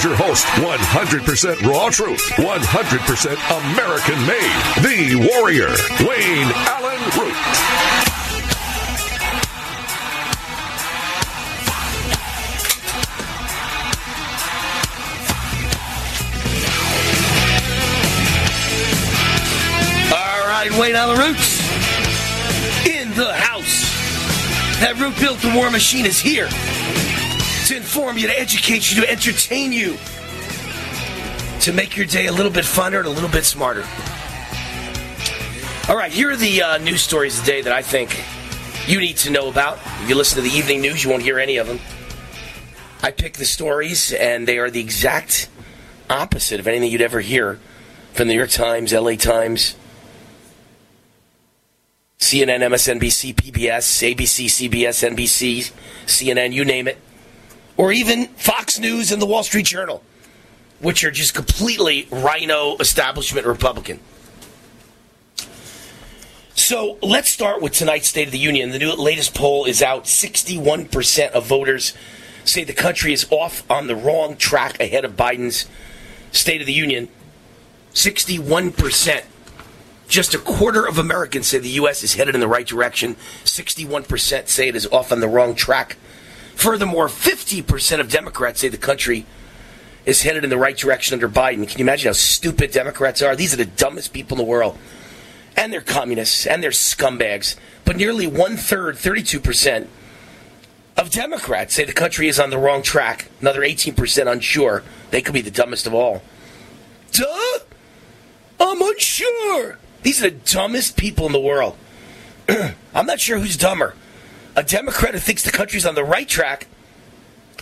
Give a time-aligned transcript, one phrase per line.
[0.00, 3.32] Here's your host, 100% raw truth, 100%
[3.74, 4.48] American made,
[4.80, 5.68] the warrior,
[6.08, 7.36] Wayne Allen Root.
[20.14, 21.60] All right, Wayne Allen Roots
[22.86, 23.84] in the house.
[24.80, 26.48] That Root Built the War Machine is here
[27.70, 29.96] to inform you, to educate you, to entertain you,
[31.60, 33.84] to make your day a little bit funner and a little bit smarter.
[35.88, 38.24] All right, here are the uh, news stories today that I think
[38.88, 39.78] you need to know about.
[40.02, 41.78] If you listen to the evening news, you won't hear any of them.
[43.04, 45.48] I pick the stories, and they are the exact
[46.08, 47.60] opposite of anything you'd ever hear
[48.14, 49.76] from the New York Times, LA Times,
[52.18, 55.70] CNN, MSNBC, PBS, ABC, CBS, NBC,
[56.06, 56.98] CNN, you name it
[57.80, 60.02] or even Fox News and the Wall Street Journal,
[60.80, 64.00] which are just completely RINO establishment Republican.
[66.54, 68.68] So let's start with tonight's State of the Union.
[68.68, 70.04] The new latest poll is out.
[70.04, 71.94] 61% of voters
[72.44, 75.64] say the country is off on the wrong track ahead of Biden's
[76.32, 77.08] State of the Union.
[77.94, 79.24] 61%.
[80.06, 82.04] Just a quarter of Americans say the U.S.
[82.04, 83.16] is headed in the right direction.
[83.44, 85.96] 61% say it is off on the wrong track
[86.60, 89.24] Furthermore, 50% of Democrats say the country
[90.04, 91.66] is headed in the right direction under Biden.
[91.66, 93.34] Can you imagine how stupid Democrats are?
[93.34, 94.76] These are the dumbest people in the world.
[95.56, 97.56] And they're communists and they're scumbags.
[97.86, 99.86] But nearly one third, 32%,
[100.98, 103.30] of Democrats say the country is on the wrong track.
[103.40, 104.82] Another 18% unsure.
[105.12, 106.22] They could be the dumbest of all.
[107.12, 107.58] Duh!
[108.60, 109.78] I'm unsure.
[110.02, 111.78] These are the dumbest people in the world.
[112.94, 113.94] I'm not sure who's dumber
[114.56, 116.66] a Democrat who thinks the country's on the right track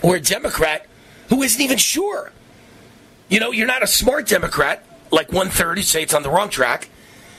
[0.03, 0.87] or a Democrat
[1.29, 2.33] who isn't even sure.
[3.29, 6.31] You know, you're not a smart Democrat, like one third who say it's on the
[6.31, 6.89] wrong track,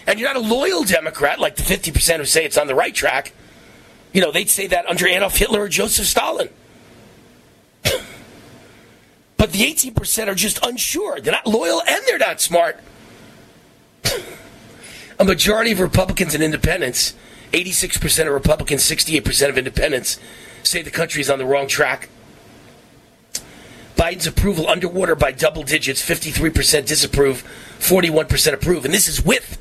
[0.06, 2.94] and you're not a loyal Democrat, like the 50% who say it's on the right
[2.94, 3.34] track.
[4.14, 6.50] You know, they'd say that under Adolf Hitler or Joseph Stalin.
[7.84, 11.20] but the 18% are just unsure.
[11.20, 12.80] They're not loyal and they're not smart.
[15.20, 17.14] a majority of Republicans and independents
[17.52, 20.20] 86% of Republicans, 68% of independents
[20.64, 22.10] say the country is on the wrong track.
[23.96, 27.44] Biden's approval underwater by double digits, 53% disapprove,
[27.80, 28.86] 41% approve.
[28.86, 29.58] And this is with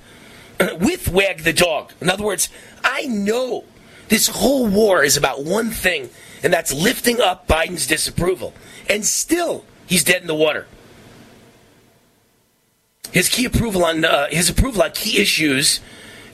[0.81, 1.93] with wag the dog.
[2.01, 2.49] In other words,
[2.85, 3.65] I know
[4.09, 6.11] this whole war is about one thing,
[6.43, 8.55] and that's lifting up Biden's disapproval.
[8.89, 10.67] And still, he's dead in the water.
[13.13, 15.81] His key approval on uh, his approval on key issues,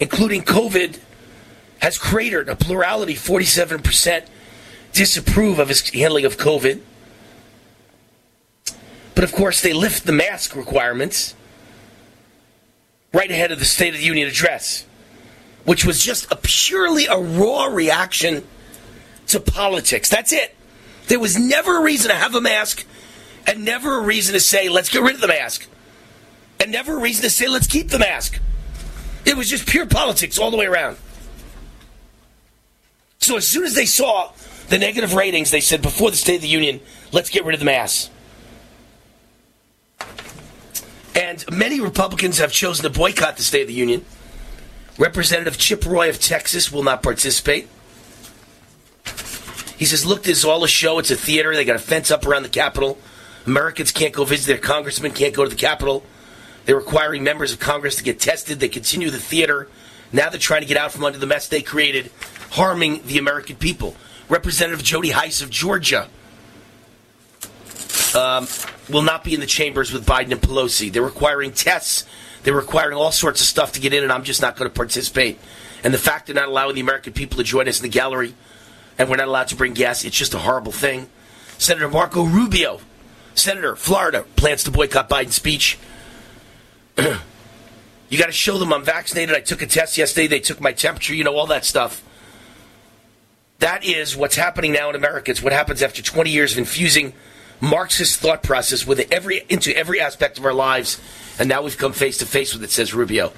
[0.00, 0.98] including COVID
[1.84, 2.48] has cratered.
[2.48, 4.24] A plurality, 47%,
[4.94, 6.80] disapprove of his handling of COVID.
[9.14, 11.34] But of course, they lift the mask requirements
[13.12, 14.86] right ahead of the State of the Union address,
[15.66, 18.44] which was just a purely a raw reaction
[19.26, 20.08] to politics.
[20.08, 20.56] That's it.
[21.08, 22.86] There was never a reason to have a mask
[23.46, 25.68] and never a reason to say, let's get rid of the mask.
[26.60, 28.40] And never a reason to say, let's keep the mask.
[29.26, 30.96] It was just pure politics all the way around.
[33.24, 34.32] So as soon as they saw
[34.68, 36.80] the negative ratings, they said before the State of the Union,
[37.10, 38.10] let's get rid of the mass.
[41.14, 44.04] And many Republicans have chosen to boycott the State of the Union.
[44.98, 47.66] Representative Chip Roy of Texas will not participate.
[49.78, 50.98] He says, look, this is all a show.
[50.98, 51.54] It's a theater.
[51.54, 52.98] They got a fence up around the Capitol.
[53.46, 56.04] Americans can't go visit their congressmen, can't go to the Capitol.
[56.66, 58.60] They're requiring members of Congress to get tested.
[58.60, 59.68] They continue the theater.
[60.12, 62.10] Now they're trying to get out from under the mess they created
[62.50, 63.96] harming the American people.
[64.28, 66.08] Representative Jody Hice of Georgia
[68.14, 68.46] um,
[68.88, 70.92] will not be in the chambers with Biden and Pelosi.
[70.92, 72.06] They're requiring tests
[72.44, 74.74] They're requiring all sorts of stuff to get in, and I'm just not going to
[74.74, 75.38] participate.
[75.82, 78.34] And the fact they're not allowing the American people to join us in the gallery,
[78.98, 81.08] and we're not allowed to bring gas, it's just a horrible thing.
[81.58, 82.80] Senator Marco Rubio,
[83.34, 85.78] Senator, Florida, plans to boycott Biden's speech.
[88.08, 89.34] you got to show them I'm vaccinated.
[89.34, 90.26] I took a test yesterday.
[90.26, 92.02] They took my temperature, you know, all that stuff.
[93.58, 95.30] That is what's happening now in America.
[95.30, 97.14] It's what happens after 20 years of infusing
[97.60, 101.00] Marxist thought process with every into every aspect of our lives,
[101.38, 103.32] and now we've come face to face with it, says Rubio.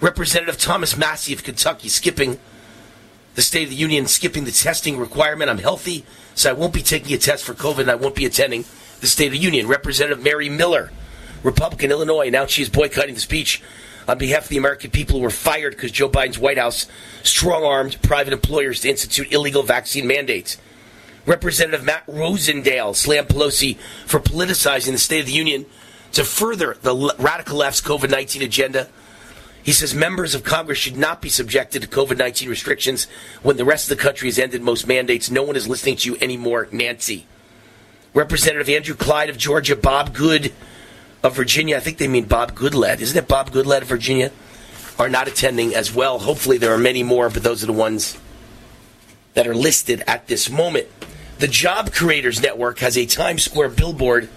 [0.00, 2.40] Representative Thomas Massie of Kentucky skipping
[3.34, 5.48] the State of the Union, skipping the testing requirement.
[5.48, 8.26] I'm healthy, so I won't be taking a test for COVID, and I won't be
[8.26, 8.64] attending
[9.00, 9.68] the State of the Union.
[9.68, 10.90] Representative Mary Miller,
[11.42, 13.62] Republican, Illinois, now she's boycotting the speech
[14.08, 16.86] on behalf of the American people who were fired because Joe Biden's White House
[17.22, 20.58] strong armed private employers to institute illegal vaccine mandates.
[21.24, 23.76] Representative Matt Rosendale slammed Pelosi
[24.06, 25.66] for politicizing the State of the Union
[26.12, 28.88] to further the radical left's COVID 19 agenda.
[29.62, 33.04] He says members of Congress should not be subjected to COVID 19 restrictions
[33.42, 35.30] when the rest of the country has ended most mandates.
[35.30, 37.26] No one is listening to you anymore, Nancy.
[38.14, 40.52] Representative Andrew Clyde of Georgia, Bob Good
[41.22, 43.00] of Virginia, I think they mean Bob Goodlatte.
[43.00, 44.32] Isn't it Bob Goodlatte of Virginia?
[44.98, 46.18] Are not attending as well.
[46.18, 48.18] Hopefully, there are many more, but those are the ones
[49.34, 50.88] that are listed at this moment.
[51.38, 54.28] The Job Creators Network has a Times Square billboard.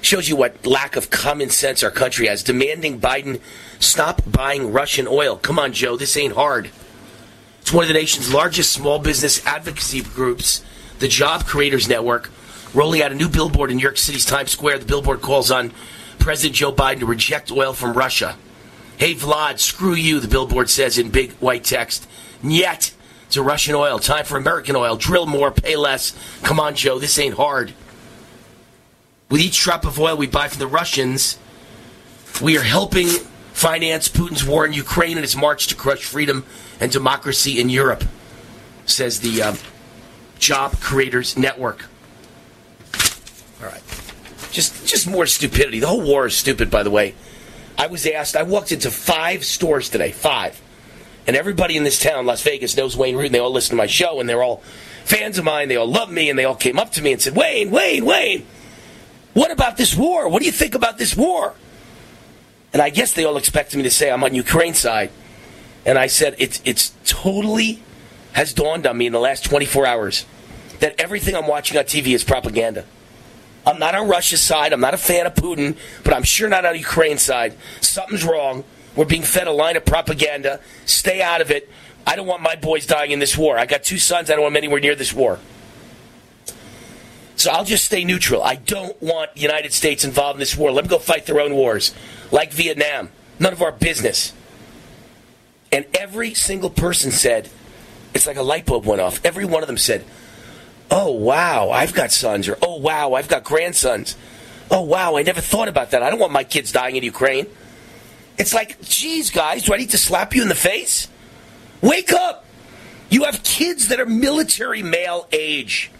[0.00, 3.40] Shows you what lack of common sense our country has, demanding Biden
[3.78, 5.36] stop buying Russian oil.
[5.36, 6.70] Come on, Joe, this ain't hard.
[7.62, 10.62] It's one of the nation's largest small business advocacy groups,
[10.98, 12.30] the Job Creators Network,
[12.74, 14.80] rolling out a new billboard in New York City's Times Square.
[14.80, 15.72] The billboard calls on
[16.18, 18.36] President Joe Biden to reject oil from Russia.
[18.96, 22.08] Hey, Vlad, screw you, the billboard says in big white text.
[22.42, 22.92] Yet
[23.30, 23.98] to Russian oil.
[23.98, 24.96] Time for American oil.
[24.96, 26.16] Drill more, pay less.
[26.42, 27.74] Come on, Joe, this ain't hard.
[29.30, 31.38] With each drop of oil we buy from the Russians,
[32.42, 33.08] we are helping
[33.52, 36.44] finance Putin's war in Ukraine and his march to crush freedom
[36.80, 38.04] and democracy in Europe,
[38.84, 39.56] says the uh,
[40.38, 41.86] Job Creators Network.
[44.54, 45.80] Just, just more stupidity.
[45.80, 47.16] The whole war is stupid, by the way.
[47.76, 50.62] I was asked, I walked into five stores today, five.
[51.26, 53.76] And everybody in this town, Las Vegas, knows Wayne Root, and they all listen to
[53.76, 54.58] my show, and they're all
[55.04, 55.66] fans of mine.
[55.66, 58.04] They all love me, and they all came up to me and said, Wayne, Wayne,
[58.04, 58.46] Wayne,
[59.32, 60.28] what about this war?
[60.28, 61.54] What do you think about this war?
[62.72, 65.10] And I guess they all expected me to say I'm on Ukraine side.
[65.84, 67.82] And I said, it's, it's totally
[68.34, 70.26] has dawned on me in the last 24 hours
[70.78, 72.84] that everything I'm watching on TV is propaganda.
[73.66, 74.72] I'm not on Russia's side.
[74.72, 77.56] I'm not a fan of Putin, but I'm sure not on Ukraine's side.
[77.80, 78.64] Something's wrong.
[78.94, 80.60] We're being fed a line of propaganda.
[80.84, 81.70] Stay out of it.
[82.06, 83.58] I don't want my boys dying in this war.
[83.58, 84.30] I got two sons.
[84.30, 85.38] I don't want them anywhere near this war.
[87.36, 88.42] So I'll just stay neutral.
[88.42, 90.70] I don't want the United States involved in this war.
[90.70, 91.94] Let them go fight their own wars,
[92.30, 93.10] like Vietnam.
[93.38, 94.32] None of our business.
[95.72, 97.50] And every single person said,
[98.14, 99.20] it's like a light bulb went off.
[99.24, 100.04] Every one of them said,
[100.90, 104.16] Oh, wow, I've got sons, or Oh, wow, I've got grandsons.
[104.70, 106.02] Oh, wow, I never thought about that.
[106.02, 107.46] I don't want my kids dying in Ukraine.
[108.38, 111.08] It's like, geez, guys, do I need to slap you in the face?
[111.80, 112.44] Wake up!
[113.10, 115.90] You have kids that are military male age.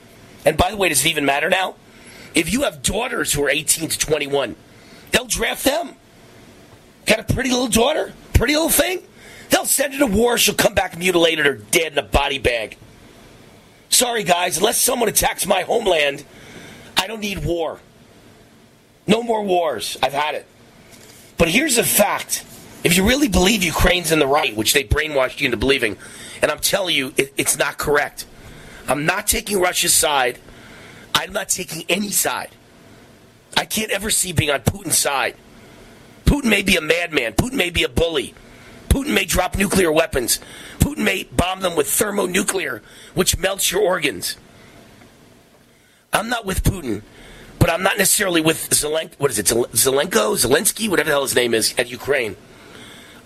[0.44, 1.76] And by the way, does it even matter now?
[2.34, 4.56] If you have daughters who are 18 to 21,
[5.12, 5.94] they'll draft them.
[7.06, 8.12] Got a pretty little daughter?
[8.32, 9.02] Pretty little thing?
[9.50, 10.36] They'll send her to war.
[10.38, 12.76] She'll come back mutilated or dead in a body bag.
[13.94, 16.24] Sorry, guys, unless someone attacks my homeland,
[16.96, 17.78] I don't need war.
[19.06, 19.96] No more wars.
[20.02, 20.46] I've had it.
[21.38, 22.44] But here's a fact.
[22.82, 25.96] If you really believe Ukraine's in the right, which they brainwashed you into believing,
[26.42, 28.26] and I'm telling you, it, it's not correct.
[28.88, 30.40] I'm not taking Russia's side.
[31.14, 32.50] I'm not taking any side.
[33.56, 35.36] I can't ever see being on Putin's side.
[36.24, 37.34] Putin may be a madman.
[37.34, 38.34] Putin may be a bully.
[38.94, 40.38] Putin may drop nuclear weapons.
[40.78, 42.80] Putin may bomb them with thermonuclear,
[43.14, 44.36] which melts your organs.
[46.12, 47.02] I'm not with Putin
[47.64, 49.18] but I'm not necessarily with Zelenko.
[49.18, 49.46] What is it?
[49.46, 52.36] Zelenko, Zelensky, whatever the hell his name is, at Ukraine.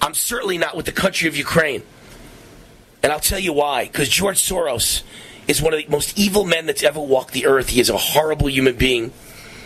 [0.01, 1.83] I'm certainly not with the country of Ukraine.
[3.03, 3.87] And I'll tell you why.
[3.87, 5.03] Because George Soros
[5.49, 7.71] is one of the most evil men that's ever walked the earth.
[7.71, 9.13] He is a horrible human being.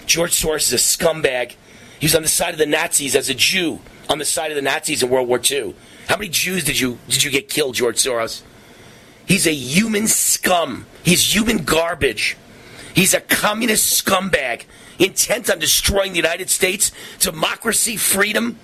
[0.07, 1.55] George Soros is a scumbag.
[2.01, 4.55] He was on the side of the Nazis as a Jew, on the side of
[4.55, 5.75] the Nazis in World War II.
[6.09, 8.43] How many Jews did you did you get killed, George Soros?
[9.27, 10.87] He's a human scum.
[11.05, 12.37] He's human garbage.
[12.95, 14.65] He's a communist scumbag
[14.99, 18.59] intent on destroying the United States, democracy, freedom,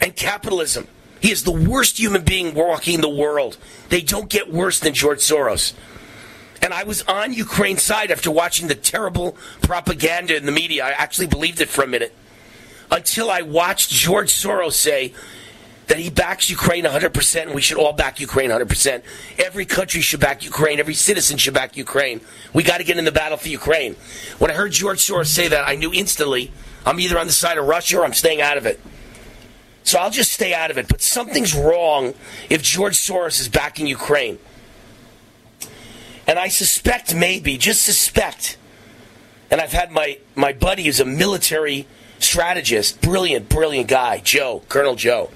[0.00, 0.88] and capitalism.
[1.20, 3.56] He is the worst human being walking the world.
[3.88, 5.72] They don't get worse than George Soros.
[6.60, 10.84] And I was on Ukraine's side after watching the terrible propaganda in the media.
[10.84, 12.14] I actually believed it for a minute.
[12.90, 15.12] until I watched George Soros say
[15.86, 19.02] that he backs Ukraine 100% and we should all back Ukraine 100%.
[19.38, 20.80] Every country should back Ukraine.
[20.80, 22.20] Every citizen should back Ukraine.
[22.52, 23.94] We got to get in the battle for Ukraine.
[24.38, 26.50] When I heard George Soros say that, I knew instantly
[26.84, 28.80] I'm either on the side of Russia or I'm staying out of it.
[29.84, 30.88] So I'll just stay out of it.
[30.88, 32.14] But something's wrong
[32.50, 34.38] if George Soros is backing Ukraine.
[36.26, 38.56] And I suspect, maybe, just suspect,
[39.48, 41.86] and I've had my, my buddy who's a military
[42.18, 45.30] strategist, brilliant, brilliant guy, Joe, Colonel Joe,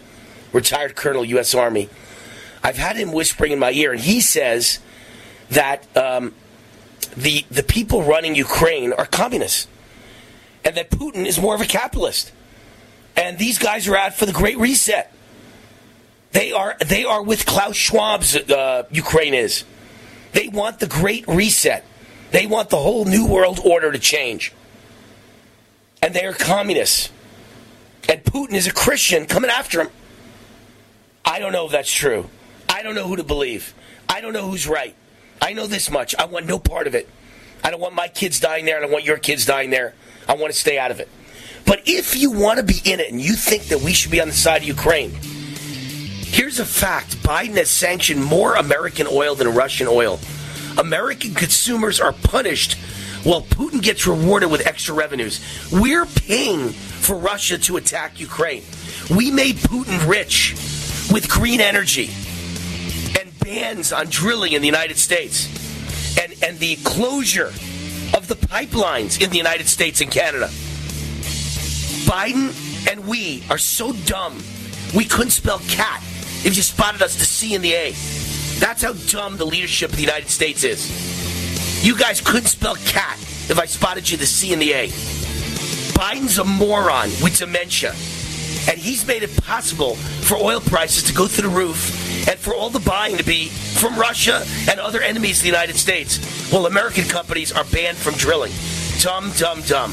[0.52, 1.54] retired Colonel, U.S.
[1.54, 1.88] Army.
[2.62, 4.80] I've had him whispering in my ear, and he says
[5.50, 6.34] that um,
[7.16, 9.66] the, the people running Ukraine are communists,
[10.64, 12.32] and that Putin is more of a capitalist.
[13.16, 15.12] And these guys are out for the Great Reset.
[16.32, 19.64] They are, they are with Klaus Schwab's uh, Ukraine is.
[20.32, 21.84] They want the Great Reset.
[22.30, 24.52] They want the whole New World Order to change.
[26.00, 27.10] And they are communists.
[28.08, 29.88] And Putin is a Christian coming after him.
[31.30, 32.28] I don't know if that's true.
[32.68, 33.72] I don't know who to believe.
[34.08, 34.96] I don't know who's right.
[35.40, 36.12] I know this much.
[36.16, 37.08] I want no part of it.
[37.62, 38.76] I don't want my kids dying there.
[38.76, 39.94] I don't want your kids dying there.
[40.28, 41.08] I want to stay out of it.
[41.66, 44.20] But if you want to be in it and you think that we should be
[44.20, 49.54] on the side of Ukraine, here's a fact Biden has sanctioned more American oil than
[49.54, 50.18] Russian oil.
[50.78, 52.74] American consumers are punished
[53.22, 55.40] while Putin gets rewarded with extra revenues.
[55.70, 58.64] We're paying for Russia to attack Ukraine.
[59.14, 60.56] We made Putin rich
[61.12, 62.10] with green energy
[63.18, 65.48] and bans on drilling in the United States
[66.20, 67.52] and, and the closure
[68.14, 70.48] of the pipelines in the United States and Canada.
[72.06, 72.54] Biden
[72.90, 74.36] and we are so dumb
[74.94, 76.02] we couldn't spell cat
[76.44, 77.90] if you spotted us the C and the A.
[78.58, 81.84] That's how dumb the leadership of the United States is.
[81.84, 84.88] You guys couldn't spell cat if I spotted you the C and the A.
[85.96, 87.94] Biden's a moron with dementia.
[88.68, 92.54] And he's made it possible for oil prices to go through the roof and for
[92.54, 96.18] all the buying to be from Russia and other enemies of the United States,
[96.52, 98.52] while American companies are banned from drilling.
[99.00, 99.92] Dumb, dumb, dumb.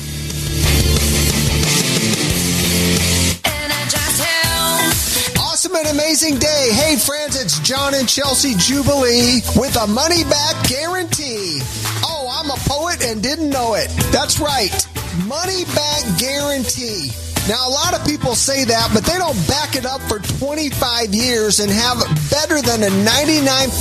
[5.39, 6.69] Awesome and amazing day.
[6.71, 11.61] Hey, friends, it's John and Chelsea Jubilee with a money back guarantee.
[12.03, 13.89] Oh, I'm a poet and didn't know it.
[14.11, 14.87] That's right.
[15.25, 17.09] Money back guarantee.
[17.47, 21.15] Now, a lot of people say that, but they don't back it up for 25
[21.15, 21.97] years and have
[22.29, 23.71] better than a 99%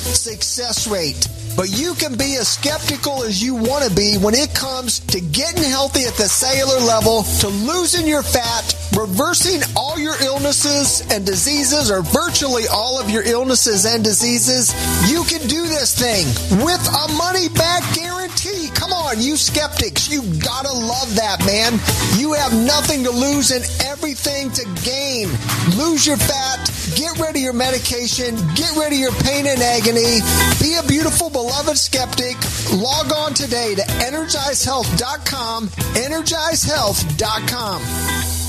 [0.00, 1.28] success rate.
[1.60, 5.20] But you can be as skeptical as you want to be when it comes to
[5.20, 11.26] getting healthy at the cellular level, to losing your fat, reversing all your illnesses and
[11.26, 14.72] diseases, or virtually all of your illnesses and diseases.
[15.12, 16.24] You can do this thing
[16.64, 18.70] with a money back guarantee.
[18.72, 20.08] Come on, you skeptics.
[20.08, 21.76] You gotta love that, man.
[22.16, 25.28] You have nothing to lose and everything to gain.
[25.76, 30.24] Lose your fat, get rid of your medication, get rid of your pain and agony,
[30.56, 32.36] be a beautiful, beloved skeptic.
[32.72, 38.39] Log on today to energizehealth.com, energizehealth.com.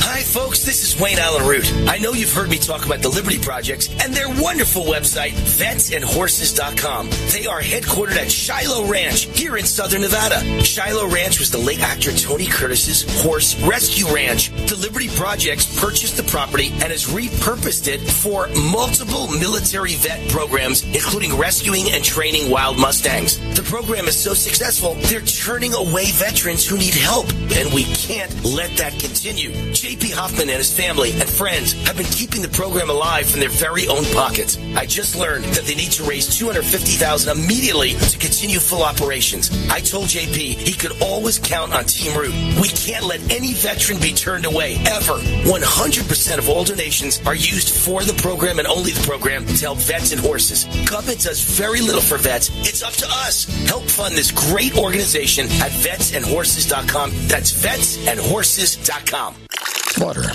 [0.00, 0.64] Hi, folks.
[0.64, 1.70] This is Wayne Allen Root.
[1.88, 7.08] I know you've heard me talk about the Liberty Projects and their wonderful website, vetsandhorses.com.
[7.32, 10.40] They are headquartered at Shiloh Ranch here in southern Nevada.
[10.64, 14.50] Shiloh Ranch was the late actor Tony Curtis's horse rescue ranch.
[14.68, 20.82] The Liberty Projects purchased the property and has repurposed it for multiple military vet programs,
[20.84, 23.38] including rescuing and training wild Mustangs.
[23.56, 28.32] The program is so successful, they're turning away veterans who need help, and we can't
[28.44, 29.50] let that continue.
[29.88, 33.48] JP Hoffman and his family and friends have been keeping the program alive from their
[33.48, 34.58] very own pockets.
[34.76, 39.48] I just learned that they need to raise 250000 immediately to continue full operations.
[39.70, 42.34] I told JP he could always count on Team Root.
[42.60, 45.16] We can't let any veteran be turned away, ever.
[45.48, 49.78] 100% of all donations are used for the program and only the program to help
[49.78, 50.66] vets and horses.
[50.84, 52.50] Government does very little for vets.
[52.68, 53.46] It's up to us.
[53.66, 57.10] Help fund this great organization at vetsandhorses.com.
[57.28, 59.48] That's vetsandhorses.com.
[59.96, 60.30] Water.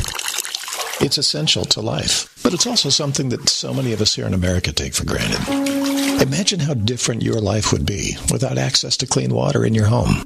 [0.99, 4.33] It's essential to life, but it's also something that so many of us here in
[4.33, 5.39] America take for granted.
[6.21, 10.23] Imagine how different your life would be without access to clean water in your home.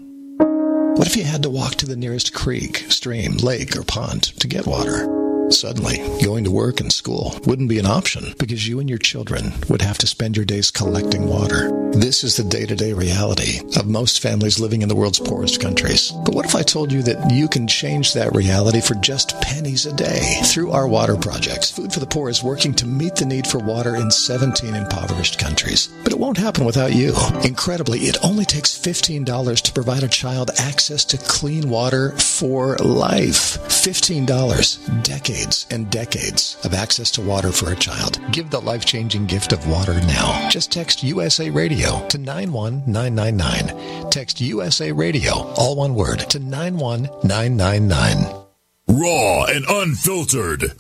[0.96, 4.48] What if you had to walk to the nearest creek, stream, lake, or pond to
[4.48, 5.06] get water?
[5.52, 9.54] Suddenly, going to work and school wouldn't be an option because you and your children
[9.70, 11.87] would have to spend your days collecting water.
[11.98, 15.60] This is the day to day reality of most families living in the world's poorest
[15.60, 16.12] countries.
[16.26, 19.88] But what if I told you that you can change that reality for just pennies
[19.88, 21.72] a day through our water projects?
[21.72, 25.40] Food for the Poor is working to meet the need for water in 17 impoverished
[25.40, 25.90] countries.
[26.04, 27.16] But it won't happen without you.
[27.44, 33.58] Incredibly, it only takes $15 to provide a child access to clean water for life.
[33.58, 35.04] $15.
[35.04, 38.20] Decades and decades of access to water for a child.
[38.32, 40.48] Give the life changing gift of water now.
[40.50, 44.10] Just text USA Radio to 91999.
[44.10, 48.46] Text USA Radio, all one word, to 91999.
[48.88, 50.74] Raw and unfiltered.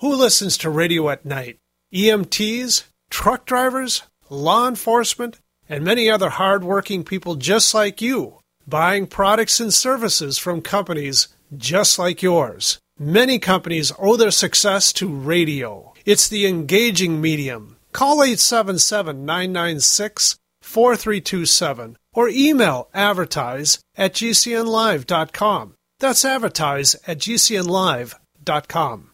[0.00, 1.58] Who listens to radio at night?
[1.92, 9.58] EMTs, truck drivers, law enforcement, and many other hard-working people just like you, buying products
[9.58, 12.78] and services from companies just like yours.
[12.98, 15.94] Many companies owe their success to radio.
[16.04, 17.77] It's the engaging medium.
[17.92, 25.74] Call 877 996 4327 or email advertise at gcnlive.com.
[26.00, 29.10] That's advertise at gcnlive.com.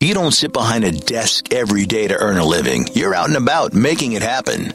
[0.00, 2.88] You don't sit behind a desk every day to earn a living.
[2.92, 4.74] You're out and about making it happen.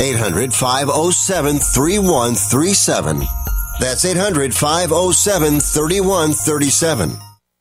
[0.00, 3.22] 800 507 3137.
[3.78, 7.16] That's 800 507 3137.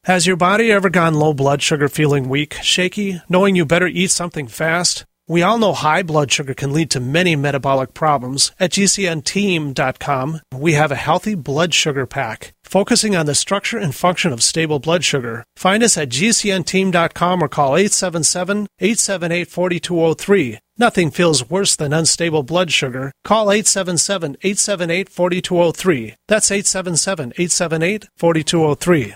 [0.06, 4.12] Has your body ever gone low blood sugar, feeling weak, shaky, knowing you better eat
[4.12, 5.06] something fast?
[5.28, 8.52] We all know high blood sugar can lead to many metabolic problems.
[8.60, 14.32] At GCNteam.com, we have a healthy blood sugar pack focusing on the structure and function
[14.32, 15.44] of stable blood sugar.
[15.56, 20.60] Find us at GCNteam.com or call 877 878 4203.
[20.80, 23.12] Nothing feels worse than unstable blood sugar.
[23.26, 26.16] Call 877 878 4203.
[26.30, 29.16] That's 877 878 4203.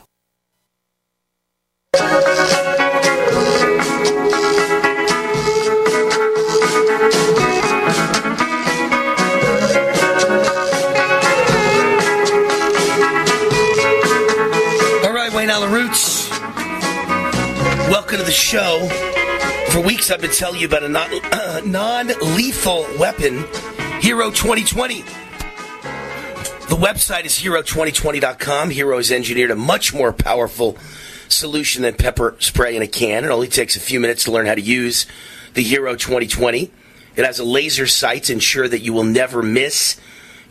[15.06, 16.30] All right, Wayne Allen Roots.
[17.90, 19.13] Welcome to the show.
[19.74, 21.10] For weeks, I've been telling you about a non,
[21.72, 23.44] non-lethal weapon,
[24.02, 25.02] Hero 2020.
[25.02, 28.70] The website is hero2020.com.
[28.70, 30.78] Hero has engineered a much more powerful
[31.28, 33.24] solution than pepper spray in a can.
[33.24, 35.08] It only takes a few minutes to learn how to use
[35.56, 36.72] the Hero 2020.
[37.16, 40.00] It has a laser sight to ensure that you will never miss.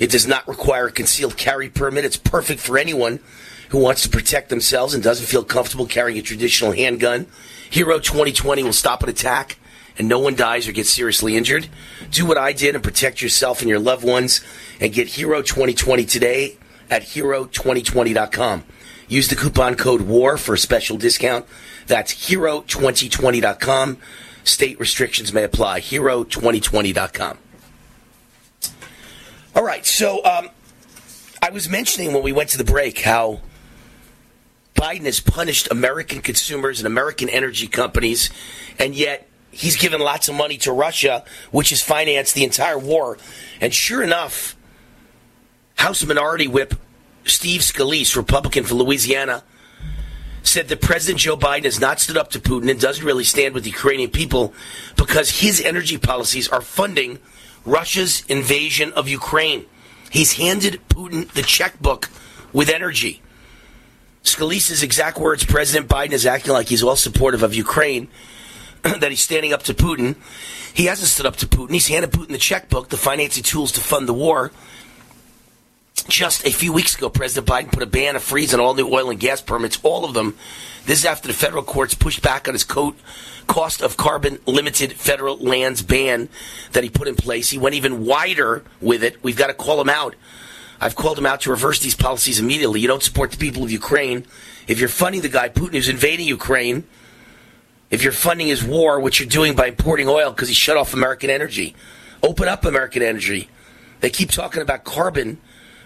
[0.01, 2.05] It does not require a concealed carry permit.
[2.05, 3.21] It's perfect for anyone
[3.69, 7.29] who wants to protect themselves and doesn't feel comfortable carrying a traditional handgun.
[7.73, 9.57] Hero 2020 will stop an attack
[9.97, 11.69] and no one dies or gets seriously injured.
[12.11, 14.43] Do what I did and protect yourself and your loved ones
[14.79, 16.59] and get Hero 2020 today
[16.91, 18.65] at hero2020.com.
[19.09, 21.47] Use the coupon code WAR for a special discount.
[21.87, 23.97] That's hero2020.com.
[24.45, 25.81] State restrictions may apply.
[25.81, 27.39] Hero2020.com.
[29.57, 30.51] All right, so um,
[31.41, 33.41] I was mentioning when we went to the break how
[34.83, 38.31] Biden has punished American consumers and American energy companies,
[38.81, 43.17] and yet he's given lots of money to Russia, which has financed the entire war.
[43.61, 44.57] And sure enough,
[45.77, 46.75] House Minority Whip
[47.25, 49.45] Steve Scalise, Republican from Louisiana,
[50.43, 53.55] said that President Joe Biden has not stood up to Putin and doesn't really stand
[53.55, 54.53] with the Ukrainian people
[54.97, 57.21] because his energy policies are funding
[57.65, 59.65] Russia's invasion of Ukraine.
[60.11, 62.11] He's handed Putin the checkbook
[62.53, 63.23] with energy.
[64.23, 68.09] Scalise's exact words President Biden is acting like he's all supportive of Ukraine,
[68.83, 70.17] that he's standing up to Putin.
[70.75, 71.71] He hasn't stood up to Putin.
[71.71, 74.53] He's handed Putin the checkbook, the financing tools to fund the war.
[76.09, 78.89] Just a few weeks ago, President Biden put a ban, a freeze on all new
[78.89, 80.37] oil and gas permits, all of them.
[80.85, 82.97] This is after the federal courts pushed back on his coat,
[83.47, 86.29] cost of carbon limited federal lands ban
[86.73, 87.51] that he put in place.
[87.51, 89.23] He went even wider with it.
[89.23, 90.17] We've got to call him out.
[90.83, 92.81] I've called him out to reverse these policies immediately.
[92.81, 94.27] You don't support the people of Ukraine.
[94.67, 96.85] If you're funding the guy, Putin, who's invading Ukraine,
[97.93, 100.95] If you're funding his war, which you're doing by importing oil because he shut off
[100.95, 101.77] American energy,
[102.23, 103.51] open up American energy.
[104.01, 105.39] They keep talking about carbon.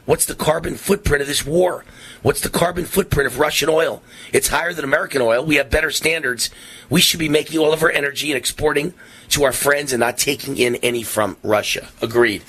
[0.05, 1.85] What's the carbon footprint of this war?
[2.23, 4.05] What's the carbon footprint of Russian oil?
[4.33, 5.45] It's higher than American oil.
[5.45, 6.49] We have better standards.
[6.89, 8.95] We should be making all of our energy and exporting
[9.31, 11.89] to our friends and not taking in any from Russia.
[12.01, 12.43] Agreed.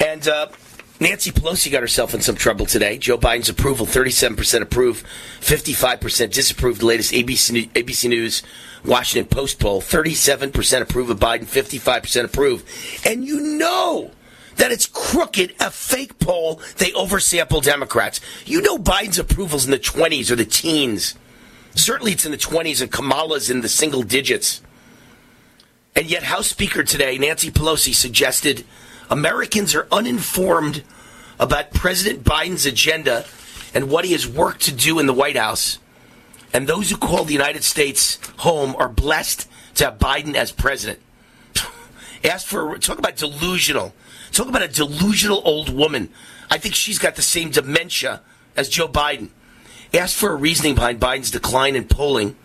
[0.00, 0.48] And uh,
[0.98, 2.98] Nancy Pelosi got herself in some trouble today.
[2.98, 5.04] Joe Biden's approval, 37% approve,
[5.40, 6.78] 55% disapprove.
[6.78, 8.42] The latest ABC, ABC News
[8.84, 12.64] Washington Post poll, 37% approve of Biden, 55% approve.
[13.04, 14.10] And you know
[14.56, 16.60] that it's crooked, a fake poll.
[16.76, 18.20] They oversample Democrats.
[18.44, 21.14] You know Biden's approval's in the 20s or the teens.
[21.74, 24.62] Certainly it's in the 20s and Kamala's in the single digits.
[25.94, 28.64] And yet House Speaker today, Nancy Pelosi, suggested
[29.10, 30.84] Americans are uninformed
[31.38, 33.26] about President Biden's agenda
[33.74, 35.78] and what he has worked to do in the White House.
[36.52, 41.00] And those who call the United States home are blessed to have Biden as president.
[42.24, 43.94] Ask for talk about delusional.
[44.32, 46.10] Talk about a delusional old woman.
[46.50, 48.22] I think she's got the same dementia
[48.56, 49.30] as Joe Biden.
[49.92, 52.36] Ask for a reasoning behind Biden's decline in polling.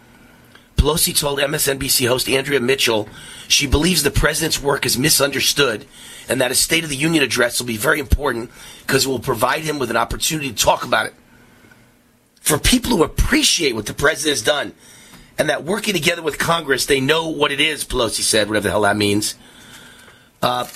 [0.76, 3.08] Pelosi told MSNBC host Andrea Mitchell
[3.48, 5.86] she believes the president's work is misunderstood
[6.28, 9.20] and that a State of the Union address will be very important because it will
[9.20, 11.14] provide him with an opportunity to talk about it.
[12.42, 14.74] For people who appreciate what the president has done
[15.38, 18.72] and that working together with Congress, they know what it is, Pelosi said, whatever the
[18.72, 19.36] hell that means.
[20.42, 20.68] Uh,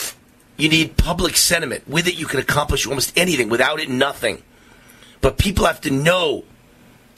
[0.58, 1.88] you need public sentiment.
[1.88, 3.50] With it, you can accomplish almost anything.
[3.50, 4.44] Without it, nothing.
[5.22, 6.44] But people have to know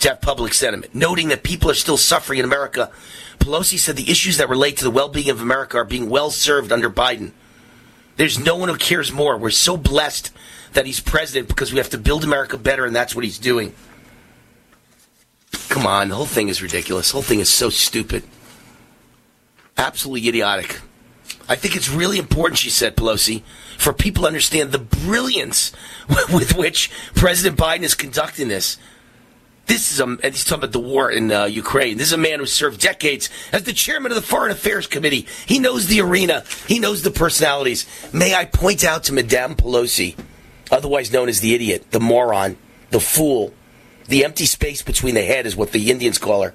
[0.01, 2.91] to have public sentiment, noting that people are still suffering in America.
[3.39, 6.29] Pelosi said the issues that relate to the well being of America are being well
[6.29, 7.31] served under Biden.
[8.17, 9.37] There's no one who cares more.
[9.37, 10.31] We're so blessed
[10.73, 13.73] that he's president because we have to build America better, and that's what he's doing.
[15.69, 17.09] Come on, the whole thing is ridiculous.
[17.09, 18.23] The whole thing is so stupid.
[19.77, 20.81] Absolutely idiotic.
[21.47, 23.43] I think it's really important, she said, Pelosi,
[23.77, 25.71] for people to understand the brilliance
[26.33, 28.77] with which President Biden is conducting this.
[29.67, 31.97] This is a, he's talking about the war in uh, Ukraine.
[31.97, 35.27] This is a man who served decades as the chairman of the Foreign Affairs Committee.
[35.45, 36.43] He knows the arena.
[36.67, 37.85] He knows the personalities.
[38.11, 40.17] May I point out to Madame Pelosi,
[40.69, 42.57] otherwise known as the idiot, the moron,
[42.89, 43.53] the fool,
[44.07, 46.53] the empty space between the head is what the Indians call her.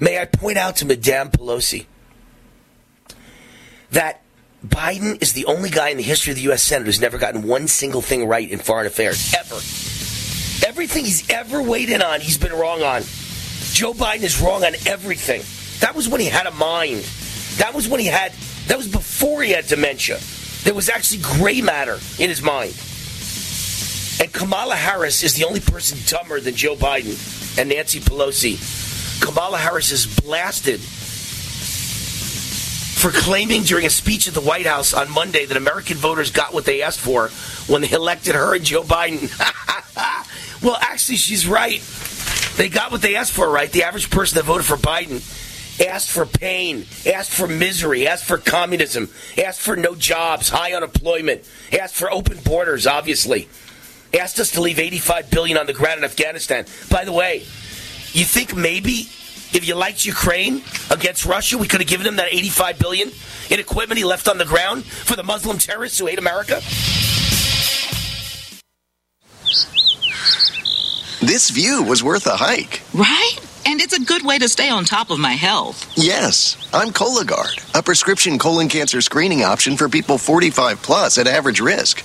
[0.00, 1.86] May I point out to Madame Pelosi
[3.90, 4.22] that
[4.66, 6.62] Biden is the only guy in the history of the U.S.
[6.62, 9.60] Senate who's never gotten one single thing right in foreign affairs, ever.
[10.66, 13.02] Everything he's ever in on, he's been wrong on.
[13.70, 15.42] Joe Biden is wrong on everything.
[15.78, 17.02] That was when he had a mind.
[17.58, 18.32] That was when he had,
[18.66, 20.18] that was before he had dementia.
[20.64, 22.74] There was actually gray matter in his mind.
[24.20, 27.16] And Kamala Harris is the only person dumber than Joe Biden
[27.56, 28.58] and Nancy Pelosi.
[29.22, 30.80] Kamala Harris is blasted
[32.98, 36.52] for claiming during a speech at the White House on Monday that American voters got
[36.52, 37.28] what they asked for
[37.72, 39.30] when they elected her and Joe Biden.
[40.62, 41.82] well, actually, she's right.
[42.56, 43.70] They got what they asked for, right?
[43.70, 45.22] The average person that voted for Biden
[45.80, 51.48] asked for pain, asked for misery, asked for communism, asked for no jobs, high unemployment,
[51.78, 53.48] asked for open borders, obviously.
[54.18, 56.64] Asked us to leave 85 billion on the ground in Afghanistan.
[56.90, 57.40] By the way,
[58.12, 59.08] you think maybe
[59.52, 63.10] if you liked Ukraine against Russia, we could have given him that 85 billion
[63.50, 66.62] in equipment he left on the ground for the Muslim terrorists who hate America?
[71.20, 72.82] This view was worth a hike.
[72.94, 73.36] Right?
[73.66, 75.90] And it's a good way to stay on top of my health.
[75.96, 81.60] Yes, I'm Cologuard, a prescription colon cancer screening option for people 45 plus at average
[81.60, 82.04] risk.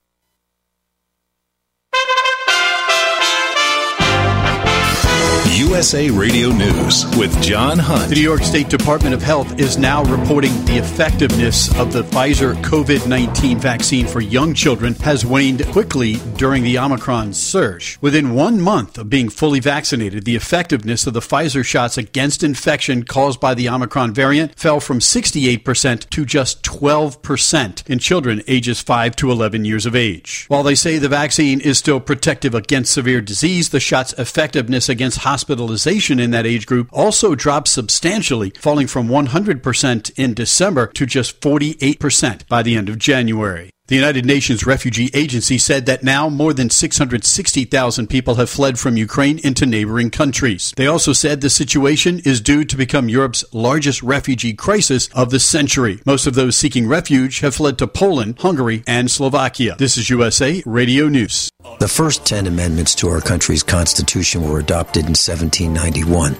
[5.53, 8.09] USA Radio News with John Hunt.
[8.09, 12.55] The New York State Department of Health is now reporting the effectiveness of the Pfizer
[12.63, 17.97] COVID 19 vaccine for young children has waned quickly during the Omicron surge.
[17.99, 23.03] Within one month of being fully vaccinated, the effectiveness of the Pfizer shots against infection
[23.03, 29.15] caused by the Omicron variant fell from 68% to just 12% in children ages 5
[29.17, 30.45] to 11 years of age.
[30.47, 35.19] While they say the vaccine is still protective against severe disease, the shot's effectiveness against
[35.41, 41.41] hospitalization in that age group also dropped substantially, falling from 100% in December to just
[41.41, 43.71] 48% by the end of January.
[43.91, 48.95] The United Nations Refugee Agency said that now more than 660,000 people have fled from
[48.95, 50.71] Ukraine into neighboring countries.
[50.77, 55.41] They also said the situation is due to become Europe's largest refugee crisis of the
[55.41, 55.99] century.
[56.05, 59.75] Most of those seeking refuge have fled to Poland, Hungary, and Slovakia.
[59.77, 61.49] This is USA Radio News.
[61.79, 66.37] The first 10 amendments to our country's Constitution were adopted in 1791.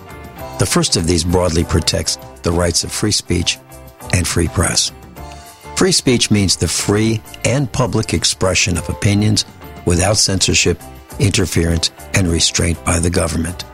[0.58, 3.58] The first of these broadly protects the rights of free speech
[4.14, 4.94] and free press.
[5.82, 9.46] Free speech means the free and public expression of opinions
[9.88, 10.80] without censorship,
[11.18, 13.66] interference, and restraint by the government.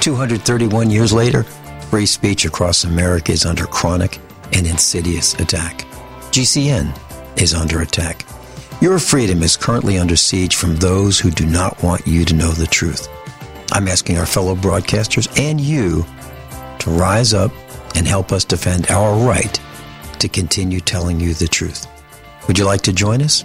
[0.00, 1.42] 231 years later,
[1.90, 4.18] free speech across America is under chronic
[4.54, 5.84] and insidious attack.
[6.30, 6.98] GCN
[7.36, 8.24] is under attack.
[8.80, 12.52] Your freedom is currently under siege from those who do not want you to know
[12.52, 13.10] the truth.
[13.72, 16.06] I'm asking our fellow broadcasters and you
[16.78, 17.52] to rise up
[17.94, 19.60] and help us defend our right
[20.20, 21.86] to continue telling you the truth.
[22.46, 23.44] Would you like to join us?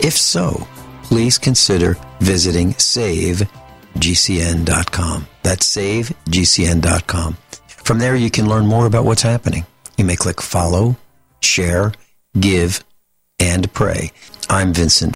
[0.00, 0.66] If so,
[1.02, 3.46] please consider visiting savegcn.com.
[5.42, 7.36] That's savegcn.com.
[7.66, 9.66] From there, you can learn more about what's happening.
[9.96, 10.96] You may click follow,
[11.40, 11.92] share,
[12.38, 12.84] give,
[13.38, 14.10] and pray.
[14.48, 15.14] I'm Vincent.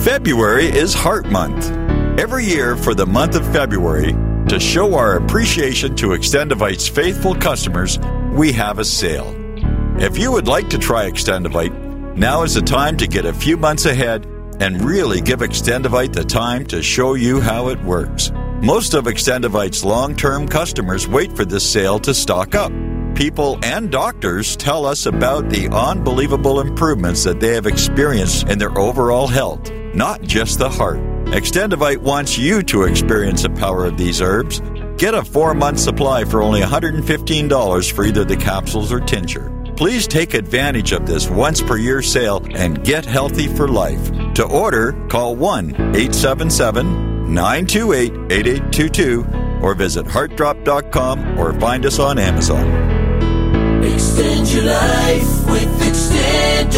[0.00, 1.70] February is Heart Month.
[2.18, 4.12] Every year for the month of February,
[4.48, 7.98] to show our appreciation to Extendovite's faithful customers,
[8.32, 9.37] we have a sale.
[10.00, 13.56] If you would like to try Extendovite, now is the time to get a few
[13.56, 14.26] months ahead
[14.60, 18.30] and really give Extendovite the time to show you how it works.
[18.62, 22.70] Most of Extendovite's long term customers wait for this sale to stock up.
[23.16, 28.78] People and doctors tell us about the unbelievable improvements that they have experienced in their
[28.78, 31.00] overall health, not just the heart.
[31.30, 34.60] Extendovite wants you to experience the power of these herbs.
[34.96, 39.57] Get a four month supply for only $115 for either the capsules or tincture.
[39.78, 44.10] Please take advantage of this once per year sale and get healthy for life.
[44.34, 49.24] To order, call 1 877 928 8822
[49.62, 52.66] or visit heartdrop.com or find us on Amazon.
[53.84, 56.74] Extend your life with Extendovite.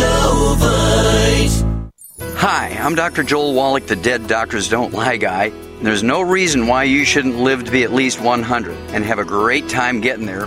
[2.35, 3.23] Hi, I'm Dr.
[3.23, 5.55] Joel Wallach, the Dead Doctors Don't Lie guy.
[5.81, 9.25] There's no reason why you shouldn't live to be at least 100 and have a
[9.25, 10.47] great time getting there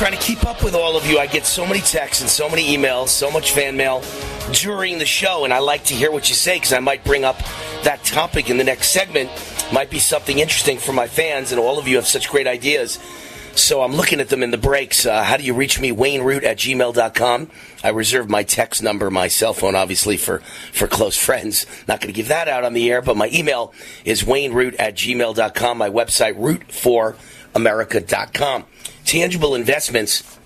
[0.00, 1.18] Trying to keep up with all of you.
[1.18, 4.02] I get so many texts and so many emails, so much fan mail
[4.50, 7.22] during the show, and I like to hear what you say because I might bring
[7.22, 7.36] up
[7.82, 9.28] that topic in the next segment.
[9.74, 12.98] Might be something interesting for my fans, and all of you have such great ideas.
[13.54, 15.04] So I'm looking at them in the breaks.
[15.04, 15.92] Uh, how do you reach me?
[15.92, 17.50] WayneRoot at gmail.com.
[17.84, 20.38] I reserve my text number, my cell phone, obviously, for,
[20.72, 21.66] for close friends.
[21.86, 23.74] Not going to give that out on the air, but my email
[24.06, 25.76] is WayneRoot at gmail.com.
[25.76, 28.64] My website, root4america.com.
[29.10, 30.38] Tangible Investments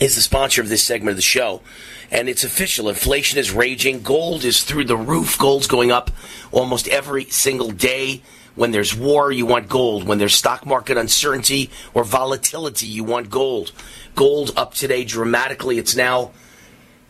[0.00, 1.60] is the sponsor of this segment of the show.
[2.08, 2.88] And it's official.
[2.88, 4.02] Inflation is raging.
[4.02, 5.36] Gold is through the roof.
[5.36, 6.12] Gold's going up
[6.52, 8.22] almost every single day.
[8.54, 10.06] When there's war, you want gold.
[10.06, 13.72] When there's stock market uncertainty or volatility, you want gold.
[14.14, 15.76] Gold up today dramatically.
[15.78, 16.30] It's now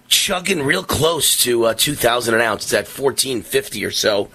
[0.08, 2.64] chugging real close to uh, 2,000 an ounce.
[2.64, 4.30] It's at 1450 or so.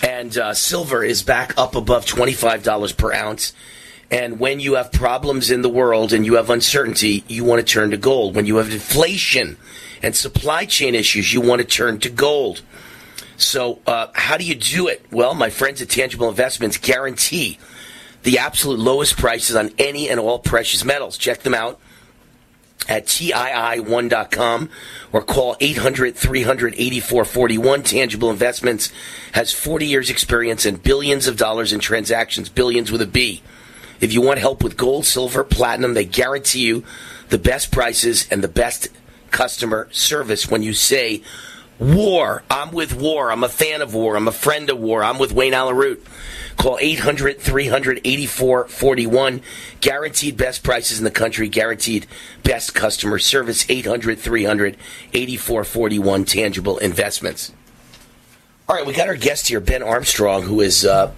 [0.00, 3.52] And uh, silver is back up above $25 per ounce.
[4.12, 7.72] And when you have problems in the world and you have uncertainty, you want to
[7.72, 8.36] turn to gold.
[8.36, 9.56] When you have inflation
[10.02, 12.60] and supply chain issues, you want to turn to gold.
[13.38, 15.06] So, uh, how do you do it?
[15.10, 17.58] Well, my friends at Tangible Investments guarantee
[18.22, 21.16] the absolute lowest prices on any and all precious metals.
[21.16, 21.80] Check them out
[22.86, 24.68] at TII1.com
[25.10, 27.82] or call 800 300 8441.
[27.82, 28.92] Tangible Investments
[29.32, 33.42] has 40 years' experience and billions of dollars in transactions, billions with a B.
[34.02, 36.84] If you want help with gold, silver, platinum, they guarantee you
[37.28, 38.88] the best prices and the best
[39.30, 41.22] customer service when you say
[41.78, 42.42] war.
[42.50, 43.30] I'm with war.
[43.30, 44.16] I'm a fan of war.
[44.16, 45.04] I'm a friend of war.
[45.04, 46.04] I'm with Wayne Allyn Root.
[46.56, 49.40] Call 800 300 8441.
[49.80, 51.48] Guaranteed best prices in the country.
[51.48, 52.08] Guaranteed
[52.42, 53.64] best customer service.
[53.70, 54.76] 800 300
[55.12, 56.24] 8441.
[56.24, 57.52] Tangible investments.
[58.68, 61.12] All right, we got our guest here, Ben Armstrong, who is uh,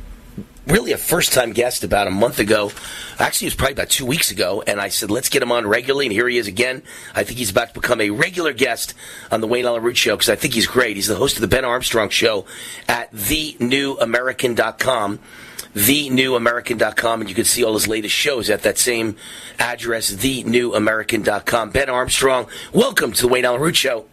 [0.66, 2.72] really a first time guest about a month ago.
[3.18, 5.66] Actually, it was probably about two weeks ago, and I said, let's get him on
[5.66, 6.82] regularly, and here he is again.
[7.14, 8.94] I think he's about to become a regular guest
[9.30, 10.96] on the Wayne Allyn Root Show because I think he's great.
[10.96, 12.46] He's the host of the Ben Armstrong Show
[12.88, 15.20] at thenewamerican.com.
[15.74, 19.16] TheNewAmerican.com, and you can see all his latest shows at that same
[19.58, 21.70] address, TheNewAmerican.com.
[21.70, 24.04] Ben Armstrong, welcome to the Wayne Allyn Root Show.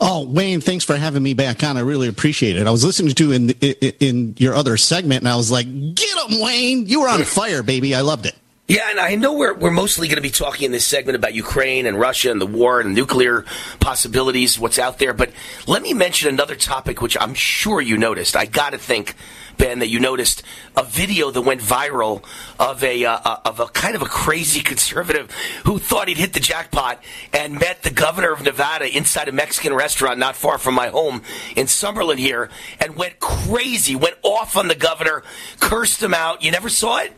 [0.00, 1.76] Oh, Wayne, thanks for having me back on.
[1.76, 2.66] I really appreciate it.
[2.66, 6.40] I was listening to in in your other segment, and I was like, "Get him,
[6.40, 6.86] Wayne!
[6.86, 7.94] You were on fire, baby.
[7.94, 8.34] I loved it."
[8.66, 11.34] Yeah, and I know we're, we're mostly going to be talking in this segment about
[11.34, 13.44] Ukraine and Russia and the war and nuclear
[13.78, 15.12] possibilities, what's out there.
[15.12, 15.32] But
[15.66, 18.34] let me mention another topic, which I'm sure you noticed.
[18.34, 19.16] I got to think,
[19.58, 20.42] Ben, that you noticed
[20.78, 22.24] a video that went viral
[22.58, 25.30] of a uh, of a kind of a crazy conservative
[25.66, 29.74] who thought he'd hit the jackpot and met the governor of Nevada inside a Mexican
[29.74, 31.20] restaurant not far from my home
[31.54, 32.48] in Summerlin here,
[32.80, 35.22] and went crazy, went off on the governor,
[35.60, 36.42] cursed him out.
[36.42, 37.12] You never saw it.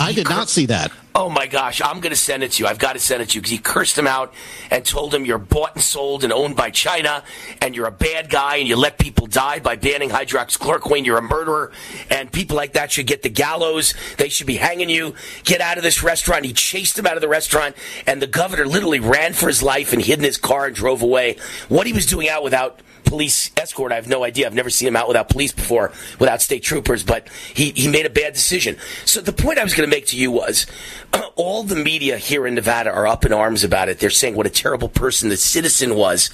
[0.00, 0.92] I did not see that.
[1.14, 2.68] Oh my gosh, I'm going to send it to you.
[2.68, 4.32] I've got to send it to you because he cursed him out
[4.70, 7.24] and told him you're bought and sold and owned by China
[7.60, 11.04] and you're a bad guy and you let people die by banning hydroxychloroquine.
[11.04, 11.72] You're a murderer
[12.08, 13.94] and people like that should get the gallows.
[14.16, 15.14] They should be hanging you.
[15.42, 16.44] Get out of this restaurant.
[16.44, 17.74] He chased him out of the restaurant
[18.06, 21.02] and the governor literally ran for his life and hid in his car and drove
[21.02, 21.36] away.
[21.68, 23.90] What he was doing out without police escort.
[23.90, 24.46] I have no idea.
[24.46, 28.04] I've never seen him out without police before, without state troopers, but he, he made
[28.04, 28.76] a bad decision.
[29.06, 30.66] So the point I was going to make to you was
[31.36, 33.98] all the media here in Nevada are up in arms about it.
[33.98, 36.30] They're saying what a terrible person the citizen was.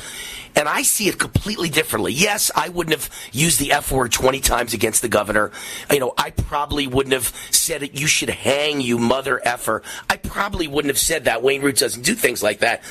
[0.56, 2.12] And I see it completely differently.
[2.12, 5.50] Yes, I wouldn't have used the F word 20 times against the governor.
[5.90, 9.82] You know, I probably wouldn't have said it, you should hang, you mother effer.
[10.08, 11.42] I probably wouldn't have said that.
[11.42, 12.82] Wayne Root doesn't do things like that.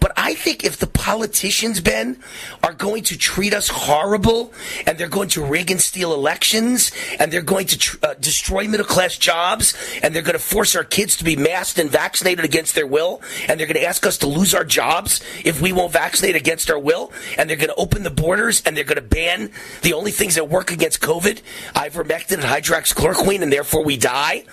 [0.00, 2.18] But I think if the politicians, Ben,
[2.62, 4.52] are going to treat us horrible
[4.86, 8.66] and they're going to rig and steal elections and they're going to tr- uh, destroy
[8.66, 12.44] middle class jobs and they're going to force our kids to be masked and vaccinated
[12.44, 15.72] against their will and they're going to ask us to lose our jobs if we
[15.72, 18.96] won't vaccinate against our will and they're going to open the borders and they're going
[18.96, 19.50] to ban
[19.82, 21.40] the only things that work against COVID,
[21.74, 24.44] ivermectin and hydroxychloroquine, and therefore we die.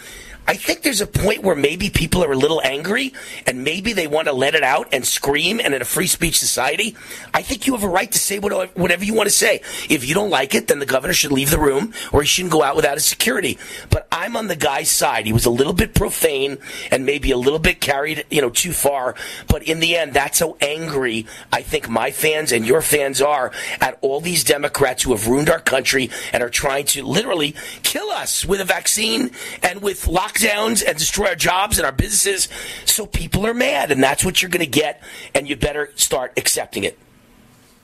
[0.48, 3.14] I think there's a point where maybe people are a little angry
[3.46, 5.60] and maybe they want to let it out and scream.
[5.64, 6.96] And in a free speech society,
[7.36, 9.62] I think you have a right to say whatever you want to say.
[9.90, 12.52] If you don't like it, then the governor should leave the room or he shouldn't
[12.52, 13.60] go out without his security.
[13.92, 15.28] But I'm on the guy's side.
[15.28, 16.58] He was a little bit profane
[16.90, 19.14] and maybe a little bit carried, you know, too far.
[19.48, 23.52] But in the end, that's how angry I think my fans and your fans are
[23.80, 27.54] at all these Democrats who have ruined our country and are trying to literally
[27.84, 29.30] kill us with a vaccine
[29.62, 32.48] and with lockdowns lockdowns and destroy our jobs and our businesses.
[32.86, 35.02] So people are mad, and that's what you're going to get,
[35.34, 36.98] and you better start accepting it.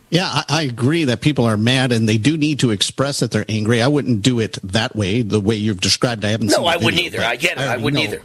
[0.09, 3.31] Yeah, I, I, agree that people are mad and they do need to express that
[3.31, 3.81] they're angry.
[3.81, 6.23] I wouldn't do it that way, the way you've described.
[6.23, 6.51] I haven't.
[6.51, 7.21] No, I wouldn't either.
[7.21, 7.61] I get it.
[7.61, 8.17] I, I wouldn't know.
[8.17, 8.21] either.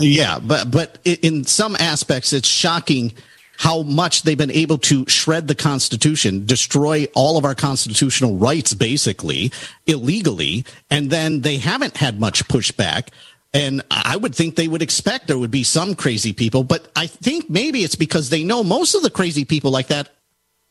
[0.00, 3.12] Yeah, but but in some aspects, it's shocking
[3.58, 8.74] how much they've been able to shred the Constitution, destroy all of our constitutional rights,
[8.74, 9.52] basically
[9.86, 13.08] illegally, and then they haven't had much pushback.
[13.54, 17.06] And I would think they would expect there would be some crazy people, but I
[17.06, 20.08] think maybe it's because they know most of the crazy people like that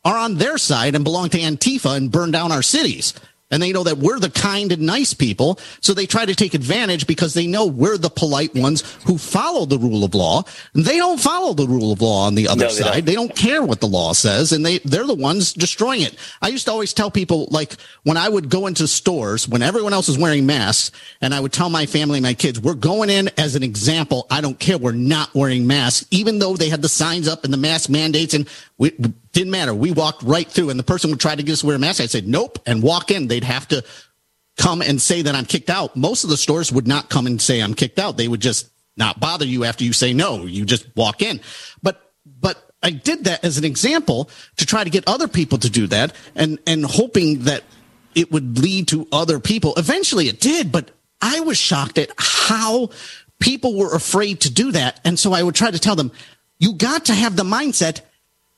[0.04, 3.14] are on their side and belong to Antifa and burn down our cities
[3.52, 5.60] and they know that we're the kind and nice people.
[5.80, 9.66] So they try to take advantage because they know we're the polite ones who follow
[9.66, 10.42] the rule of law.
[10.74, 12.92] They don't follow the rule of law on the other no, they side.
[12.94, 13.04] Don't.
[13.04, 16.16] They don't care what the law says and they, they're the ones destroying it.
[16.40, 19.92] I used to always tell people like when I would go into stores when everyone
[19.92, 20.90] else is wearing masks
[21.20, 24.26] and I would tell my family, and my kids, we're going in as an example.
[24.30, 24.78] I don't care.
[24.78, 28.34] We're not wearing masks, even though they had the signs up and the mask mandates
[28.34, 28.48] and
[28.78, 28.96] we
[29.32, 29.74] didn't matter.
[29.74, 31.78] We walked right through, and the person would try to get us to wear a
[31.78, 32.00] mask.
[32.00, 33.28] I said, nope, and walk in.
[33.28, 33.82] They'd have to
[34.58, 35.96] come and say that I'm kicked out.
[35.96, 38.16] Most of the stores would not come and say I'm kicked out.
[38.16, 40.44] They would just not bother you after you say no.
[40.44, 41.40] You just walk in.
[41.82, 44.28] But, but I did that as an example
[44.58, 47.64] to try to get other people to do that and, and hoping that
[48.14, 49.72] it would lead to other people.
[49.76, 50.90] Eventually it did, but
[51.22, 52.90] I was shocked at how
[53.40, 55.00] people were afraid to do that.
[55.04, 56.12] And so I would try to tell them,
[56.58, 58.02] you got to have the mindset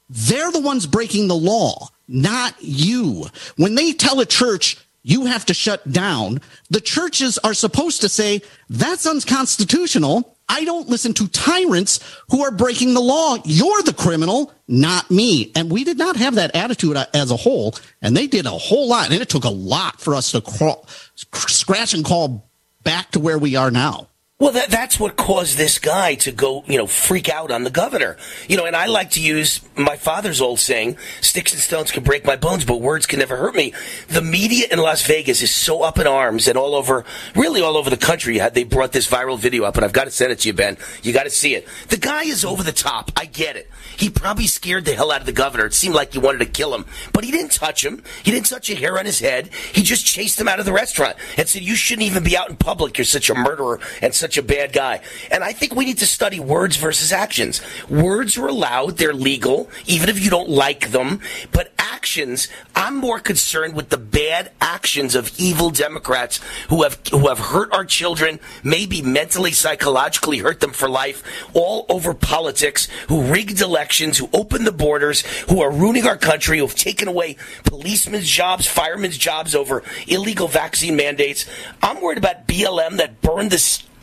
[0.08, 3.26] they're the ones breaking the law, not you.
[3.56, 6.40] When they tell a church, you have to shut down,
[6.70, 10.36] the churches are supposed to say, that's unconstitutional.
[10.48, 12.00] I don't listen to tyrants
[12.30, 13.36] who are breaking the law.
[13.44, 15.52] You're the criminal, not me.
[15.54, 17.74] And we did not have that attitude uh, as a whole.
[18.02, 19.10] And they did a whole lot.
[19.10, 20.86] And it took a lot for us to crawl,
[21.16, 22.50] scratch and crawl
[22.82, 24.08] back to where we are now.
[24.40, 27.70] Well, that, that's what caused this guy to go, you know, freak out on the
[27.70, 28.16] governor.
[28.48, 32.02] You know, and I like to use my father's old saying, sticks and stones can
[32.02, 33.72] break my bones, but words can never hurt me.
[34.08, 37.04] The media in Las Vegas is so up in arms and all over,
[37.36, 38.40] really all over the country.
[38.40, 40.52] Uh, they brought this viral video up, and I've got to send it to you,
[40.52, 40.78] Ben.
[41.04, 41.68] You got to see it.
[41.90, 43.12] The guy is over the top.
[43.16, 43.70] I get it.
[43.96, 45.66] He probably scared the hell out of the governor.
[45.66, 48.02] It seemed like he wanted to kill him, but he didn't touch him.
[48.24, 49.50] He didn't touch a hair on his head.
[49.72, 52.50] He just chased him out of the restaurant and said, you shouldn't even be out
[52.50, 52.98] in public.
[52.98, 55.00] You're such a murderer and such a bad guy.
[55.30, 57.60] And I think we need to study words versus actions.
[57.88, 61.20] Words are allowed, they're legal, even if you don't like them.
[61.52, 67.28] But actions, I'm more concerned with the bad actions of evil Democrats who have who
[67.28, 71.22] have hurt our children, maybe mentally, psychologically hurt them for life,
[71.54, 76.58] all over politics, who rigged elections, who opened the borders, who are ruining our country,
[76.58, 81.46] who have taken away policemen's jobs, firemen's jobs over illegal vaccine mandates.
[81.82, 83.58] I'm worried about BLM that burned the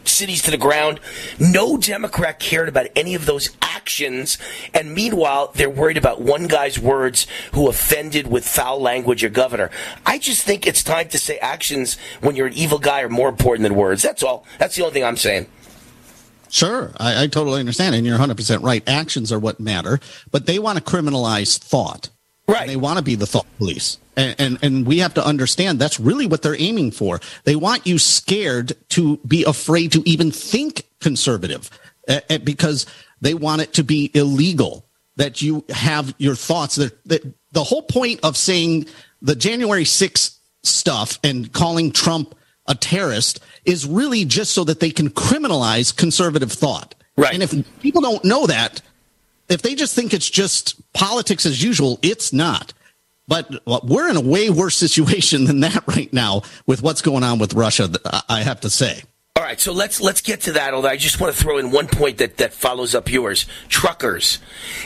[0.08, 0.99] cities to the ground.
[1.39, 4.38] No Democrat cared about any of those actions.
[4.74, 9.72] And meanwhile, they're worried about one guy's words who offended with foul language your governor.
[10.06, 13.30] I just think it's time to say actions when you're an evil guy are more
[13.30, 14.02] important than words.
[14.02, 14.45] That's all.
[14.60, 15.47] That's the only thing I'm saying.
[16.49, 18.84] Sure, I, I totally understand, and you're 100% right.
[18.88, 22.10] Actions are what matter, but they want to criminalize thought.
[22.45, 22.68] Right.
[22.68, 23.97] They want to be the thought police.
[24.16, 27.20] And, and, and we have to understand that's really what they're aiming for.
[27.45, 31.70] They want you scared to be afraid to even think conservative
[32.07, 32.86] uh, because
[33.22, 34.86] they want it to be illegal
[35.16, 36.76] that you have your thoughts.
[36.76, 38.88] That, that the whole point of saying
[39.22, 42.36] the January 6th stuff and calling Trump
[42.68, 46.95] a terrorist is really just so that they can criminalize conservative thought.
[47.18, 47.34] Right.
[47.34, 48.82] And if people don't know that,
[49.49, 52.74] if they just think it's just politics as usual, it's not.
[53.32, 57.23] But uh, we're in a way worse situation than that right now with what's going
[57.23, 57.89] on with Russia,
[58.27, 59.03] I have to say.
[59.41, 60.75] All right, so let's let's get to that.
[60.75, 63.47] Although I just want to throw in one point that, that follows up yours.
[63.69, 64.37] Truckers,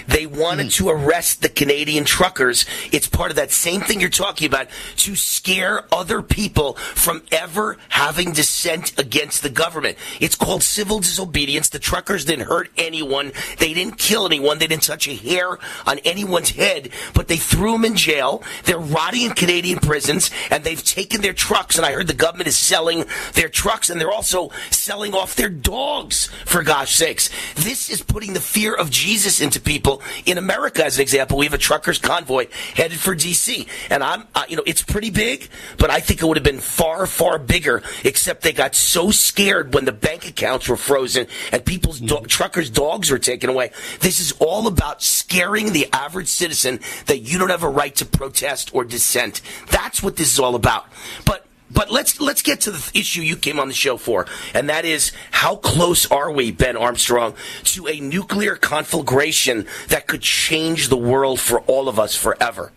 [0.08, 0.76] they wanted mm.
[0.76, 2.66] to arrest the Canadian truckers.
[2.94, 7.78] It's part of that same thing you're talking about to scare other people from ever
[7.90, 9.98] having dissent against the government.
[10.22, 11.68] It's called civil disobedience.
[11.68, 13.34] The truckers didn't hurt anyone.
[13.60, 14.60] They didn't kill anyone.
[14.60, 16.92] They didn't touch a hair on anyone's head.
[17.14, 18.42] But they threw them in jail.
[18.64, 21.76] They're rotting in Canadian prisons, and they've taken their trucks.
[21.76, 23.04] And I heard the government is selling
[23.34, 27.30] their trucks, and they're also selling off their dogs, for gosh sakes.
[27.56, 30.02] This is putting the fear of Jesus into people.
[30.26, 33.68] In America, as an example, we have a truckers convoy headed for D.C.
[33.90, 36.60] And I'm, uh, you know, it's pretty big, but I think it would have been
[36.60, 41.66] far, far bigger, except they got so scared when the bank accounts were frozen and
[41.66, 42.26] people's do- mm-hmm.
[42.26, 43.72] truckers' dogs were taken away.
[44.00, 48.06] This is all about scaring the average citizen that you don't have a right to
[48.06, 49.42] protest or dissent.
[49.72, 50.86] That's what this is all about.
[51.26, 51.45] But
[51.76, 54.86] but let's let's get to the issue you came on the show for, and that
[54.86, 60.98] is how close are we, Ben Armstrong, to a nuclear conflagration that could change the
[60.98, 62.72] world for all of us forever?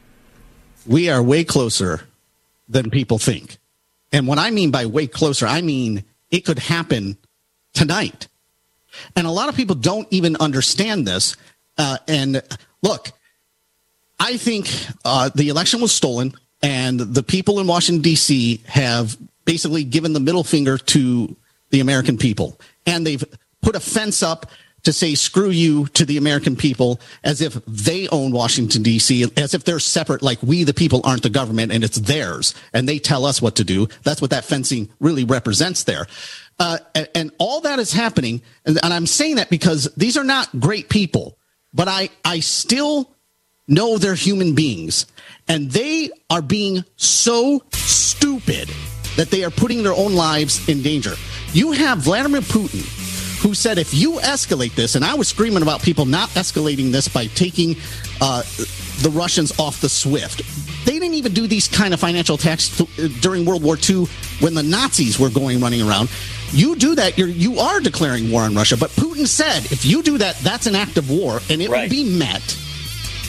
[0.84, 2.09] We are way closer
[2.68, 3.59] than people think.
[4.12, 7.16] And what I mean by way closer, I mean it could happen
[7.72, 8.28] tonight.
[9.14, 11.36] And a lot of people don't even understand this.
[11.76, 12.42] Uh, and
[12.82, 13.12] look,
[14.18, 14.68] I think
[15.05, 18.62] uh, the election was stolen, and the people in Washington, D.C.
[18.66, 21.36] have basically given the middle finger to
[21.70, 22.59] the American people.
[22.86, 23.24] And they've
[23.62, 24.46] put a fence up
[24.84, 29.30] to say screw you to the American people as if they own Washington D.C.
[29.36, 32.88] as if they're separate like we the people aren't the government and it's theirs and
[32.88, 36.06] they tell us what to do that's what that fencing really represents there
[36.61, 40.24] uh, and, and, all that is happening and, and I'm saying that because these are
[40.24, 41.36] not great people
[41.74, 43.11] but I I still
[43.66, 45.06] know they're human beings
[45.49, 48.70] and they are being so stupid
[49.16, 51.14] that they are putting their own lives in danger
[51.53, 52.84] you have Vladimir Putin
[53.38, 57.09] who said if you escalate this, and I was screaming about people not escalating this
[57.09, 57.76] by taking
[58.20, 58.42] uh,
[59.01, 60.42] the Russians off the SWIFT.
[60.84, 62.76] They didn't even do these kind of financial attacks
[63.20, 64.07] during World War II
[64.40, 66.11] when the Nazis were going running around.
[66.51, 68.76] You do that, you're you are declaring war on Russia.
[68.76, 71.82] But Putin said if you do that, that's an act of war, and it right.
[71.82, 72.59] will be met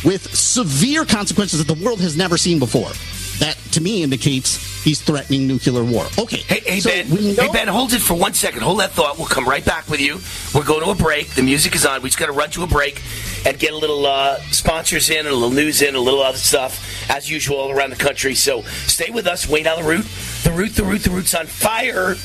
[0.03, 2.91] with severe consequences that the world has never seen before.
[3.39, 6.05] That to me indicates he's threatening nuclear war.
[6.17, 6.37] Okay.
[6.37, 7.05] Hey, hey so Ben.
[7.07, 8.61] Hey Ben, hold it for one second.
[8.61, 9.17] Hold that thought.
[9.17, 10.19] We'll come right back with you.
[10.53, 11.29] We're going to a break.
[11.29, 12.01] The music is on.
[12.01, 13.01] We just got to run to a break
[13.45, 16.37] and get a little uh, sponsors in, and a little news in, a little other
[16.37, 18.35] stuff as usual all around the country.
[18.35, 19.47] So stay with us.
[19.47, 20.05] Wayne Allyn Root.
[20.43, 22.15] The root, the root, the root's on fire.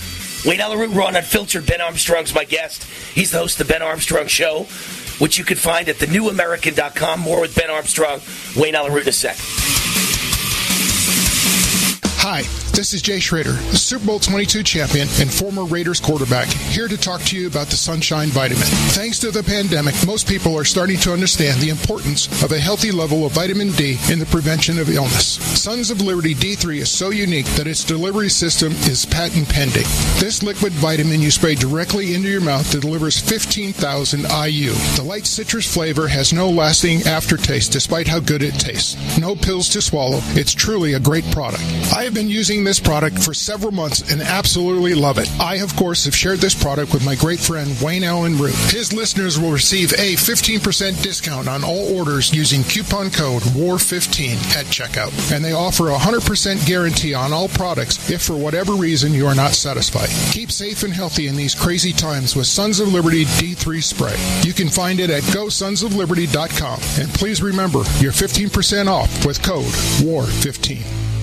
[0.45, 1.65] Wayne Allyn Root, Raw and Unfiltered.
[1.65, 2.85] Ben Armstrong's my guest.
[3.15, 4.67] He's the host of the Ben Armstrong Show,
[5.19, 7.21] which you can find at thenewamerican.com.
[7.21, 8.21] More with Ben Armstrong.
[8.57, 9.37] Wayne Allyn Root in a sec.
[12.27, 12.41] Hi,
[12.73, 16.97] this is Jay Schroeder, the Super Bowl 22 champion and former Raiders quarterback, here to
[16.97, 18.65] talk to you about the Sunshine Vitamin.
[18.97, 22.91] Thanks to the pandemic, most people are starting to understand the importance of a healthy
[22.93, 25.35] level of vitamin D in the prevention of illness.
[25.61, 29.85] Sons of Liberty D3 is so unique that its delivery system is patent pending.
[30.19, 34.71] This liquid vitamin you spray directly into your mouth delivers 15,000 IU.
[34.97, 39.19] The light citrus flavor has no lasting aftertaste despite how good it tastes.
[39.19, 40.21] No pills to swallow.
[40.31, 41.63] It's truly a great product.
[41.95, 45.29] I have have been using this product for several months and absolutely love it.
[45.41, 48.55] I, of course, have shared this product with my great friend Wayne Allyn Root.
[48.71, 54.67] His listeners will receive a 15% discount on all orders using coupon code WAR15 at
[54.67, 55.33] checkout.
[55.35, 59.35] And they offer a 100% guarantee on all products if for whatever reason you are
[59.35, 60.11] not satisfied.
[60.33, 64.17] Keep safe and healthy in these crazy times with Sons of Liberty D3 spray.
[64.47, 66.81] You can find it at gosonsofliberty.com.
[67.01, 69.65] And please remember, you're 15% off with code
[70.05, 71.14] WAR15.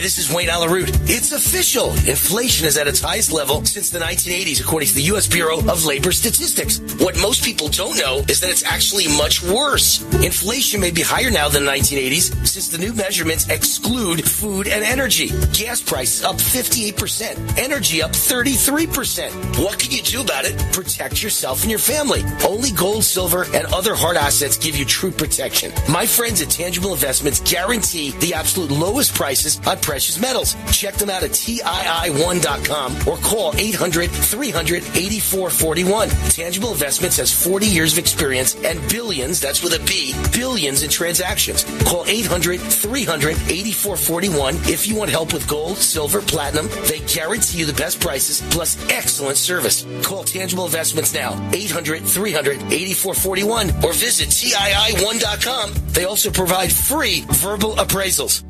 [0.00, 0.88] Hi, this is Wayne Allyn Root.
[1.10, 1.90] It's official.
[2.08, 5.28] Inflation is at its highest level since the 1980s, according to the U.S.
[5.28, 6.80] Bureau of Labor Statistics.
[7.04, 10.00] What most people don't know is that it's actually much worse.
[10.24, 14.82] Inflation may be higher now than the 1980s since the new measurements exclude food and
[14.82, 15.28] energy.
[15.52, 19.62] Gas prices up 58%, energy up 33%.
[19.62, 20.56] What can you do about it?
[20.72, 22.24] Protect yourself and your family.
[22.48, 25.72] Only gold, silver, and other hard assets give you true protection.
[25.90, 30.54] My friends at Tangible Investments guarantee the absolute lowest prices on precious metals.
[30.70, 36.08] Check them out at TII1.com or call 800 300 8441.
[36.30, 40.90] Tangible Investments has 40 years of experience and billions, that's with a B, billions in
[40.90, 41.64] transactions.
[41.88, 46.68] Call 800 300 8441 if you want help with gold, silver, platinum.
[46.86, 49.84] They guarantee you the best prices plus excellent service.
[50.04, 55.74] Call Tangible Investments now, 800 300 8441 or visit TII1.com.
[55.88, 58.44] They also provide free verbal appraisals.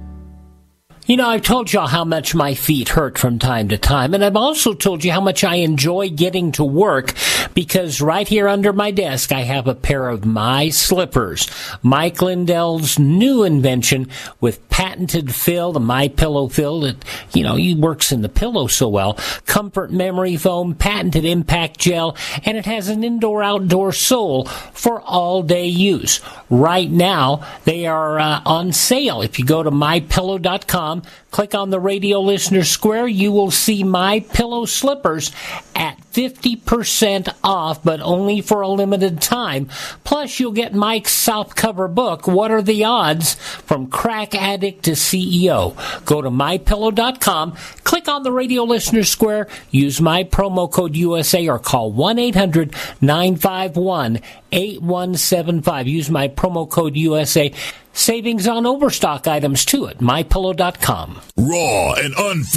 [1.10, 4.24] You know, I've told y'all how much my feet hurt from time to time, and
[4.24, 7.14] I've also told you how much I enjoy getting to work
[7.52, 11.48] because right here under my desk I have a pair of my slippers.
[11.82, 14.08] Mike Lindell's new invention
[14.40, 17.04] with patented fill, the My Pillow fill that,
[17.34, 19.18] you know, he works in the pillow so well.
[19.46, 25.42] Comfort memory foam, patented impact gel, and it has an indoor outdoor sole for all
[25.42, 26.20] day use.
[26.48, 29.22] Right now, they are uh, on sale.
[29.22, 30.99] If you go to mypillow.com,
[31.30, 33.06] Click on the radio listener square.
[33.06, 35.32] You will see my pillow slippers
[35.74, 39.68] at 50% off, but only for a limited time.
[40.04, 43.34] Plus, you'll get Mike's soft cover book, What Are the Odds?
[43.34, 45.76] From Crack Addict to CEO.
[46.04, 51.58] Go to mypillow.com, click on the radio listener square, use my promo code USA or
[51.58, 54.20] call 1 800 951
[54.52, 55.88] 8175.
[55.88, 57.52] Use my promo code USA.
[57.92, 61.20] Savings on overstock items too at mypillow.com.
[61.36, 62.56] Raw and unfiltered.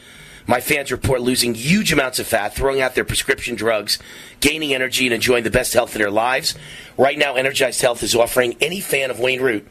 [0.48, 4.00] My fans report losing huge amounts of fat, throwing out their prescription drugs,
[4.40, 6.56] gaining energy, and enjoying the best health of their lives.
[6.98, 9.68] Right now, Energized Health is offering any fan of Wayne Root,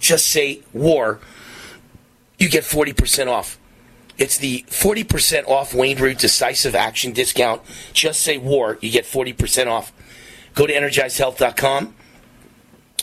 [0.00, 1.20] just say war,
[2.44, 3.58] you get 40% off.
[4.16, 7.62] It's the 40% off Wayne Root Decisive Action discount.
[7.92, 9.92] Just say war, you get 40% off.
[10.54, 11.94] Go to energizedhealth.com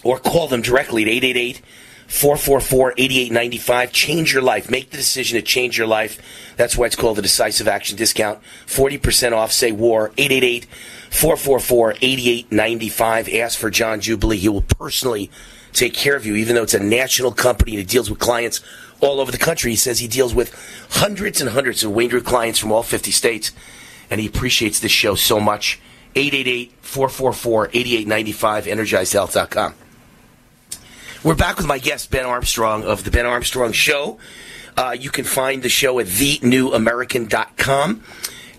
[0.03, 1.61] or call them directly at 888
[2.07, 3.91] 444 8895.
[3.91, 4.69] Change your life.
[4.69, 6.21] Make the decision to change your life.
[6.55, 8.39] That's why it's called the Decisive Action Discount.
[8.67, 10.11] 40% off, say war.
[10.17, 10.65] 888
[11.09, 13.29] 444 8895.
[13.29, 14.37] Ask for John Jubilee.
[14.37, 15.31] He will personally
[15.73, 18.61] take care of you, even though it's a national company that deals with clients
[19.01, 19.71] all over the country.
[19.71, 20.55] He says he deals with
[20.91, 23.51] hundreds and hundreds of Wayne Root clients from all 50 states,
[24.09, 25.79] and he appreciates this show so much.
[26.15, 29.73] 888-444-8895, energizedhealth.com.
[31.23, 34.17] We're back with my guest, Ben Armstrong of The Ben Armstrong Show.
[34.75, 38.03] Uh, you can find the show at thenewamerican.com.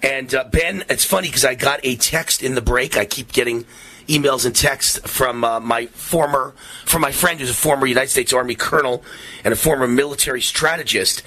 [0.03, 2.97] And uh, Ben, it's funny because I got a text in the break.
[2.97, 3.67] I keep getting
[4.09, 8.33] emails and texts from uh, my former, from my friend who's a former United States
[8.33, 9.03] Army colonel
[9.45, 11.23] and a former military strategist.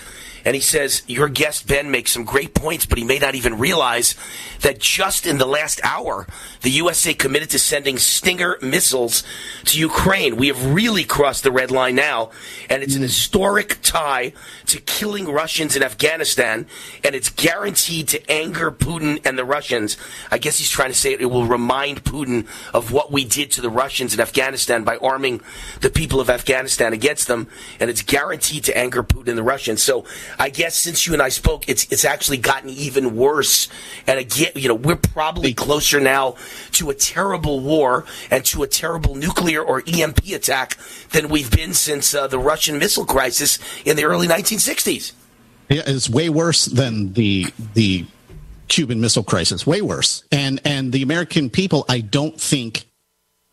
[0.45, 3.57] And he says, Your guest, Ben, makes some great points, but he may not even
[3.57, 4.13] realize
[4.61, 6.27] that just in the last hour,
[6.61, 9.23] the USA committed to sending Stinger missiles
[9.65, 10.35] to Ukraine.
[10.35, 12.29] We have really crossed the red line now,
[12.69, 13.05] and it's an mm.
[13.05, 14.33] historic tie
[14.67, 16.67] to killing Russians in Afghanistan,
[17.03, 19.97] and it's guaranteed to anger Putin and the Russians.
[20.29, 23.61] I guess he's trying to say it will remind Putin of what we did to
[23.61, 25.41] the Russians in Afghanistan by arming
[25.81, 27.47] the people of Afghanistan against them,
[27.79, 29.81] and it's guaranteed to anger Putin and the Russians.
[29.81, 30.05] So
[30.37, 33.67] I guess since you and I spoke, it's it's actually gotten even worse.
[34.07, 36.35] And again, you know, we're probably closer now
[36.73, 40.77] to a terrible war and to a terrible nuclear or EMP attack
[41.11, 45.13] than we've been since uh, the Russian missile crisis in the early 1960s.
[45.69, 48.05] Yeah, it's way worse than the the
[48.67, 49.65] Cuban Missile Crisis.
[49.65, 50.23] Way worse.
[50.31, 52.85] And and the American people, I don't think,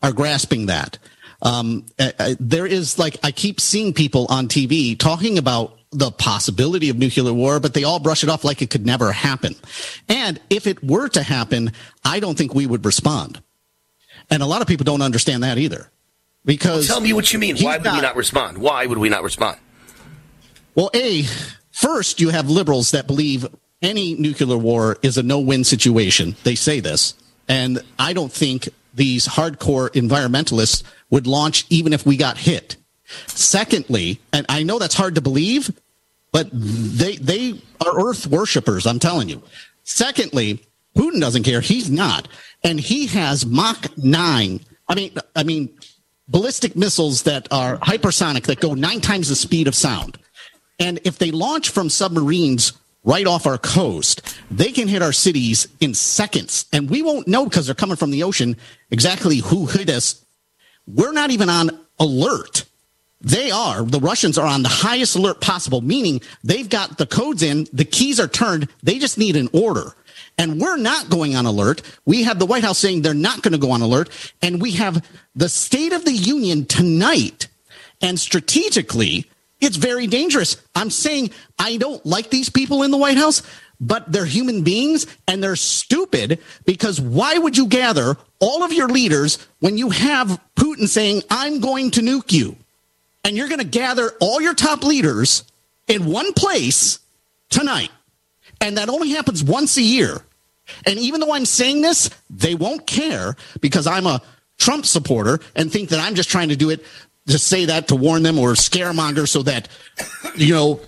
[0.01, 0.97] are grasping that.
[1.41, 6.11] Um, uh, uh, there is like I keep seeing people on TV talking about the
[6.11, 9.55] possibility of nuclear war, but they all brush it off like it could never happen.
[10.09, 11.71] And if it were to happen,
[12.03, 13.41] I don't think we would respond.
[14.29, 15.89] And a lot of people don't understand that either.
[16.45, 17.57] Because well, tell me what you mean.
[17.57, 18.57] Why would not, we not respond?
[18.57, 19.57] Why would we not respond?
[20.75, 21.23] Well, a
[21.71, 23.45] first you have liberals that believe
[23.81, 26.35] any nuclear war is a no-win situation.
[26.43, 27.13] They say this,
[27.47, 32.77] and I don't think these hardcore environmentalists would launch even if we got hit.
[33.27, 35.71] Secondly, and I know that's hard to believe,
[36.33, 39.41] but they they are earth worshippers, I'm telling you.
[39.83, 40.65] Secondly,
[40.97, 41.61] Putin doesn't care.
[41.61, 42.27] He's not.
[42.63, 44.59] And he has Mach 9.
[44.89, 45.69] I mean I mean
[46.27, 50.17] ballistic missiles that are hypersonic that go 9 times the speed of sound.
[50.79, 52.73] And if they launch from submarines
[53.03, 54.21] right off our coast.
[54.49, 58.11] They can hit our cities in seconds, and we won't know because they're coming from
[58.11, 58.55] the ocean
[58.91, 60.23] exactly who hit us.
[60.87, 62.65] We're not even on alert.
[63.23, 63.83] They are.
[63.83, 67.85] The Russians are on the highest alert possible, meaning they've got the codes in, the
[67.85, 69.95] keys are turned, they just need an order.
[70.37, 71.81] And we're not going on alert.
[72.05, 74.09] We have the White House saying they're not going to go on alert.
[74.41, 75.05] And we have
[75.35, 77.47] the State of the Union tonight.
[78.01, 79.29] And strategically,
[79.61, 80.57] it's very dangerous.
[80.75, 83.43] I'm saying I don't like these people in the White House,
[83.79, 88.89] but they're human beings and they're stupid because why would you gather all of your
[88.89, 92.57] leaders when you have Putin saying, I'm going to nuke you?
[93.23, 95.43] And you're going to gather all your top leaders
[95.87, 96.99] in one place
[97.49, 97.91] tonight.
[98.59, 100.21] And that only happens once a year.
[100.85, 104.21] And even though I'm saying this, they won't care because I'm a
[104.57, 106.85] Trump supporter and think that I'm just trying to do it
[107.27, 109.67] to say that to warn them or scaremonger so that,
[110.35, 110.79] you know,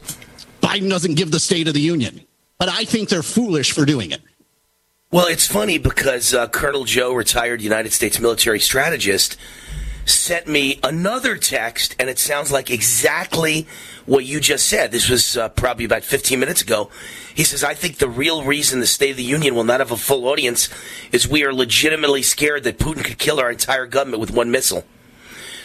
[0.62, 2.22] Biden doesn't give the State of the Union.
[2.58, 4.22] But I think they're foolish for doing it.
[5.12, 9.38] Well, it's funny because uh, Colonel Joe, retired United States military strategist,
[10.06, 13.68] sent me another text, and it sounds like exactly
[14.06, 14.91] what you just said.
[14.91, 16.89] This was uh, probably about 15 minutes ago.
[17.34, 19.91] He says, I think the real reason the State of the Union will not have
[19.91, 20.70] a full audience
[21.12, 24.86] is we are legitimately scared that Putin could kill our entire government with one missile.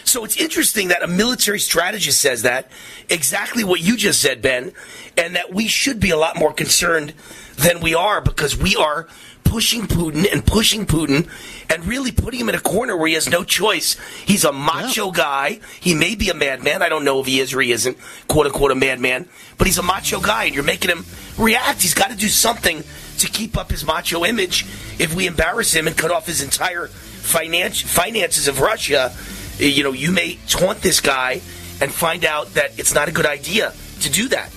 [0.03, 2.71] So it's interesting that a military strategist says that,
[3.09, 4.73] exactly what you just said, Ben,
[5.15, 7.13] and that we should be a lot more concerned
[7.55, 9.07] than we are because we are
[9.43, 11.29] pushing Putin and pushing Putin
[11.71, 13.95] and really putting him in a corner where he has no choice.
[14.25, 15.13] He's a macho yeah.
[15.13, 15.59] guy.
[15.79, 16.81] He may be a madman.
[16.81, 17.97] I don't know if he is or he isn't,
[18.27, 21.05] quote unquote, a madman, but he's a macho guy and you're making him
[21.37, 21.81] react.
[21.81, 22.83] He's got to do something
[23.19, 24.65] to keep up his macho image.
[24.99, 29.15] If we embarrass him and cut off his entire finance, finances of Russia,
[29.57, 31.41] you know, you may taunt this guy
[31.79, 34.49] and find out that it's not a good idea to do that.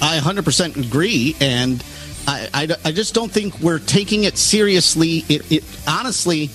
[0.00, 1.34] I 100% agree.
[1.40, 1.82] And
[2.26, 5.24] I, I, I just don't think we're taking it seriously.
[5.28, 6.50] It, it honestly,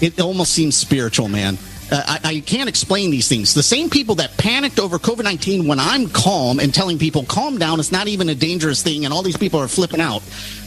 [0.00, 1.58] it almost seems spiritual, man.
[1.90, 3.52] Uh, I, I, can't explain these things.
[3.52, 7.58] The same people that panicked over COVID 19 when I'm calm and telling people, calm
[7.58, 10.22] down, it's not even a dangerous thing, and all these people are flipping out.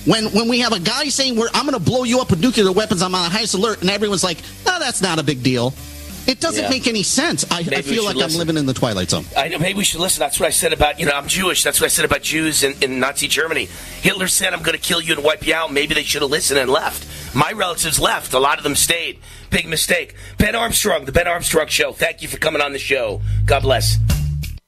[0.06, 2.40] When, when we have a guy saying, We're, I'm going to blow you up with
[2.40, 5.42] nuclear weapons, I'm on the highest alert, and everyone's like, No, that's not a big
[5.42, 5.74] deal.
[6.28, 6.70] It doesn't yeah.
[6.70, 7.46] make any sense.
[7.50, 8.34] I, I feel like listen.
[8.34, 9.26] I'm living in the twilight zone.
[9.36, 9.60] I know.
[9.60, 10.20] Maybe we should listen.
[10.20, 11.64] That's what I said about you know I'm Jewish.
[11.64, 13.70] That's what I said about Jews in, in Nazi Germany.
[14.02, 15.72] Hitler said I'm going to kill you and wipe you out.
[15.72, 17.08] Maybe they should have listened and left.
[17.34, 18.34] My relatives left.
[18.34, 19.20] A lot of them stayed.
[19.50, 20.16] Big mistake.
[20.38, 21.94] Ben Armstrong, the Ben Armstrong Show.
[21.94, 23.22] Thank you for coming on the show.
[23.46, 23.98] God bless.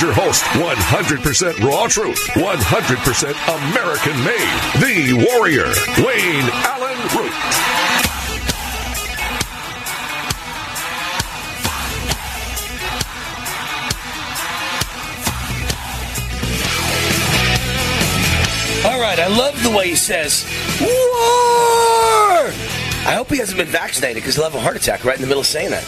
[0.00, 3.34] Your host, 100% raw truth, 100%
[3.68, 4.48] American made,
[4.80, 5.66] the warrior,
[5.98, 7.34] Wayne Allyn Root.
[18.86, 20.46] All right, I love the way he says,
[20.80, 20.88] War!
[23.06, 25.26] I hope he hasn't been vaccinated because he'll have a heart attack right in the
[25.28, 25.84] middle of saying that.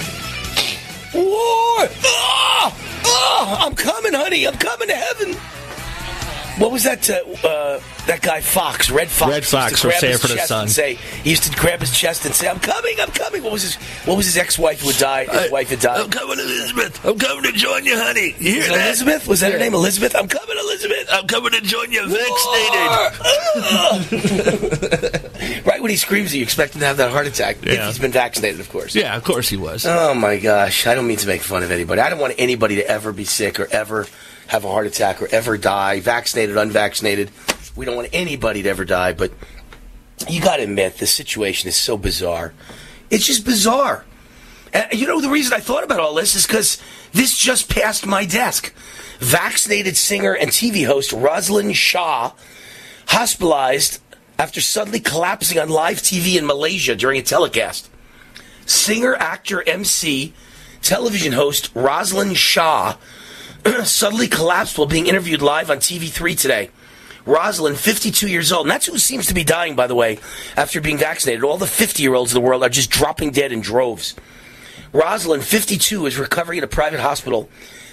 [1.18, 1.88] War!
[2.04, 2.76] Ah!
[3.04, 3.66] Ah!
[3.66, 4.46] I'm coming, honey.
[4.46, 5.36] I'm coming to heaven.
[6.58, 7.08] What was that?
[7.08, 9.30] Uh, uh, that guy Foxx, Redd Foxx.
[9.32, 10.62] Redd Foxx from his Sanford Son.
[10.62, 13.52] and Say he used to grab his chest and say, "I'm coming, I'm coming." What
[13.52, 13.76] was his?
[14.06, 15.28] What was his ex-wife who had died?
[15.28, 16.00] His wife had died.
[16.00, 17.04] I'm coming, Elizabeth.
[17.04, 18.34] I'm coming to join you, honey.
[18.38, 18.86] You hear Was that?
[18.86, 19.28] Elizabeth?
[19.28, 19.74] Was that her name?
[19.74, 20.16] Elizabeth?
[20.16, 21.08] I'm coming, Elizabeth.
[21.12, 22.86] I'm coming to join you, vaccinated.
[25.66, 27.58] right when he screams, you expect him to have that heart attack.
[27.62, 27.86] If Yeah.
[27.86, 28.94] he's been vaccinated, of course.
[28.94, 29.86] yeah, of course he was.
[29.86, 30.86] Oh my gosh!
[30.86, 32.00] I don't mean to make fun of anybody.
[32.00, 34.06] I don't want anybody to ever be sick or ever
[34.48, 37.30] have a heart attack or ever die, vaccinated, unvaccinated.
[37.76, 39.30] We don't want anybody to ever die, but
[40.28, 42.52] you got to admit the situation is so bizarre.
[43.10, 44.04] It's just bizarre.
[44.72, 46.82] And you know the reason I thought about all this is because
[47.12, 48.74] this just passed my desk.
[49.18, 52.32] Vaccinated singer and TV host Rosalind Shaw
[53.06, 54.00] hospitalized
[54.38, 57.90] after suddenly collapsing on live TV in Malaysia during a telecast.
[58.66, 60.32] Singer, actor, MC,
[60.82, 62.96] television host Rosalind Shaw
[63.84, 66.70] suddenly collapsed while being interviewed live on TV3 today.
[67.26, 70.18] Rosalind, 52 years old, and that's who seems to be dying, by the way,
[70.56, 71.44] after being vaccinated.
[71.44, 74.14] All the 50 year olds in the world are just dropping dead in droves.
[74.92, 77.50] Rosalind, 52, is recovering at a private hospital,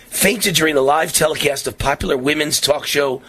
[0.07, 3.21] fainted during the live telecast of popular women's talk show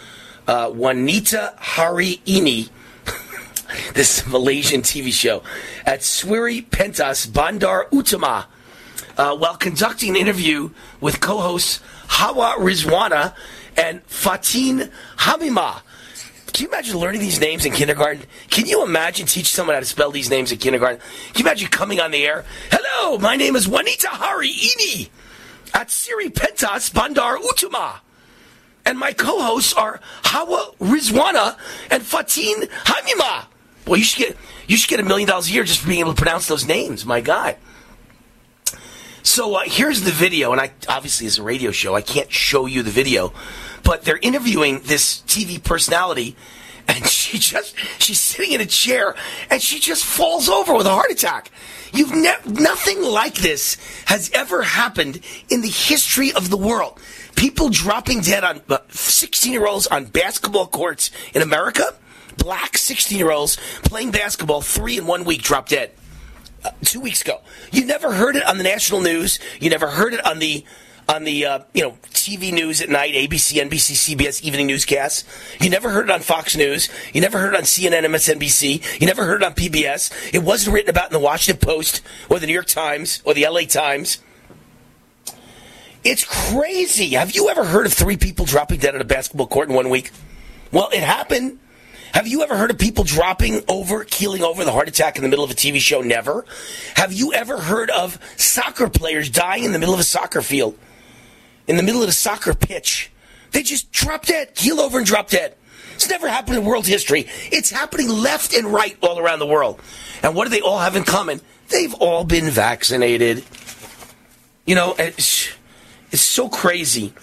[0.47, 2.69] uh, Wanita Hari Ini,
[3.93, 5.43] this Malaysian TV show,
[5.85, 8.45] at Swiri Pentas Bandar Utama,
[9.17, 10.69] uh, while conducting an interview
[11.01, 13.35] with co-hosts Hawa Rizwana
[13.75, 15.81] and Fatin Hamima.
[16.53, 18.23] Can you imagine learning these names in kindergarten?
[18.49, 20.99] Can you imagine teaching someone how to spell these names in kindergarten?
[21.33, 22.45] Can you imagine coming on the air?
[22.71, 25.09] Hello, my name is Juanita Hari Ini
[25.73, 27.99] at Siri Pentas Bandar Utama.
[28.85, 31.57] And my co-hosts are Hawa Rizwana
[31.91, 33.45] and Fatin Hamima.
[33.85, 34.37] Well, you should get
[34.67, 36.65] you should get a million dollars a year just for being able to pronounce those
[36.65, 37.05] names.
[37.05, 37.57] My God.
[39.27, 41.93] So uh, here's the video, and I obviously it's a radio show.
[41.93, 43.33] I can't show you the video,
[43.83, 46.37] but they're interviewing this TV personality,
[46.87, 49.15] and she just she's sitting in a chair,
[49.49, 51.51] and she just falls over with a heart attack.
[51.91, 53.75] You've ne- nothing like this
[54.05, 55.19] has ever happened
[55.49, 56.97] in the history of the world.
[57.35, 58.61] People dropping dead on
[58.91, 61.83] 16 year olds on basketball courts in America.
[62.37, 65.91] Black 16 year olds playing basketball three in one week drop dead
[66.63, 67.41] uh, two weeks ago.
[67.71, 69.39] You never heard it on the national news.
[69.59, 70.63] You never heard it on the
[71.09, 75.23] on the uh, you know TV news at night, ABC, NBC, CBS evening newscasts.
[75.61, 76.89] You never heard it on Fox News.
[77.13, 78.99] You never heard it on CNN, MSNBC.
[78.99, 80.33] You never heard it on PBS.
[80.33, 83.47] It wasn't written about in the Washington Post or the New York Times or the
[83.47, 84.19] LA Times.
[86.03, 87.09] It's crazy.
[87.09, 89.89] Have you ever heard of three people dropping dead at a basketball court in one
[89.89, 90.11] week?
[90.71, 91.59] Well, it happened.
[92.13, 95.29] Have you ever heard of people dropping over, keeling over the heart attack in the
[95.29, 96.01] middle of a TV show?
[96.01, 96.45] Never.
[96.95, 100.77] Have you ever heard of soccer players dying in the middle of a soccer field?
[101.67, 103.11] In the middle of a soccer pitch?
[103.51, 105.55] They just drop dead, keel over and drop dead.
[105.95, 107.27] It's never happened in world history.
[107.51, 109.81] It's happening left and right all around the world.
[110.23, 111.41] And what do they all have in common?
[111.69, 113.43] They've all been vaccinated.
[114.65, 115.49] You know, it's,
[116.11, 117.13] it's so crazy.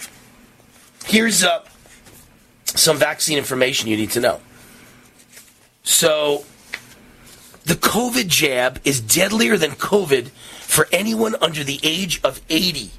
[1.07, 1.64] Here's uh,
[2.64, 4.41] some vaccine information you need to know.
[5.85, 6.47] So,
[7.64, 10.28] the COVID jab is deadlier than COVID
[10.61, 12.91] for anyone under the age of 80.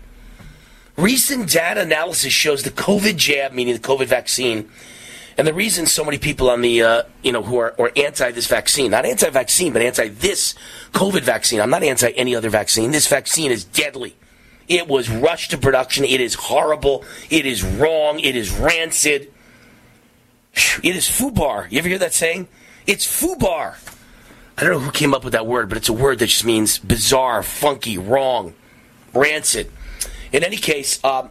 [0.95, 4.69] Recent data analysis shows the COVID jab, meaning the COVID vaccine,
[5.37, 8.47] And the reason so many people on the, uh, you know, who are anti this
[8.47, 10.55] vaccine, not anti vaccine, but anti this
[10.93, 11.59] COVID vaccine.
[11.59, 12.91] I'm not anti any other vaccine.
[12.91, 14.15] This vaccine is deadly.
[14.69, 16.05] It was rushed to production.
[16.05, 17.03] It is horrible.
[17.29, 18.19] It is wrong.
[18.19, 19.33] It is rancid.
[20.81, 21.69] It is foobar.
[21.69, 22.47] You ever hear that saying?
[22.87, 23.75] It's foobar.
[24.57, 26.45] I don't know who came up with that word, but it's a word that just
[26.45, 28.53] means bizarre, funky, wrong,
[29.13, 29.71] rancid.
[30.31, 31.29] In any case, um,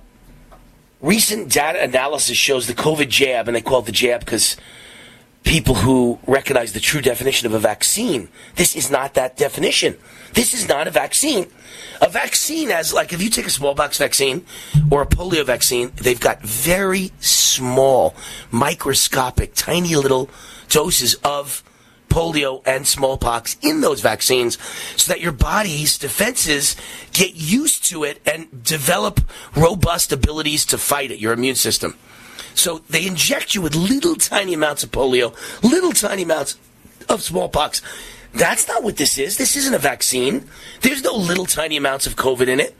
[1.00, 4.56] recent data analysis shows the COVID jab, and they call it the jab because
[5.44, 9.96] people who recognize the true definition of a vaccine, this is not that definition.
[10.32, 11.46] This is not a vaccine.
[12.00, 14.44] A vaccine, as like if you take a smallpox vaccine
[14.90, 18.14] or a polio vaccine, they've got very small,
[18.50, 20.28] microscopic, tiny little
[20.74, 21.62] doses of
[22.08, 24.58] polio and smallpox in those vaccines
[24.96, 26.74] so that your body's defenses
[27.12, 29.20] get used to it and develop
[29.56, 31.96] robust abilities to fight it, your immune system.
[32.54, 36.56] So they inject you with little tiny amounts of polio, little tiny amounts
[37.08, 37.80] of smallpox.
[38.32, 39.36] That's not what this is.
[39.36, 40.48] This isn't a vaccine.
[40.80, 42.76] There's no little tiny amounts of COVID in it.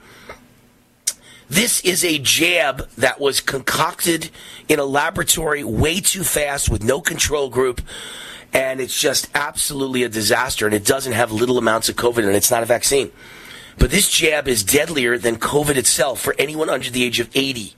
[1.49, 4.31] This is a jab that was concocted
[4.69, 7.81] in a laboratory way too fast with no control group
[8.55, 10.65] and it's just absolutely a disaster.
[10.65, 13.11] And it doesn't have little amounts of COVID, and it's not a vaccine.
[13.77, 17.75] But this jab is deadlier than COVID itself for anyone under the age of 80.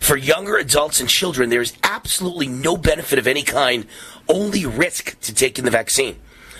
[0.00, 3.86] For younger adults and children, there is absolutely no benefit of any kind,
[4.28, 6.16] only risk to taking the vaccine.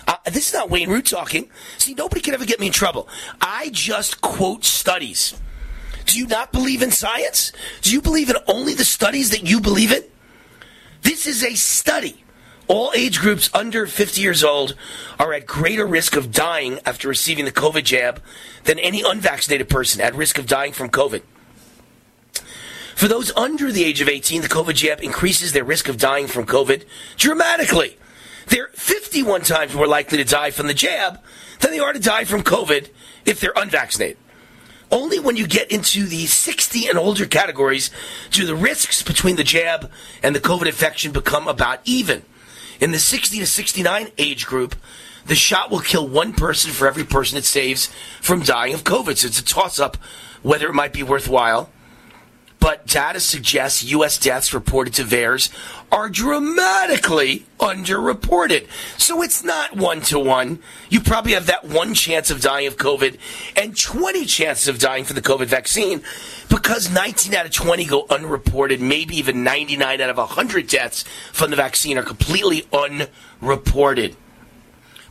[0.07, 1.51] Uh, this is not Wayne Root talking.
[1.79, 3.09] See, nobody can ever get me in trouble.
[3.41, 5.35] I just quote studies.
[6.11, 7.53] Do you not believe in science?
[7.83, 10.03] Do you believe in only the studies that you believe in?
[11.03, 12.25] This is a study.
[12.67, 14.75] All age groups under 50 years old
[15.21, 18.21] are at greater risk of dying after receiving the COVID jab
[18.65, 21.23] than any unvaccinated person at risk of dying from COVID.
[22.97, 26.27] For those under the age of 18, the COVID jab increases their risk of dying
[26.27, 26.87] from COVID
[27.19, 27.97] dramatically.
[28.49, 31.21] They're 51 times more likely to die from the jab
[31.61, 32.91] than they are to die from COVID
[33.25, 34.17] if they're unvaccinated.
[34.91, 37.91] Only when you get into the 60 and older categories
[38.31, 39.91] do the risks between the jab
[40.23, 42.23] and the COVID infection become about even.
[42.81, 44.75] In the 60 to 69 age group,
[45.27, 47.87] the shot will kill one person for every person it saves
[48.21, 49.19] from dying of COVID.
[49.19, 49.97] So it's a toss up
[50.43, 51.71] whether it might be worthwhile.
[52.61, 54.19] But data suggests U.S.
[54.19, 55.51] deaths reported to VAERS
[55.91, 58.69] are dramatically underreported.
[58.99, 60.61] So it's not one to one.
[60.91, 63.19] You probably have that one chance of dying of COVID
[63.57, 66.03] and 20 chances of dying from the COVID vaccine
[66.51, 71.51] because 19 out of 20 go unreported, maybe even 99 out of 100 deaths from
[71.51, 74.17] the vaccine are completely unreported.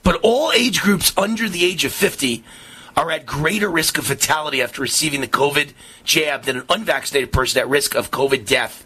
[0.04, 2.44] But all age groups under the age of 50
[3.00, 5.72] are at greater risk of fatality after receiving the COVID
[6.04, 8.86] jab than an unvaccinated person at risk of COVID death.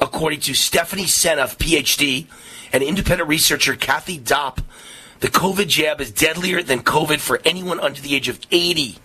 [0.00, 2.26] According to Stephanie Seneff, PhD,
[2.72, 4.60] and independent researcher Kathy Dopp,
[5.18, 8.98] the COVID jab is deadlier than COVID for anyone under the age of 80.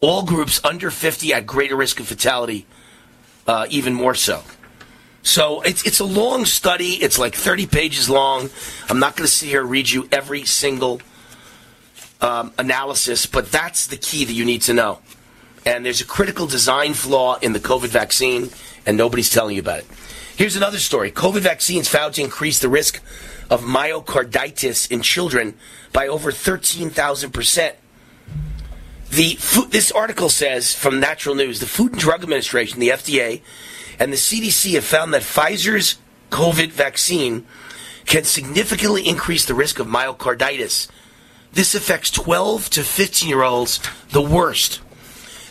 [0.00, 2.66] All groups under 50 at greater risk of fatality,
[3.48, 4.44] uh, even more so.
[5.24, 6.94] So it's it's a long study.
[7.02, 8.48] It's like 30 pages long.
[8.88, 11.00] I'm not going to sit here and read you every single
[12.22, 15.00] um, analysis, but that's the key that you need to know.
[15.66, 18.50] And there's a critical design flaw in the COVID vaccine,
[18.86, 19.86] and nobody's telling you about it.
[20.36, 23.02] Here's another story COVID vaccines found to increase the risk
[23.50, 25.54] of myocarditis in children
[25.92, 27.74] by over 13,000%.
[29.10, 33.42] The, this article says from Natural News the Food and Drug Administration, the FDA,
[33.98, 35.96] and the CDC have found that Pfizer's
[36.30, 37.46] COVID vaccine
[38.06, 40.88] can significantly increase the risk of myocarditis.
[41.52, 43.80] This affects 12 to 15 year olds
[44.10, 44.80] the worst.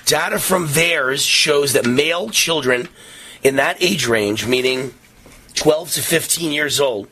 [0.06, 2.90] Data from VAERS shows that male children
[3.44, 4.94] in that age range, meaning
[5.54, 7.08] 12 to 15 years old,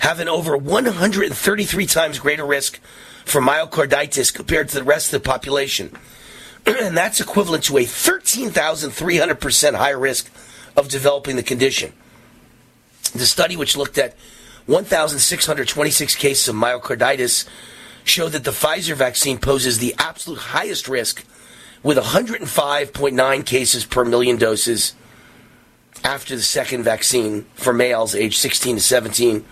[0.00, 2.78] have an over 133 times greater risk
[3.24, 5.90] for myocarditis compared to the rest of the population.
[6.66, 10.30] and that's equivalent to a 13,300% higher risk
[10.76, 11.92] of developing the condition.
[13.12, 14.14] The study, which looked at
[14.66, 17.48] 1,626 cases of myocarditis,
[18.10, 21.24] showed that the Pfizer vaccine poses the absolute highest risk
[21.82, 24.94] with 105.9 cases per million doses
[26.04, 29.44] after the second vaccine for males aged 16 to 17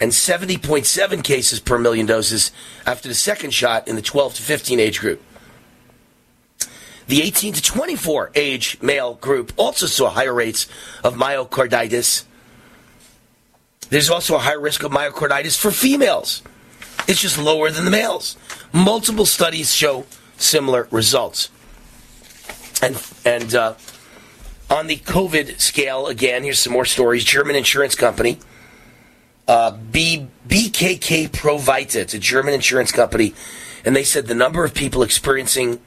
[0.00, 2.52] and 70.7 cases per million doses
[2.86, 5.22] after the second shot in the 12 to 15 age group.
[7.08, 10.68] The 18 to 24 age male group also saw higher rates
[11.02, 12.24] of myocarditis.
[13.90, 16.42] There's also a higher risk of myocarditis for females.
[17.08, 18.36] It's just lower than the males.
[18.72, 20.04] Multiple studies show
[20.36, 21.48] similar results.
[22.82, 23.74] And and uh,
[24.70, 27.24] On the COVID scale, again, here's some more stories.
[27.24, 28.38] German insurance company,
[29.48, 33.34] uh, B, BKK Provita, it's a German insurance company,
[33.86, 35.80] and they said the number of people experiencing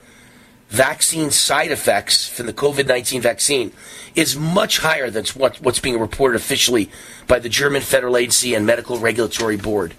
[0.69, 3.71] vaccine side effects from the COVID 19 vaccine
[4.15, 6.89] is much higher than what, what's being reported officially
[7.27, 9.93] by the German Federal Agency and Medical Regulatory Board.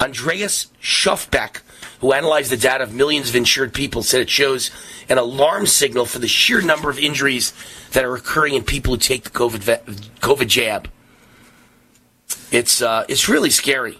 [0.00, 1.60] Andreas Schofbeck,
[2.00, 4.70] who analyzed the data of millions of insured people, said it shows
[5.08, 7.52] an alarm signal for the sheer number of injuries
[7.92, 9.60] that are occurring in people who take the COVID,
[10.20, 10.88] COVID jab.
[12.50, 13.98] It's, uh, it's really scary.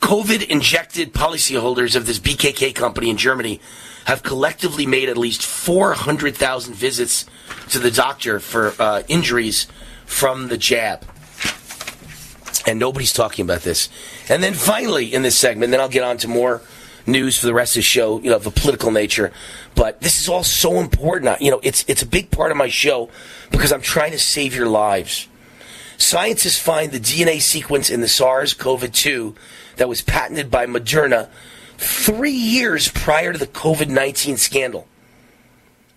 [0.00, 3.60] COVID injected policyholders of this BKK company in Germany
[4.04, 7.24] have collectively made at least 400,000 visits
[7.70, 9.68] to the doctor for uh, injuries
[10.04, 11.04] from the jab.
[12.66, 13.88] And nobody's talking about this.
[14.28, 16.62] And then finally, in this segment, then I'll get on to more
[17.06, 19.32] news for the rest of the show, you know, of a political nature.
[19.74, 21.40] But this is all so important.
[21.40, 23.08] You know, it's it's a big part of my show
[23.50, 25.28] because I'm trying to save your lives.
[25.96, 29.36] Scientists find the DNA sequence in the SARS-CoV-2
[29.76, 31.28] that was patented by Moderna
[31.78, 34.86] three years prior to the COVID 19 scandal.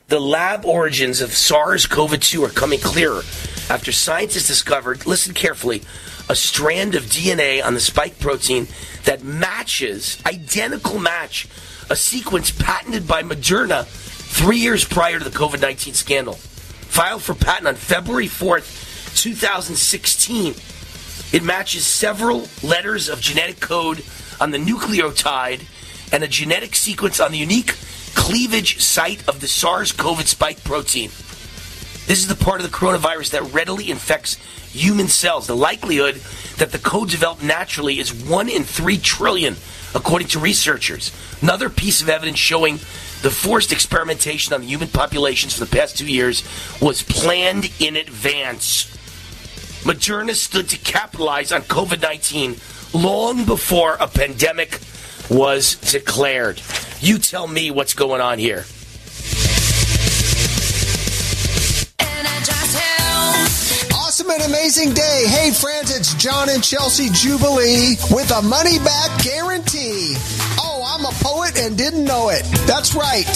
[0.08, 3.24] The lab origins of SARS CoV 2 are coming clearer
[3.70, 5.82] after scientists discovered, listen carefully,
[6.30, 8.68] a strand of DNA on the spike protein
[9.04, 11.48] that matches, identical match,
[11.90, 16.34] a sequence patented by Moderna three years prior to the COVID 19 scandal.
[16.34, 20.56] Filed for patent on February 4th, 2016.
[21.34, 24.04] It matches several letters of genetic code
[24.40, 25.62] on the nucleotide
[26.12, 27.76] and a genetic sequence on the unique
[28.16, 31.10] cleavage site of the SARS CoV spike protein.
[32.08, 34.38] This is the part of the coronavirus that readily infects
[34.76, 35.48] human cells.
[35.48, 36.16] The likelihood
[36.58, 39.56] that the code developed naturally is 1 in 3 trillion,
[39.94, 41.12] according to researchers.
[41.42, 42.76] Another piece of evidence showing
[43.22, 46.44] the forced experimentation on the human populations for the past two years
[46.82, 48.86] was planned in advance.
[49.84, 52.56] Moderna stood to capitalize on COVID 19
[52.94, 54.80] long before a pandemic
[55.30, 56.62] was declared.
[57.00, 58.66] You tell me what's going on here.
[64.28, 65.26] And amazing day.
[65.28, 70.16] Hey, friends, it's John and Chelsea Jubilee with a money back guarantee.
[70.60, 72.44] Oh, I'm a poet and didn't know it.
[72.66, 73.30] That's right.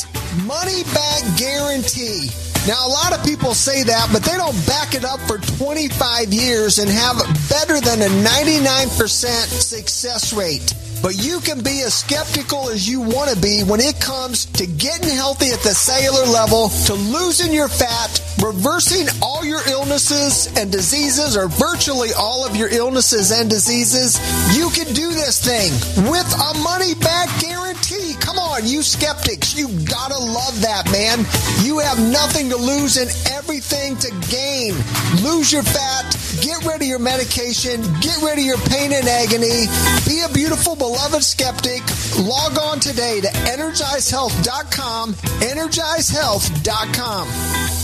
[0.45, 2.29] Money back guarantee.
[2.67, 6.33] Now, a lot of people say that, but they don't back it up for 25
[6.33, 7.17] years and have
[7.49, 10.73] better than a 99% success rate.
[11.01, 14.65] But you can be as skeptical as you want to be when it comes to
[14.65, 20.71] getting healthy at the cellular level, to losing your fat, reversing all your illnesses and
[20.71, 24.17] diseases, or virtually all of your illnesses and diseases.
[24.57, 25.71] You can do this thing
[26.09, 28.15] with a money back guarantee.
[28.19, 29.55] Come you skeptics.
[29.55, 31.19] You gotta love that, man.
[31.65, 34.75] You have nothing to lose and everything to gain.
[35.23, 39.65] Lose your fat, get rid of your medication, get rid of your pain and agony,
[40.07, 41.81] be a beautiful, beloved skeptic.
[42.19, 47.78] Log on today to energizehealth.com, energizehealth.com.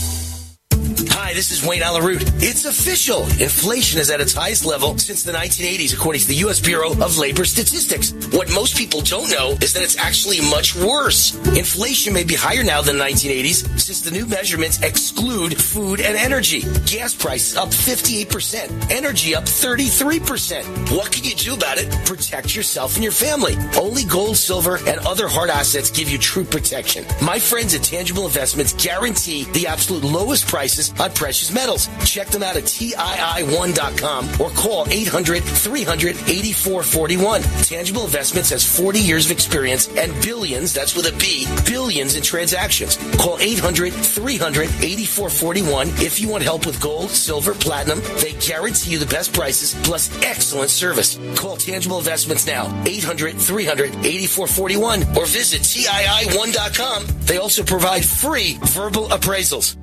[1.18, 2.22] Hi, this is Wayne Allyn Root.
[2.42, 3.22] It's official.
[3.40, 6.60] Inflation is at its highest level since the 1980s, according to the U.S.
[6.60, 8.12] Bureau of Labor Statistics.
[8.36, 11.34] What most people don't know is that it's actually much worse.
[11.56, 16.18] Inflation may be higher now than the 1980s since the new measurements exclude food and
[16.18, 16.60] energy.
[16.84, 20.94] Gas prices up 58%, energy up 33%.
[20.94, 21.90] What can you do about it?
[22.04, 23.56] Protect yourself and your family.
[23.80, 27.06] Only gold, silver, and other hard assets give you true protection.
[27.22, 31.88] My friends at Tangible Investments guarantee the absolute lowest prices on precious metals.
[32.04, 37.42] Check them out at TII1.com or call 800 300 8441.
[37.62, 42.22] Tangible Investments has 40 years of experience and billions, that's with a B, billions in
[42.22, 42.96] transactions.
[43.16, 48.00] Call 800 300 8441 if you want help with gold, silver, platinum.
[48.20, 51.18] They guarantee you the best prices plus excellent service.
[51.36, 57.06] Call Tangible Investments now, 800 300 8441 or visit TII1.com.
[57.26, 59.76] They also provide free verbal appraisals.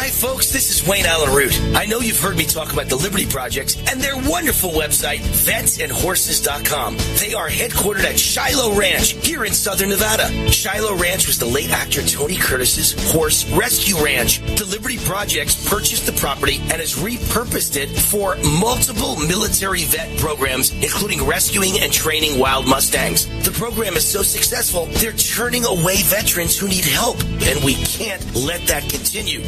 [0.00, 0.52] Hi, folks.
[0.52, 1.60] This is Wayne Allyn Root.
[1.74, 6.96] I know you've heard me talk about the Liberty Projects and their wonderful website, vetsandhorses.com.
[7.18, 10.28] They are headquartered at Shiloh Ranch here in southern Nevada.
[10.52, 14.38] Shiloh Ranch was the late actor Tony Curtis's horse rescue ranch.
[14.56, 20.70] The Liberty Projects purchased the property and has repurposed it for multiple military vet programs,
[20.74, 23.26] including rescuing and training wild Mustangs.
[23.44, 28.22] The program is so successful, they're turning away veterans who need help, and we can't
[28.36, 29.42] let that continue.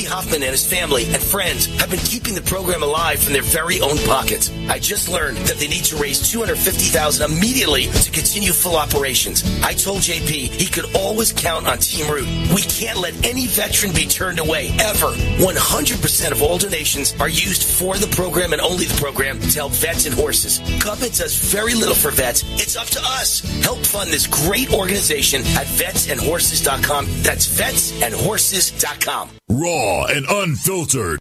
[0.00, 3.80] Hoffman and his family and friends have been keeping the program alive from their very
[3.80, 4.50] own pockets.
[4.68, 9.44] I just learned that they need to raise 250000 immediately to continue full operations.
[9.62, 12.26] I told JP he could always count on Team Root.
[12.54, 15.12] We can't let any veteran be turned away, ever.
[15.44, 19.72] 100% of all donations are used for the program and only the program to help
[19.72, 20.58] vets and horses.
[20.82, 22.44] Government does very little for vets.
[22.54, 23.40] It's up to us.
[23.62, 27.06] Help fund this great organization at vetsandhorses.com.
[27.22, 29.30] That's vetsandhorses.com.
[29.50, 31.18] Raw and unfiltered.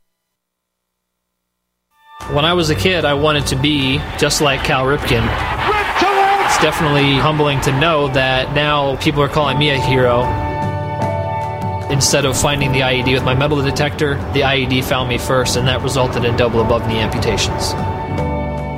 [2.32, 5.26] When I was a kid, I wanted to be just like Cal Ripken.
[6.46, 10.22] It's definitely humbling to know that now people are calling me a hero.
[11.92, 15.68] Instead of finding the IED with my metal detector, the IED found me first, and
[15.68, 17.74] that resulted in double above knee amputations.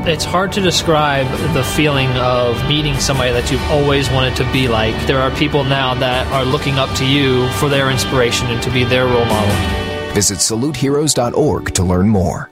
[0.05, 4.67] It's hard to describe the feeling of meeting somebody that you've always wanted to be
[4.67, 4.93] like.
[5.07, 8.69] There are people now that are looking up to you for their inspiration and to
[8.69, 9.55] be their role model.
[10.13, 12.51] Visit saluteheroes.org to learn more.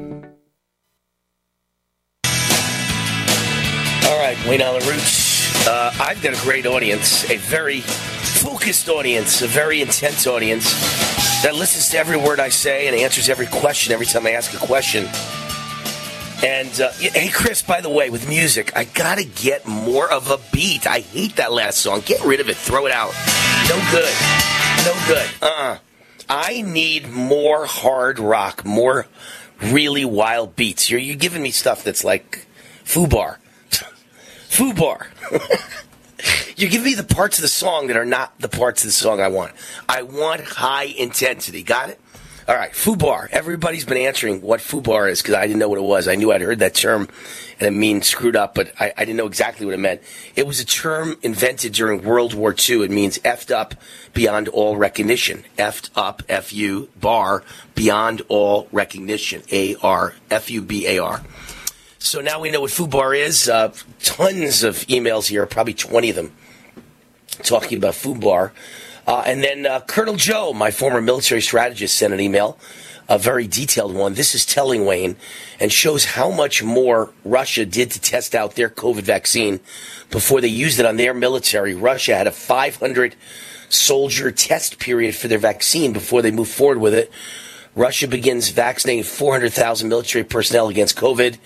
[4.51, 5.65] Wayne Allyn Root's.
[5.65, 10.73] Uh, I've got a great audience, a very focused audience, a very intense audience
[11.41, 14.53] that listens to every word I say and answers every question every time I ask
[14.53, 15.05] a question.
[16.43, 20.37] And uh, hey, Chris, by the way, with music, I gotta get more of a
[20.51, 20.85] beat.
[20.85, 22.01] I hate that last song.
[22.05, 22.57] Get rid of it.
[22.57, 23.13] Throw it out.
[23.69, 24.13] No good.
[24.83, 25.29] No good.
[25.41, 25.45] Uh.
[25.45, 25.77] uh
[26.27, 29.07] I need more hard rock, more
[29.61, 30.89] really wild beats.
[30.89, 32.47] You're you giving me stuff that's like
[32.83, 33.37] foobar.
[34.51, 35.07] Fubar.
[36.57, 38.93] You're giving me the parts of the song that are not the parts of the
[38.93, 39.53] song I want.
[39.87, 41.63] I want high intensity.
[41.63, 41.99] Got it?
[42.49, 43.29] All right, Fubar.
[43.31, 46.09] Everybody's been answering what Fubar is because I didn't know what it was.
[46.09, 47.07] I knew I'd heard that term
[47.59, 50.01] and it means screwed up, but I, I, didn't know exactly what it meant.
[50.35, 52.83] It was a term invented during World War II.
[52.83, 53.75] It means effed up
[54.13, 55.45] beyond all recognition.
[55.57, 59.43] Effed up, F U bar, beyond all recognition.
[59.51, 61.21] A R, F U B A R.
[62.03, 63.47] So now we know what FUBAR is.
[63.47, 63.71] Uh,
[64.01, 66.31] tons of emails here, probably 20 of them,
[67.43, 68.49] talking about FUBAR.
[69.05, 72.57] Uh, and then uh, Colonel Joe, my former military strategist, sent an email,
[73.07, 74.15] a very detailed one.
[74.15, 75.15] This is telling Wayne
[75.59, 79.59] and shows how much more Russia did to test out their COVID vaccine
[80.09, 81.75] before they used it on their military.
[81.75, 83.15] Russia had a 500
[83.69, 87.11] soldier test period for their vaccine before they moved forward with it.
[87.75, 91.37] Russia begins vaccinating 400,000 military personnel against COVID.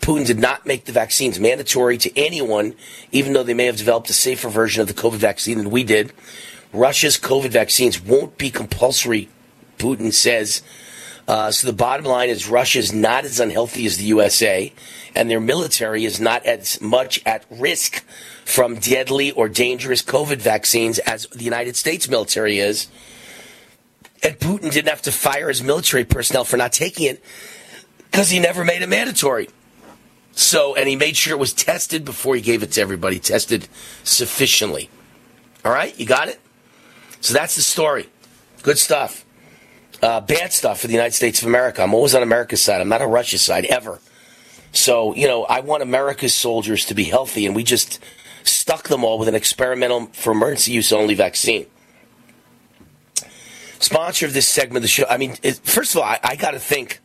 [0.00, 2.74] Putin did not make the vaccines mandatory to anyone,
[3.12, 5.82] even though they may have developed a safer version of the COVID vaccine than we
[5.84, 6.12] did.
[6.72, 9.28] Russia's COVID vaccines won't be compulsory,
[9.78, 10.62] Putin says.
[11.26, 14.72] Uh, so the bottom line is Russia is not as unhealthy as the USA,
[15.14, 18.04] and their military is not as much at risk
[18.44, 22.86] from deadly or dangerous COVID vaccines as the United States military is.
[24.22, 27.22] And Putin didn't have to fire his military personnel for not taking it
[28.10, 29.48] because he never made it mandatory.
[30.36, 33.68] So, and he made sure it was tested before he gave it to everybody, tested
[34.04, 34.90] sufficiently.
[35.64, 36.38] All right, you got it?
[37.22, 38.10] So that's the story.
[38.62, 39.24] Good stuff.
[40.02, 41.82] Uh, bad stuff for the United States of America.
[41.82, 42.82] I'm always on America's side.
[42.82, 43.98] I'm not on Russia's side, ever.
[44.72, 47.98] So, you know, I want America's soldiers to be healthy, and we just
[48.44, 51.64] stuck them all with an experimental, for emergency use only vaccine.
[53.78, 55.06] sponsor of this segment of the show.
[55.08, 57.00] I mean, it, first of all, I, I got to think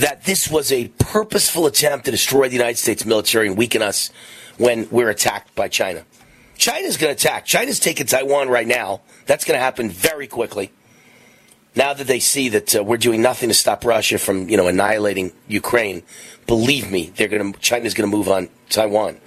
[0.00, 4.10] that this was a purposeful attempt to destroy the United States military and weaken us
[4.56, 6.04] when we're attacked by China.
[6.56, 7.44] China's going to attack.
[7.44, 9.02] China's taking Taiwan right now.
[9.26, 10.72] That's going to happen very quickly.
[11.76, 14.68] Now that they see that uh, we're doing nothing to stop Russia from, you know,
[14.68, 16.02] annihilating Ukraine,
[16.46, 19.18] believe me, they're going to China's going to move on Taiwan.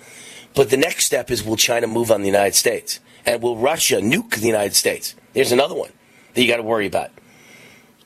[0.55, 2.99] But the next step is will China move on the United States?
[3.27, 5.13] And will Russia nuke the United States?
[5.33, 5.91] There's another one
[6.33, 7.11] that you got to worry about.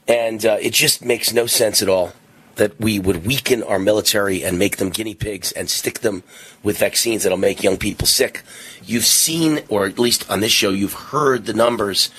[0.05, 2.11] And uh, it just makes no sense at all
[2.57, 6.23] that we would weaken our military and make them guinea pigs and stick them
[6.61, 8.43] with vaccines that'll make young people sick.
[8.83, 12.09] You've seen, or at least on this show, you've heard the numbers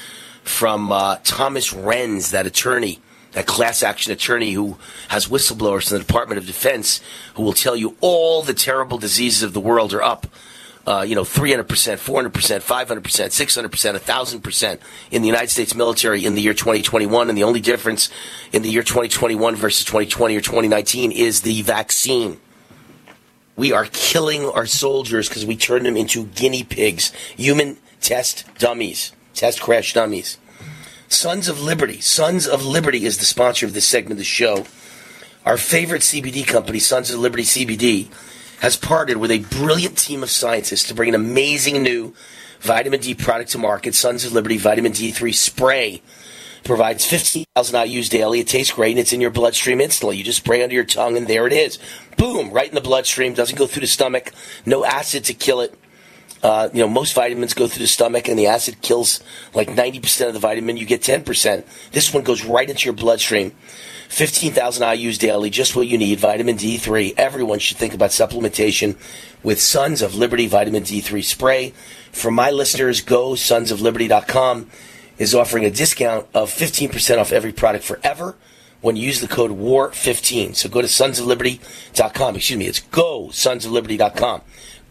[0.43, 3.01] from uh, Thomas Renz, that attorney,
[3.33, 4.79] that class action attorney who
[5.09, 7.01] has whistleblowers in the Department of Defense
[7.35, 10.27] who will tell you all the terrible diseases of the world are up
[10.89, 14.79] uh, you know, 300%, 400%, 500%, 600%, 1,000%
[15.11, 17.29] in the United States military in the year 2021.
[17.29, 18.09] And the only difference
[18.55, 22.41] in the year 2021 versus 2020 or 2019 is the vaccine.
[23.55, 29.13] We are killing our soldiers because we turn them into guinea pigs, human test dummies,
[29.35, 30.39] test crash dummies.
[31.09, 32.01] Sons of Liberty.
[32.01, 34.65] Sons of Liberty is the sponsor of this segment of the show.
[35.45, 38.09] Our favorite CBD company, Sons of Liberty CBD,
[38.61, 42.15] has partnered with a brilliant team of scientists to bring an amazing new
[42.61, 43.95] vitamin D product to market.
[43.95, 46.03] Sons of Liberty Vitamin D3 Spray
[46.65, 48.41] provides 15,000 IUs daily.
[48.41, 50.17] It tastes great and it's in your bloodstream instantly.
[50.17, 51.79] You just spray under your tongue and there it is.
[52.17, 53.33] Boom, right in the bloodstream.
[53.33, 54.33] Doesn't go through the stomach.
[54.67, 55.79] No acid to kill it.
[56.43, 59.21] Uh, you know, most vitamins go through the stomach and the acid kills
[59.55, 60.77] like 90% of the vitamin.
[60.77, 61.65] You get 10%.
[61.91, 63.53] This one goes right into your bloodstream.
[64.09, 66.19] 15,000 IUs daily, just what you need.
[66.19, 67.15] Vitamin D3.
[67.17, 68.97] Everyone should think about supplementation
[69.43, 71.71] with Sons of Liberty Vitamin D3 spray.
[72.11, 74.71] For my listeners, go sonsofliberty.com
[75.19, 78.37] is offering a discount of 15% off every product forever
[78.81, 80.55] when you use the code WAR15.
[80.55, 82.37] So go to sonsofliberty.com.
[82.37, 84.43] Excuse me, it's go sonsofliberty.com.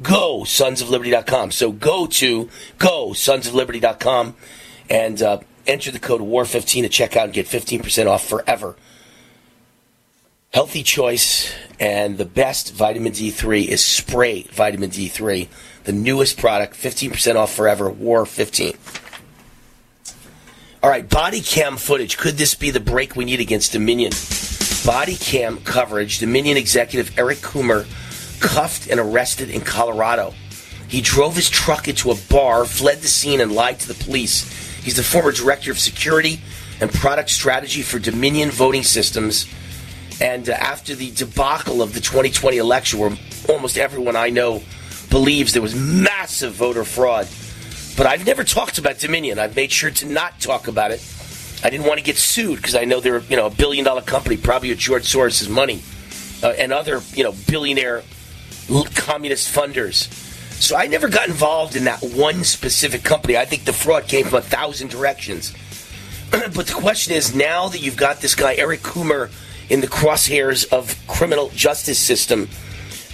[0.03, 1.51] Go sonsofliberty.com.
[1.51, 4.35] So go to go sonsofliberty.com
[4.89, 8.75] and uh, enter the code WAR15 to check out and get 15% off forever
[10.57, 15.47] healthy choice and the best vitamin D3 is spray vitamin D3,
[15.83, 18.73] the newest product, 15% off forever, War 15.
[20.81, 22.17] All right, body cam footage.
[22.17, 24.11] Could this be the break we need against Dominion?
[24.83, 26.17] Body cam coverage.
[26.17, 27.85] Dominion executive Eric Coomer
[28.41, 30.33] cuffed and arrested in Colorado.
[30.87, 34.51] He drove his truck into a bar, fled the scene, and lied to the police.
[34.79, 36.41] He's the former director of security
[36.81, 39.45] and product strategy for Dominion Voting Systems
[40.19, 43.11] and uh, after the debacle of the 2020 election, where
[43.49, 44.63] almost everyone I know
[45.09, 47.27] believes there was massive voter fraud,
[47.95, 49.39] but I've never talked about Dominion.
[49.39, 51.03] I've made sure to not talk about it.
[51.63, 54.01] I didn't want to get sued because I know they're you know a billion dollar
[54.01, 55.81] company, probably with George Soros' money
[56.43, 58.03] uh, and other you know billionaire
[58.95, 60.11] communist funders.
[60.61, 63.37] So I never got involved in that one specific company.
[63.37, 65.53] I think the fraud came from a thousand directions.
[66.31, 69.29] but the question is, now that you've got this guy Eric Coomer
[69.69, 72.49] in the crosshairs of criminal justice system?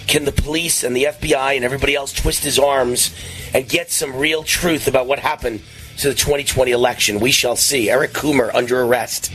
[0.06, 3.14] Can the police and the FBI and everybody else twist his arms
[3.54, 5.62] and get some real truth about what happened
[5.98, 7.20] to the 2020 election?
[7.20, 7.90] We shall see.
[7.90, 9.32] Eric Coomer under arrest.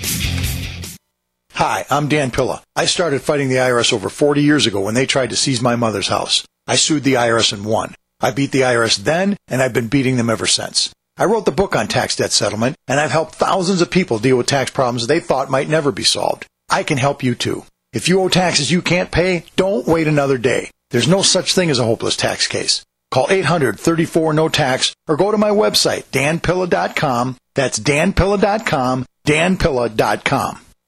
[1.53, 2.61] Hi, I'm Dan Pilla.
[2.75, 5.75] I started fighting the IRS over 40 years ago when they tried to seize my
[5.75, 6.45] mother's house.
[6.67, 7.95] I sued the IRS and won.
[8.21, 10.93] I beat the IRS then, and I've been beating them ever since.
[11.17, 14.37] I wrote the book on tax debt settlement, and I've helped thousands of people deal
[14.37, 16.45] with tax problems they thought might never be solved.
[16.69, 17.65] I can help you too.
[17.93, 20.69] If you owe taxes you can't pay, don't wait another day.
[20.91, 22.83] There's no such thing as a hopeless tax case.
[23.11, 27.37] Call 800-34 no tax or go to my website danpilla.com.
[27.55, 30.59] That's danpilla.com, danpilla.com.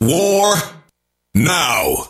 [0.00, 0.54] War
[1.34, 2.04] now.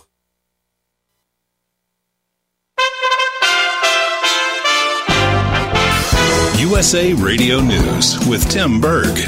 [6.59, 9.19] USA Radio News with Tim Berg.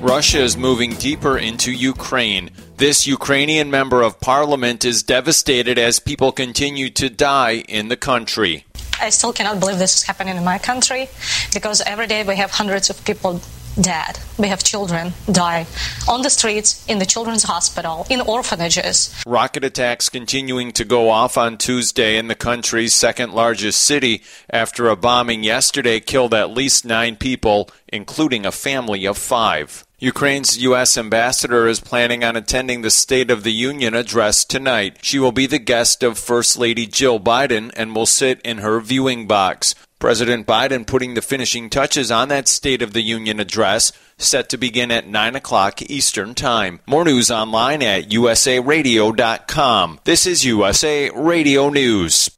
[0.00, 2.48] Russia is moving deeper into Ukraine.
[2.78, 8.64] This Ukrainian member of parliament is devastated as people continue to die in the country.
[9.02, 11.08] I still cannot believe this is happening in my country
[11.52, 13.42] because every day we have hundreds of people
[13.80, 14.18] dead.
[14.38, 15.66] We have children die
[16.08, 19.14] on the streets, in the children's hospital, in orphanages.
[19.26, 24.88] Rocket attacks continuing to go off on Tuesday in the country's second largest city after
[24.88, 29.84] a bombing yesterday killed at least nine people, including a family of five.
[30.00, 30.96] Ukraine's U.S.
[30.96, 34.98] ambassador is planning on attending the State of the Union address tonight.
[35.02, 38.78] She will be the guest of First Lady Jill Biden and will sit in her
[38.78, 39.74] viewing box.
[39.98, 44.56] President Biden putting the finishing touches on that State of the Union address, set to
[44.56, 46.80] begin at 9 o'clock Eastern Time.
[46.86, 50.00] More news online at usaradio.com.
[50.04, 52.37] This is USA Radio News.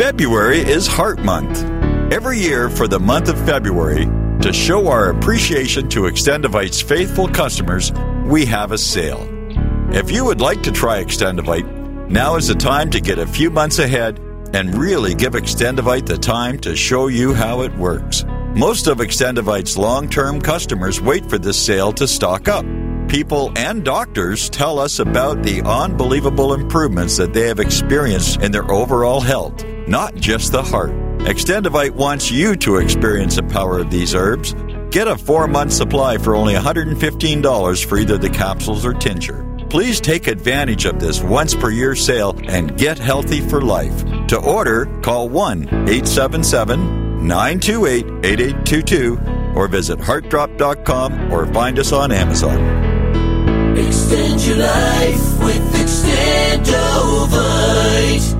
[0.00, 1.62] February is Heart Month.
[2.10, 4.06] Every year for the month of February,
[4.40, 7.92] to show our appreciation to Extendovite's faithful customers,
[8.24, 9.28] we have a sale.
[9.92, 13.50] If you would like to try Extendovite, now is the time to get a few
[13.50, 14.18] months ahead
[14.54, 18.24] and really give Extendovite the time to show you how it works.
[18.54, 22.64] Most of Extendovite's long term customers wait for this sale to stock up.
[23.10, 28.70] People and doctors tell us about the unbelievable improvements that they have experienced in their
[28.70, 30.92] overall health, not just the heart.
[31.26, 34.54] Extendovite wants you to experience the power of these herbs.
[34.90, 39.44] Get a four month supply for only $115 for either the capsules or tincture.
[39.68, 44.04] Please take advantage of this once per year sale and get healthy for life.
[44.28, 49.20] To order, call 1 877 928 8822
[49.54, 53.76] or visit heartdrop.com or find us on Amazon.
[53.76, 58.39] Extend your life with Extendovite.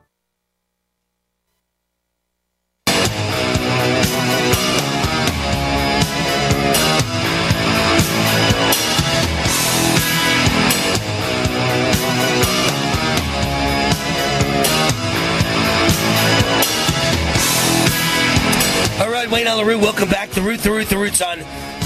[19.31, 19.79] Wayne on the root.
[19.79, 20.29] Welcome back.
[20.31, 21.39] The root, the root, the root's on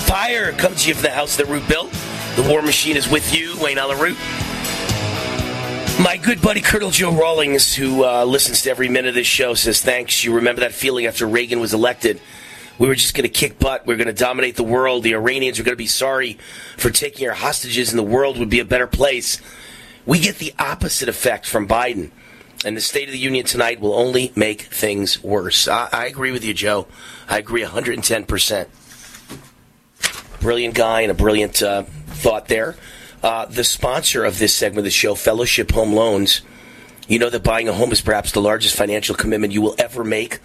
[0.07, 1.91] fire comes to you from the house that Root built.
[2.35, 4.17] The War Machine is with you, Wayne Allyn Root.
[6.03, 9.53] My good buddy Colonel Joe Rawlings, who uh, listens to every minute of this show,
[9.53, 10.23] says thanks.
[10.23, 12.19] You remember that feeling after Reagan was elected?
[12.80, 13.85] We were just going to kick butt.
[13.85, 15.03] We are going to dominate the world.
[15.03, 16.39] The Iranians are going to be sorry
[16.77, 19.39] for taking our hostages, and the world would be a better place.
[20.07, 22.09] We get the opposite effect from Biden.
[22.66, 25.68] And the State of the Union tonight will only make things worse.
[25.68, 26.88] I, I agree with you, Joe.
[27.30, 28.68] I agree 110%.
[30.42, 32.76] Brilliant guy and a brilliant uh, thought there.
[33.22, 36.42] Uh, the sponsor of this segment of the show, Fellowship Home Loans.
[37.08, 40.04] You know that buying a home is perhaps the largest financial commitment you will ever
[40.04, 40.40] make.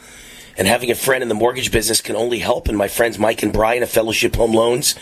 [0.58, 2.68] And having a friend in the mortgage business can only help.
[2.68, 4.94] And my friends Mike and Brian of Fellowship Home Loans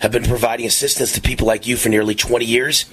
[0.00, 2.86] have been providing assistance to people like you for nearly 20 years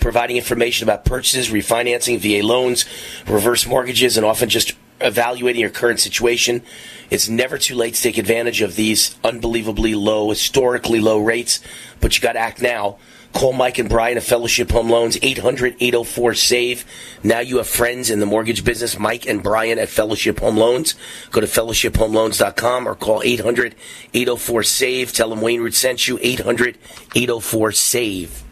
[0.00, 2.84] providing information about purchases, refinancing, VA loans,
[3.26, 6.62] reverse mortgages, and often just evaluating your current situation.
[7.10, 11.60] It's never too late to take advantage of these unbelievably low, historically low rates,
[12.00, 12.98] but you got to act now.
[13.32, 16.84] Call Mike and Brian of Fellowship Home Loans, 800 804 SAVE.
[17.22, 20.94] Now you have friends in the mortgage business, Mike and Brian at Fellowship Home Loans.
[21.32, 23.74] Go to fellowshiphomeloans.com or call 800
[24.14, 25.12] 804 SAVE.
[25.12, 26.78] Tell them Wayne Root sent you, 800
[27.14, 28.45] 804 SAVE.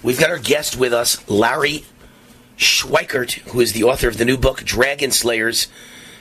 [0.00, 1.84] We've got our guest with us, Larry
[2.56, 5.66] Schweikart, who is the author of the new book, Dragon Slayers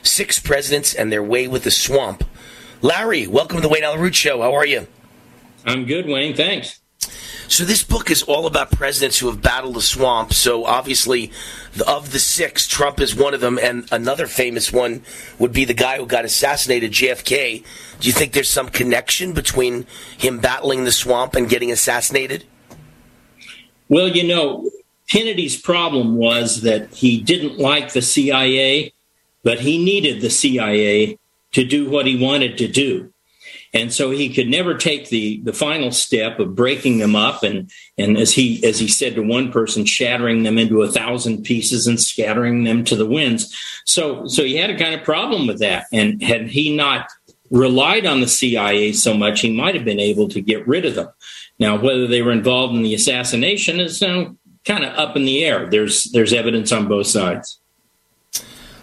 [0.01, 2.23] Six Presidents and Their Way with the Swamp.
[2.81, 4.41] Larry, welcome to the Wayne Allyn Root Show.
[4.41, 4.87] How are you?
[5.63, 6.35] I'm good, Wayne.
[6.35, 6.79] Thanks.
[7.47, 10.33] So this book is all about presidents who have battled the swamp.
[10.33, 11.31] So obviously,
[11.85, 15.03] of the six, Trump is one of them, and another famous one
[15.37, 17.63] would be the guy who got assassinated, JFK.
[17.99, 19.85] Do you think there's some connection between
[20.17, 22.43] him battling the swamp and getting assassinated?
[23.89, 24.69] Well, you know,
[25.09, 28.93] Kennedy's problem was that he didn't like the CIA,
[29.43, 31.17] but he needed the CIA
[31.53, 33.13] to do what he wanted to do.
[33.73, 37.69] And so he could never take the, the final step of breaking them up and,
[37.97, 41.85] and as he as he said to one person, shattering them into a thousand pieces
[41.85, 43.55] and scattering them to the winds.
[43.85, 45.85] So so he had a kind of problem with that.
[45.91, 47.07] And had he not
[47.51, 50.95] relied on the CIA so much, he might have been able to get rid of
[50.95, 51.09] them.
[51.59, 54.29] Now, whether they were involved in the assassination is uh,
[54.65, 55.67] kind of up in the air.
[55.69, 57.59] There's there's evidence on both sides.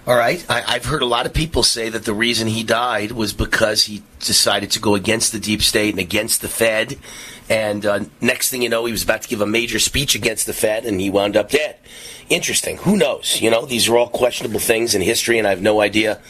[0.06, 0.44] All right.
[0.50, 3.84] I, have heard a lot of people say that the reason he died was because
[3.84, 6.98] he decided to go against the deep state and against the Fed.
[7.48, 10.44] And uh, next thing you know, he was about to give a major speech against
[10.44, 11.78] the Fed, and he wound up dead.
[12.28, 12.76] Interesting.
[12.78, 13.40] Who knows?
[13.40, 16.20] You know, these are all questionable things in history, and I have no idea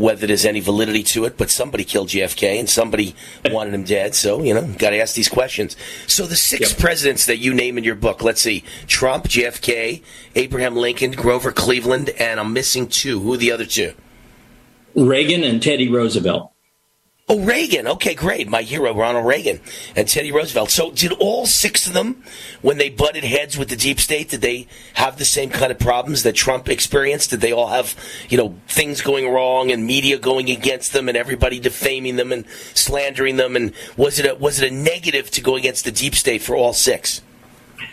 [0.00, 3.14] whether there's any validity to it, but somebody killed JFK and somebody
[3.50, 4.14] wanted him dead.
[4.14, 5.76] So, you know, got to ask these questions.
[6.06, 6.80] So, the six yep.
[6.80, 10.02] presidents that you name in your book, let's see Trump, JFK,
[10.34, 13.20] Abraham Lincoln, Grover Cleveland, and I'm missing two.
[13.20, 13.94] Who are the other two?
[14.94, 16.52] Reagan and Teddy Roosevelt.
[17.32, 17.86] Oh, Reagan.
[17.86, 18.48] Okay, great.
[18.48, 19.60] My hero, Ronald Reagan
[19.94, 20.68] and Teddy Roosevelt.
[20.68, 22.24] So, did all six of them,
[22.60, 25.78] when they butted heads with the deep state, did they have the same kind of
[25.78, 27.30] problems that Trump experienced?
[27.30, 27.94] Did they all have,
[28.28, 32.44] you know, things going wrong and media going against them and everybody defaming them and
[32.74, 33.54] slandering them?
[33.54, 36.56] And was it a, was it a negative to go against the deep state for
[36.56, 37.22] all six?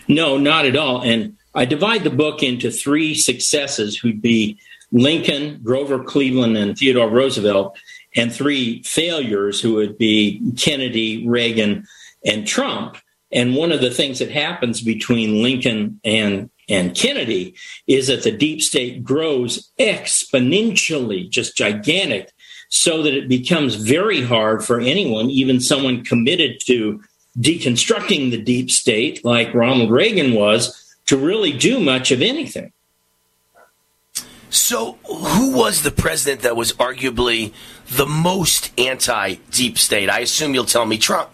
[0.07, 1.03] No, not at all.
[1.03, 4.57] And I divide the book into three successes who'd be
[4.91, 7.77] Lincoln, Grover Cleveland, and Theodore Roosevelt
[8.17, 11.85] and three failures who would be Kennedy, Reagan,
[12.25, 12.97] and Trump.
[13.31, 17.55] And one of the things that happens between Lincoln and and Kennedy
[17.87, 22.33] is that the deep state grows exponentially, just gigantic,
[22.69, 27.01] so that it becomes very hard for anyone, even someone committed to
[27.39, 32.73] deconstructing the deep state, like Ronald Reagan was, to really do much of anything.
[34.49, 37.53] So, who was the president that was arguably
[37.89, 40.09] the most anti deep state?
[40.09, 41.31] I assume you'll tell me Trump.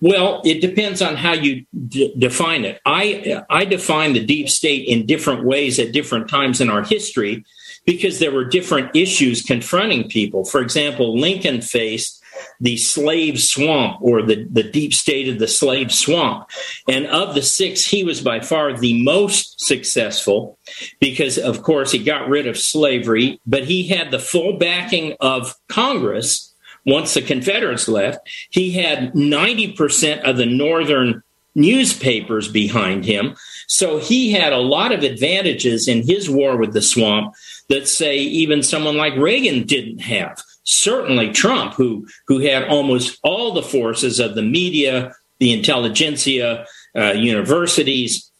[0.00, 2.80] Well, it depends on how you d- define it.
[2.86, 7.44] I I define the deep state in different ways at different times in our history
[7.84, 10.44] because there were different issues confronting people.
[10.44, 12.17] For example, Lincoln faced
[12.60, 16.48] the slave swamp or the, the deep state of the slave swamp.
[16.88, 20.58] And of the six, he was by far the most successful
[21.00, 25.54] because, of course, he got rid of slavery, but he had the full backing of
[25.68, 26.54] Congress
[26.86, 28.28] once the Confederates left.
[28.50, 31.22] He had 90% of the Northern
[31.54, 33.36] newspapers behind him.
[33.66, 37.34] So he had a lot of advantages in his war with the swamp
[37.68, 43.52] that, say, even someone like Reagan didn't have certainly Trump, who who had almost all
[43.52, 46.66] the forces of the media, the intelligentsia,
[46.96, 48.30] uh, universities,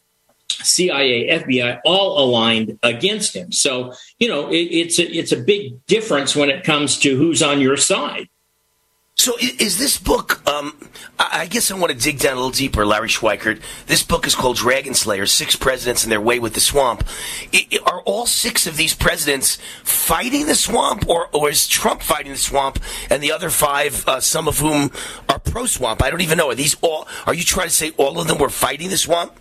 [0.51, 3.51] CIA, FBI, all aligned against him.
[3.51, 7.43] So you know it, it's a, it's a big difference when it comes to who's
[7.43, 8.29] on your side.
[9.29, 10.41] So is this book?
[10.49, 10.75] Um,
[11.19, 13.61] I guess I want to dig down a little deeper, Larry Schweikart.
[13.85, 17.07] This book is called Dragon Slayer: Six Presidents and Their Way with the Swamp.
[17.53, 22.01] I- I- are all six of these presidents fighting the swamp, or, or is Trump
[22.01, 22.79] fighting the swamp,
[23.11, 24.91] and the other five, uh, some of whom
[25.29, 26.03] are pro-swamp?
[26.03, 26.49] I don't even know.
[26.49, 27.07] Are these all?
[27.27, 29.33] Are you trying to say all of them were fighting the swamp?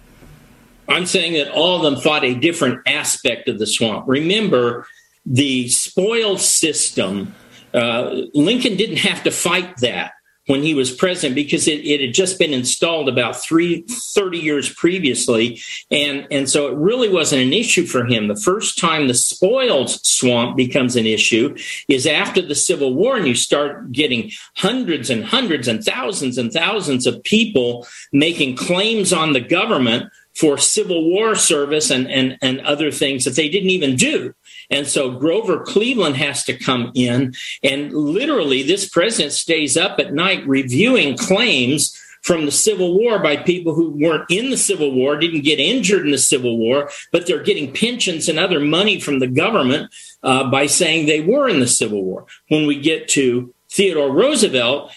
[0.89, 4.03] I'm saying that all of them fought a different aspect of the swamp.
[4.05, 4.85] Remember,
[5.25, 7.33] the spoils system,
[7.77, 10.13] uh, Lincoln didn't have to fight that
[10.47, 14.73] when he was president because it, it had just been installed about three, 30 years
[14.73, 15.61] previously.
[15.91, 18.27] And, and so it really wasn't an issue for him.
[18.27, 21.55] The first time the spoils swamp becomes an issue
[21.87, 26.51] is after the Civil War, and you start getting hundreds and hundreds and thousands and
[26.51, 32.61] thousands of people making claims on the government for Civil War service and, and, and
[32.61, 34.33] other things that they didn't even do.
[34.69, 37.33] And so Grover Cleveland has to come in.
[37.63, 43.37] And literally, this president stays up at night reviewing claims from the Civil War by
[43.37, 47.25] people who weren't in the Civil War, didn't get injured in the Civil War, but
[47.25, 51.61] they're getting pensions and other money from the government uh, by saying they were in
[51.61, 52.25] the Civil War.
[52.49, 54.91] When we get to Theodore Roosevelt,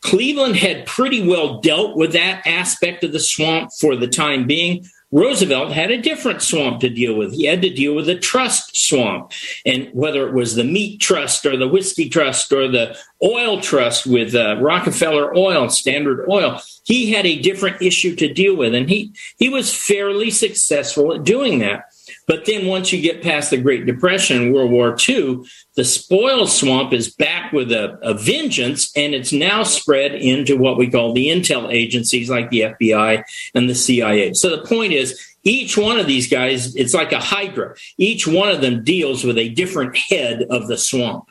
[0.00, 4.84] Cleveland had pretty well dealt with that aspect of the swamp for the time being.
[5.12, 7.34] Roosevelt had a different swamp to deal with.
[7.34, 9.32] He had to deal with the trust swamp.
[9.66, 14.06] And whether it was the meat trust or the whiskey trust or the oil trust
[14.06, 18.74] with uh, Rockefeller Oil, Standard Oil, he had a different issue to deal with.
[18.74, 21.91] And he, he was fairly successful at doing that.
[22.26, 25.42] But then once you get past the Great Depression World War II,
[25.74, 30.78] the spoil swamp is back with a, a, vengeance, and it's now spread into what
[30.78, 33.24] we call the intel agencies like the FBI
[33.54, 34.34] and the CIA.
[34.34, 37.74] So the point is, each one of these guys, it's like a hydra.
[37.98, 41.28] Each one of them deals with a different head of the swamp.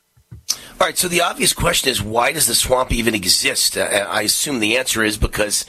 [0.81, 3.77] All right, so the obvious question is why does the swamp even exist?
[3.77, 5.65] Uh, I assume the answer is because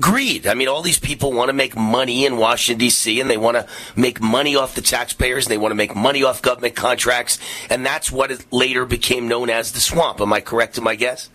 [0.00, 0.46] greed.
[0.46, 3.56] I mean, all these people want to make money in Washington, D.C., and they want
[3.56, 3.66] to
[3.96, 7.84] make money off the taxpayers, and they want to make money off government contracts, and
[7.84, 10.20] that's what later became known as the swamp.
[10.20, 11.30] Am I correct in my guess?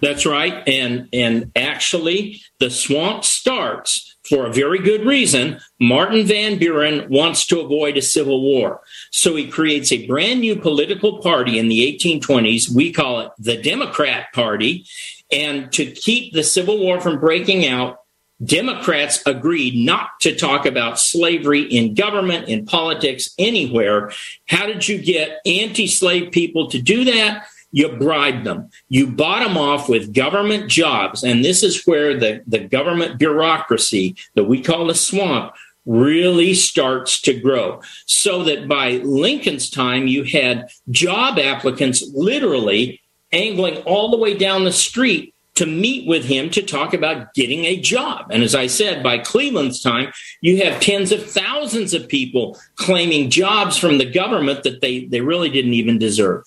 [0.00, 0.66] That's right.
[0.68, 5.58] And, and actually, the swamp starts for a very good reason.
[5.80, 8.80] Martin Van Buren wants to avoid a civil war.
[9.10, 12.74] So he creates a brand new political party in the 1820s.
[12.74, 14.84] We call it the Democrat Party.
[15.32, 17.98] And to keep the Civil War from breaking out,
[18.44, 24.12] Democrats agreed not to talk about slavery in government, in politics, anywhere.
[24.46, 27.46] How did you get anti slave people to do that?
[27.72, 28.70] You bribed them.
[28.88, 31.22] You bought them off with government jobs.
[31.22, 35.52] And this is where the, the government bureaucracy that we call the swamp
[35.84, 37.80] really starts to grow.
[38.06, 43.00] So that by Lincoln's time, you had job applicants literally
[43.32, 47.64] angling all the way down the street to meet with him to talk about getting
[47.64, 48.26] a job.
[48.30, 53.30] And as I said, by Cleveland's time, you have tens of thousands of people claiming
[53.30, 56.44] jobs from the government that they, they really didn't even deserve.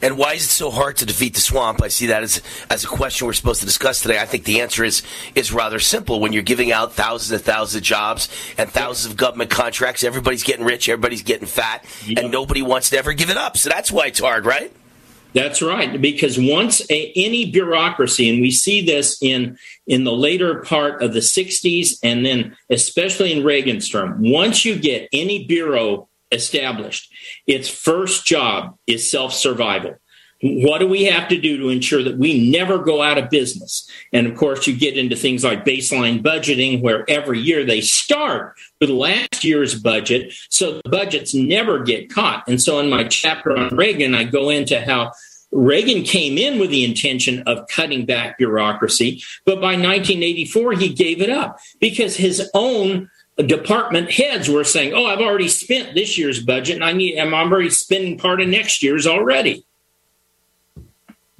[0.00, 1.82] And why is it so hard to defeat the swamp?
[1.82, 2.40] I see that as
[2.70, 4.20] as a question we're supposed to discuss today.
[4.20, 5.02] I think the answer is
[5.34, 6.20] is rather simple.
[6.20, 10.44] When you're giving out thousands and thousands of jobs and thousands of government contracts, everybody's
[10.44, 11.84] getting rich, everybody's getting fat,
[12.16, 13.56] and nobody wants to ever give it up.
[13.56, 14.72] So that's why it's hard, right?
[15.34, 20.62] That's right, because once a, any bureaucracy, and we see this in in the later
[20.62, 26.08] part of the '60s, and then especially in Reagan's term, once you get any bureau
[26.32, 27.12] established,
[27.46, 29.96] its first job is self survival.
[30.40, 33.90] What do we have to do to ensure that we never go out of business?
[34.12, 38.54] And of course, you get into things like baseline budgeting, where every year they start
[38.80, 42.44] with last year's budget, so the budgets never get caught.
[42.46, 45.12] And so, in my chapter on Reagan, I go into how
[45.50, 51.20] Reagan came in with the intention of cutting back bureaucracy, but by 1984, he gave
[51.20, 56.42] it up because his own department heads were saying, "Oh, I've already spent this year's
[56.42, 59.64] budget, and I need I'm already spending part of next year's already."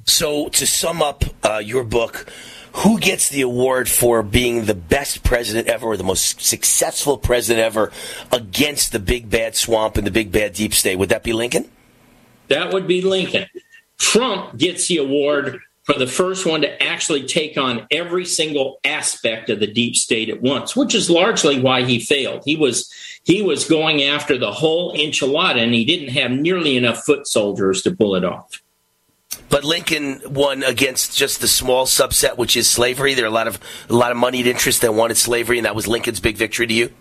[0.09, 2.33] So, to sum up uh, your book,
[2.73, 7.63] who gets the award for being the best president ever, or the most successful president
[7.63, 7.93] ever,
[8.33, 10.97] against the big bad swamp and the big bad deep state?
[10.97, 11.71] Would that be Lincoln?
[12.49, 13.49] That would be Lincoln.
[13.99, 19.51] Trump gets the award for the first one to actually take on every single aspect
[19.51, 22.43] of the deep state at once, which is largely why he failed.
[22.47, 22.91] He was
[23.25, 27.83] he was going after the whole enchilada, and he didn't have nearly enough foot soldiers
[27.83, 28.63] to pull it off.
[29.51, 33.15] But Lincoln won against just the small subset, which is slavery.
[33.15, 35.75] There are a lot of a lot of moneyed interests that wanted slavery, and that
[35.75, 36.93] was Lincoln's big victory to you.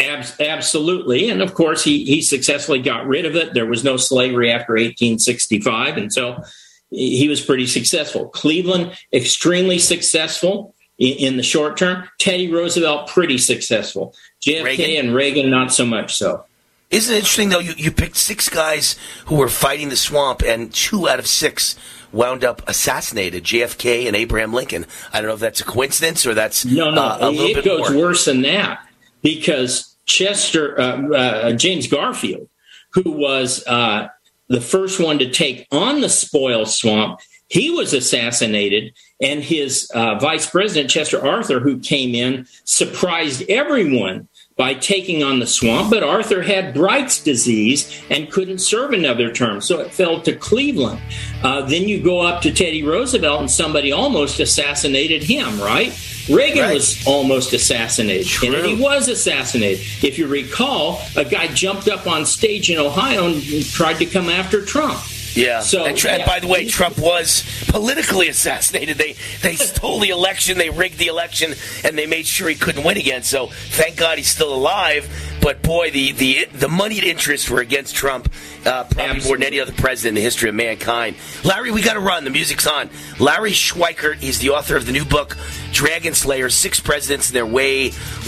[0.00, 3.54] Ab- absolutely, and of course he he successfully got rid of it.
[3.54, 6.42] There was no slavery after 1865, and so
[6.90, 8.28] he was pretty successful.
[8.28, 12.08] Cleveland, extremely successful in, in the short term.
[12.18, 14.14] Teddy Roosevelt, pretty successful.
[14.44, 15.06] JFK Reagan?
[15.06, 16.44] and Reagan, not so much so.
[16.94, 17.58] Isn't it interesting though?
[17.58, 18.96] You, you picked six guys
[19.26, 21.76] who were fighting the swamp, and two out of six
[22.12, 24.86] wound up assassinated: JFK and Abraham Lincoln.
[25.12, 27.54] I don't know if that's a coincidence or that's No, no, uh, a little it
[27.56, 28.00] bit goes more.
[28.00, 28.86] worse than that
[29.22, 32.48] because Chester uh, uh, James Garfield,
[32.90, 34.06] who was uh,
[34.48, 37.18] the first one to take on the spoil swamp,
[37.48, 44.28] he was assassinated, and his uh, vice president Chester Arthur, who came in, surprised everyone
[44.56, 45.90] by taking on the swamp.
[45.90, 51.00] But Arthur had Bright's disease and couldn't serve another term, so it fell to Cleveland.
[51.42, 55.92] Uh, then you go up to Teddy Roosevelt, and somebody almost assassinated him, right?
[56.30, 59.80] Reagan was almost assassinated, and then he was assassinated.
[60.02, 64.30] If you recall, a guy jumped up on stage in Ohio and tried to come
[64.30, 65.02] after Trump.
[65.34, 65.60] Yeah.
[65.60, 66.26] So, and, yeah.
[66.26, 68.98] by the way, Trump was politically assassinated.
[68.98, 71.54] They they stole the election, they rigged the election,
[71.84, 73.22] and they made sure he couldn't win again.
[73.22, 75.08] So thank God he's still alive.
[75.40, 78.32] But boy, the the the moneyed interests were against Trump,
[78.64, 81.16] uh, probably more than any other president in the history of mankind.
[81.44, 82.24] Larry, we got to run.
[82.24, 82.88] The music's on.
[83.18, 85.36] Larry Schweikart is the author of the new book,
[85.72, 87.64] Dragon Slayer: Six Presidents and Their War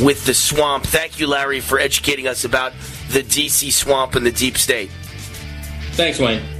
[0.03, 0.85] with the Swamp.
[0.85, 2.73] Thank you, Larry, for educating us about
[3.11, 4.91] the DC swamp and the deep state.
[5.93, 6.56] Thanks, Wayne.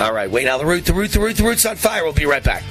[0.00, 0.58] All right, wait now.
[0.58, 2.04] The root, the root, the root, the root's on fire.
[2.04, 2.62] We'll be right back.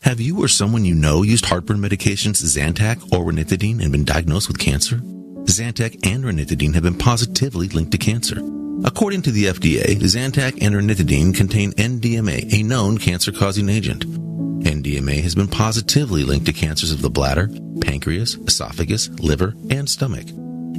[0.00, 4.48] Have you or someone you know used heartburn medications Zantac or ranitidine and been diagnosed
[4.48, 4.96] with cancer?
[5.44, 8.38] Zantac and ranitidine have been positively linked to cancer.
[8.84, 14.23] According to the FDA, Zantac and ranitidine contain NDMA, a known cancer-causing agent.
[14.64, 17.50] NDMA has been positively linked to cancers of the bladder,
[17.82, 20.26] pancreas, esophagus, liver, and stomach.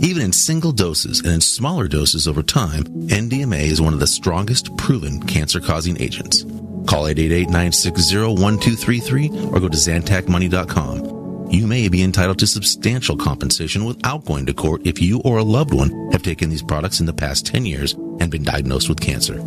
[0.02, 4.08] Even in single doses and in smaller doses over time, NDMA is one of the
[4.08, 6.44] strongest proven cancer-causing agents.
[6.88, 11.52] Call 888-960-1233 or go to ZantacMoney.com.
[11.52, 15.44] You may be entitled to substantial compensation without going to court if you or a
[15.44, 19.00] loved one have taken these products in the past 10 years and been diagnosed with
[19.00, 19.40] cancer.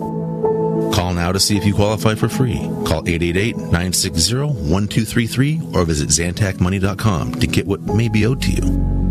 [0.92, 2.58] Call now to see if you qualify for free.
[2.86, 8.62] Call 888-960-1233 or visit ZantacMoney.com to get what may be owed to you.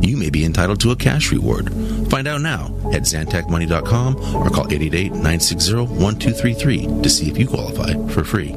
[0.01, 1.73] You may be entitled to a cash reward.
[2.09, 8.55] Find out now at ZantacMoney.com or call 888-960-1233 to see if you qualify for free.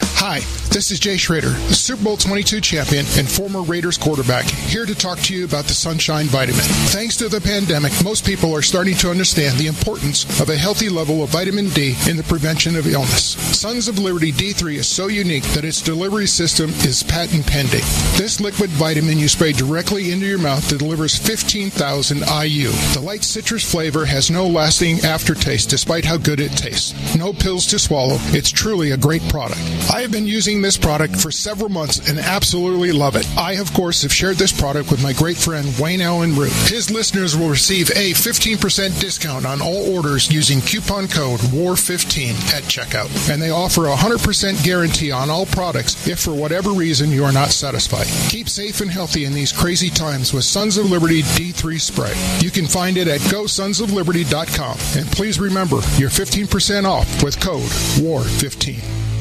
[0.00, 0.40] Hi,
[0.72, 4.94] this is Jay Schroeder, the Super Bowl 22 champion and former Raiders quarterback, here to
[4.94, 6.62] talk to you about the Sunshine Vitamin.
[6.88, 10.88] Thanks to the pandemic, most people are starting to understand the importance of a healthy
[10.88, 13.36] level of vitamin D in the prevention of illness.
[13.58, 17.84] Sons of Liberty D3 is so unique that its delivery system is patent pending.
[18.16, 22.68] This liquid vitamin you spray directly into your mouth delivers 15,000 IU.
[22.94, 26.94] The light citrus flavor has no lasting aftertaste despite how good it tastes.
[27.14, 28.16] No pills to swallow.
[28.32, 29.60] It's truly a great product.
[29.92, 33.26] I have been using this product for several months and absolutely love it.
[33.36, 36.52] I, of course, have shared this product with my great friend Wayne Allyn Root.
[36.68, 42.62] His listeners will receive a 15% discount on all orders using coupon code WAR15 at
[42.64, 43.30] checkout.
[43.30, 47.32] And they offer a 100% guarantee on all products if for whatever reason you are
[47.32, 48.06] not satisfied.
[48.30, 52.14] Keep safe and healthy in these crazy times with Sons of Liberty D3 spray.
[52.40, 54.78] You can find it at gosonsofliberty.com.
[54.96, 57.68] And please remember, you're 15% off with code
[57.98, 59.11] WAR15.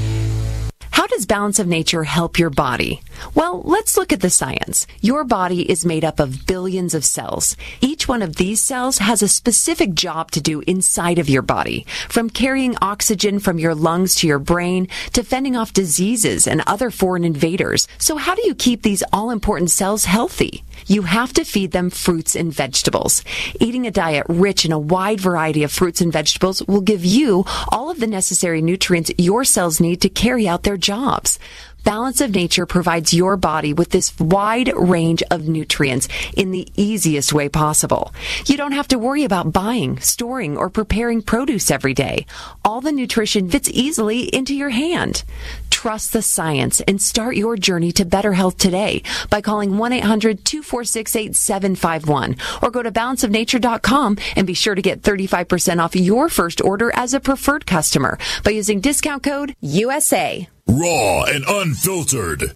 [1.11, 3.01] Does balance of nature help your body?
[3.35, 4.87] Well, let's look at the science.
[5.01, 7.57] Your body is made up of billions of cells.
[7.81, 11.85] Each one of these cells has a specific job to do inside of your body,
[12.07, 16.89] from carrying oxygen from your lungs to your brain to fending off diseases and other
[16.89, 17.89] foreign invaders.
[17.97, 20.63] So how do you keep these all important cells healthy?
[20.87, 23.23] You have to feed them fruits and vegetables.
[23.59, 27.45] Eating a diet rich in a wide variety of fruits and vegetables will give you
[27.69, 31.39] all of the necessary nutrients your cells need to carry out their jobs.
[31.83, 37.33] Balance of Nature provides your body with this wide range of nutrients in the easiest
[37.33, 38.13] way possible.
[38.45, 42.27] You don't have to worry about buying, storing, or preparing produce every day.
[42.63, 45.23] All the nutrition fits easily into your hand.
[45.71, 49.01] Trust the science and start your journey to better health today
[49.31, 56.29] by calling 1-800-246-8751 or go to balanceofnature.com and be sure to get 35% off your
[56.29, 60.47] first order as a preferred customer by using discount code USA.
[60.71, 62.55] Raw and unfiltered.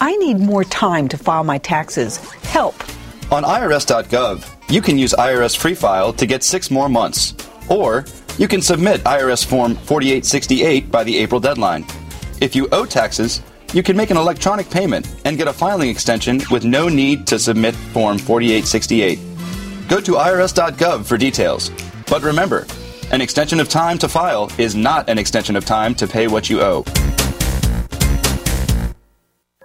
[0.00, 2.18] I need more time to file my taxes.
[2.44, 2.74] Help.
[3.32, 7.34] On IRS.gov, you can use IRS Free File to get six more months.
[7.68, 8.04] Or
[8.38, 11.86] you can submit IRS Form 4868 by the April deadline.
[12.40, 13.42] If you owe taxes,
[13.72, 17.38] you can make an electronic payment and get a filing extension with no need to
[17.38, 19.18] submit Form 4868.
[19.88, 21.70] Go to IRS.gov for details.
[22.06, 22.66] But remember,
[23.12, 26.50] an extension of time to file is not an extension of time to pay what
[26.50, 26.84] you owe.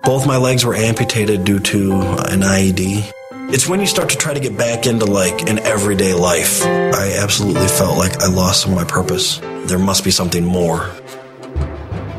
[0.04, 3.12] Both my legs were amputated due to an IED.
[3.54, 6.66] It's when you start to try to get back into like an everyday life.
[6.66, 9.40] I absolutely felt like I lost some of my purpose.
[9.66, 10.80] There must be something more.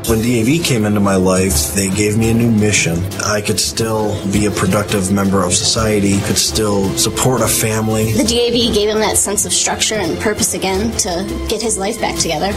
[0.07, 3.03] When DAV came into my life, they gave me a new mission.
[3.23, 8.11] I could still be a productive member of society, could still support a family.
[8.13, 11.99] The DAV gave him that sense of structure and purpose again to get his life
[11.99, 12.51] back together.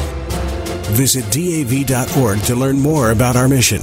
[0.92, 3.82] Visit DAV.org to learn more about our mission.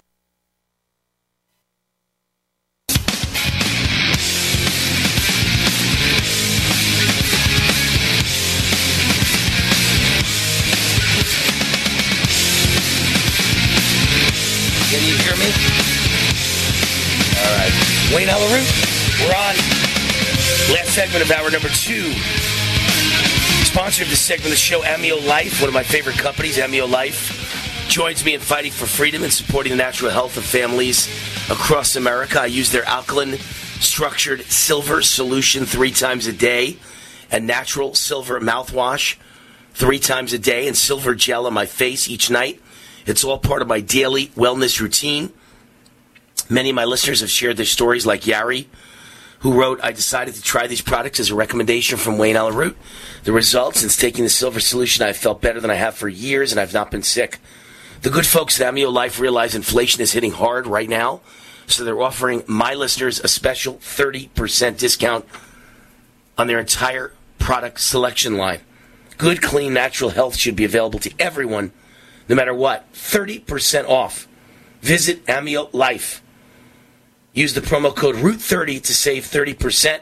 [18.15, 18.67] Wayne Allyn Root,
[19.21, 19.55] we're on.
[20.73, 22.11] Last segment of hour number two.
[23.63, 26.89] Sponsor of this segment of the show, Amio Life, one of my favorite companies, Amio
[26.89, 31.07] Life, joins me in fighting for freedom and supporting the natural health of families
[31.49, 32.41] across America.
[32.41, 33.37] I use their alkaline
[33.79, 36.75] structured silver solution three times a day
[37.31, 39.15] and natural silver mouthwash
[39.73, 42.61] three times a day and silver gel on my face each night.
[43.05, 45.31] It's all part of my daily wellness routine.
[46.51, 48.65] Many of my listeners have shared their stories, like Yari,
[49.39, 52.77] who wrote, I decided to try these products as a recommendation from Wayne Allyn Root.
[53.23, 56.51] The results, since taking the silver solution, I've felt better than I have for years,
[56.51, 57.39] and I've not been sick.
[58.01, 61.21] The good folks at Amio Life realize inflation is hitting hard right now,
[61.67, 65.23] so they're offering my listeners a special 30% discount
[66.37, 68.59] on their entire product selection line.
[69.17, 71.71] Good, clean, natural health should be available to everyone,
[72.27, 72.91] no matter what.
[72.91, 74.27] 30% off.
[74.81, 76.21] Visit Amio Life.
[77.33, 80.01] Use the promo code ROOT30 to save 30%.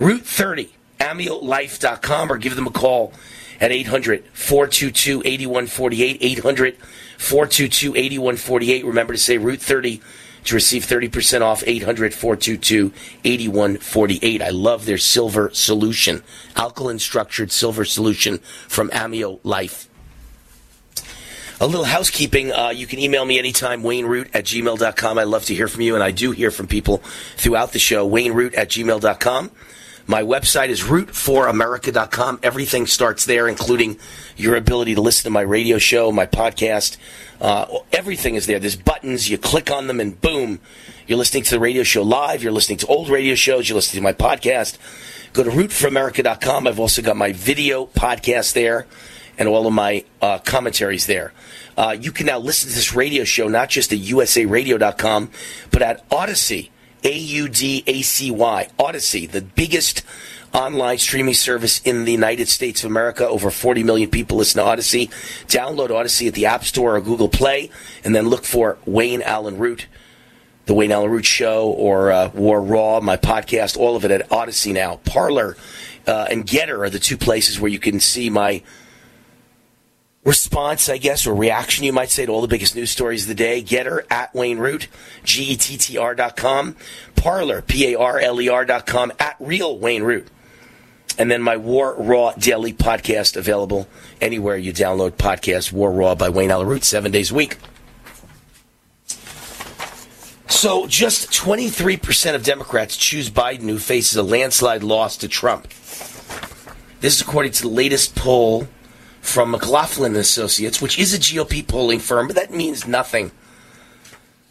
[0.00, 3.12] ROOT30, AmioLife.com, or give them a call
[3.60, 6.18] at 800 422 8148.
[6.20, 6.76] 800
[7.18, 8.84] 422 8148.
[8.84, 10.02] Remember to say ROOT30
[10.44, 12.92] to receive 30% off 800 422
[13.24, 14.42] 8148.
[14.42, 16.22] I love their silver solution,
[16.56, 18.38] alkaline structured silver solution
[18.68, 19.88] from Amio Life.
[21.60, 22.52] A little housekeeping.
[22.52, 25.18] Uh, you can email me anytime, wayneroot at gmail.com.
[25.18, 26.98] I love to hear from you, and I do hear from people
[27.36, 28.08] throughout the show.
[28.08, 29.50] wayneroot at gmail.com.
[30.06, 32.40] My website is root4america.com.
[32.42, 33.98] Everything starts there, including
[34.36, 36.96] your ability to listen to my radio show, my podcast.
[37.40, 38.58] Uh, everything is there.
[38.58, 39.30] There's buttons.
[39.30, 40.58] You click on them, and boom,
[41.06, 42.42] you're listening to the radio show live.
[42.42, 43.68] You're listening to old radio shows.
[43.68, 44.76] You're listening to my podcast.
[45.32, 46.66] Go to rootforamerica.com.
[46.66, 48.86] I've also got my video podcast there
[49.38, 51.32] and all of my uh, commentaries there.
[51.76, 55.30] Uh, you can now listen to this radio show not just at usaradio.com,
[55.70, 56.70] but at Audacy,
[57.02, 60.02] A U D A C Y, Audacy, the biggest
[60.54, 63.26] online streaming service in the United States of America.
[63.26, 65.08] Over 40 million people listen to Audacy.
[65.48, 67.70] Download Audacy at the App Store or Google Play,
[68.04, 69.86] and then look for Wayne Allyn Root.
[70.66, 74.28] The Wayne Allyn Root Show or uh, War Raw, my podcast, all of it at
[74.30, 74.96] Audacy now.
[75.04, 75.56] Parler
[76.06, 78.62] uh, and Gettr are the two places where you can see my
[80.24, 83.28] response, I guess, or reaction, you might say, to all the biggest news stories of
[83.28, 83.62] the day.
[83.62, 84.88] Gettr at Wayne Root,
[85.22, 86.76] G E T T R dot com.
[87.14, 90.28] Parler, P A R L E R dot com, at Real Wayne Root.
[91.16, 93.86] And then my War Raw Daily podcast available
[94.20, 95.70] anywhere you download podcasts.
[95.70, 97.58] War Raw by Wayne Allyn Root, seven days a week.
[100.46, 105.68] So, just 23% of Democrats choose Biden, who faces a landslide loss to Trump.
[107.00, 108.66] This is according to the latest poll
[109.24, 113.32] from McLaughlin Associates, which is a GOP polling firm, but that means nothing.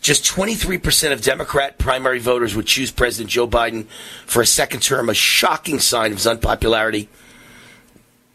[0.02, 3.86] Just 23% of Democrat primary voters would choose President Joe Biden
[4.26, 7.08] for a second term, a shocking sign of his unpopularity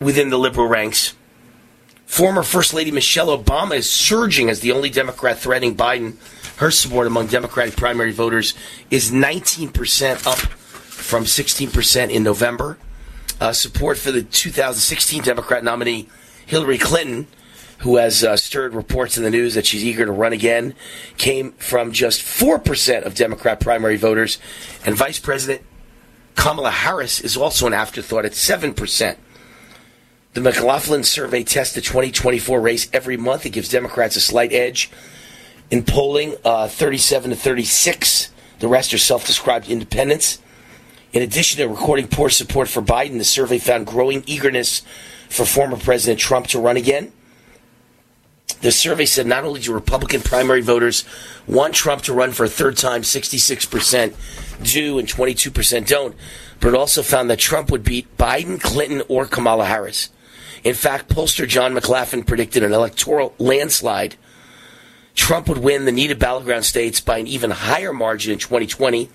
[0.01, 1.15] within the liberal ranks.
[2.07, 6.17] Former First Lady Michelle Obama is surging as the only Democrat threatening Biden.
[6.59, 8.55] Her support among Democratic primary voters
[8.91, 12.79] is 19% up from 16% in November.
[13.41, 16.09] Uh, support for the 2016 Democrat nominee
[16.49, 17.29] Hillary Clinton
[17.79, 20.75] who has uh, stirred reports in the news that she's eager to run again,
[21.17, 24.39] came from just 4% of Democrat primary voters.
[24.85, 25.65] And Vice President
[26.35, 29.17] Kamala Harris is also an afterthought at 7%.
[30.35, 33.47] The McLaughlin survey tests the 2024 race every month.
[33.47, 34.91] It gives Democrats a slight edge.
[35.71, 38.31] In polling, uh, 37 to 36.
[38.59, 40.41] The rest are self described independents.
[41.13, 44.83] In addition to recording poor support for Biden, the survey found growing eagerness
[45.29, 47.13] for former President Trump to run again.
[48.61, 51.05] The survey said not only do Republican primary voters
[51.47, 54.15] want Trump to run for a third time, 66%
[54.63, 56.17] do and 22% don't,
[56.59, 60.11] but it also found that Trump would beat Biden, Clinton, or Kamala Harris.
[60.65, 64.17] In fact, pollster John McLaughlin predicted an electoral landslide.
[65.15, 69.09] Trump would win the needed battleground states by an even higher margin in 2020.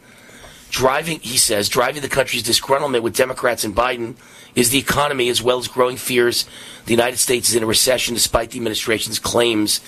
[0.70, 4.16] Driving, he says, driving the country's disgruntlement with Democrats and Biden
[4.56, 6.46] is the economy as well as growing fears
[6.86, 9.80] the United States is in a recession despite the administration's claims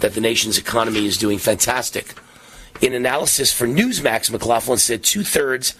[0.00, 2.14] that the nation's economy is doing fantastic.
[2.80, 5.74] In analysis for Newsmax, McLaughlin said two thirds,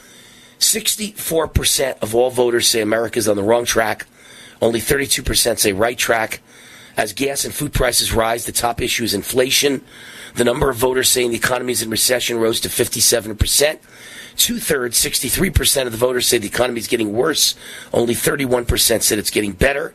[0.61, 4.07] 64% of all voters say America is on the wrong track.
[4.61, 6.41] Only 32% say right track.
[6.97, 9.83] As gas and food prices rise, the top issue is inflation.
[10.35, 13.79] The number of voters saying the economy is in recession rose to 57%.
[14.37, 17.55] Two thirds, 63% of the voters say the economy is getting worse.
[17.93, 19.95] Only 31% said it's getting better.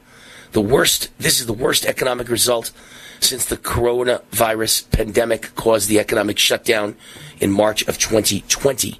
[0.51, 2.71] The worst, this is the worst economic result
[3.19, 6.95] since the coronavirus pandemic caused the economic shutdown
[7.39, 8.99] in March of 2020.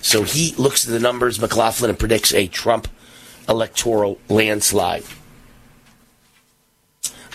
[0.00, 2.88] So he looks at the numbers, McLaughlin, and predicts a Trump
[3.48, 5.04] electoral landslide.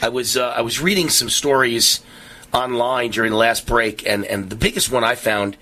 [0.01, 2.01] I was uh, I was reading some stories
[2.53, 5.57] online during the last break, and, and the biggest one I found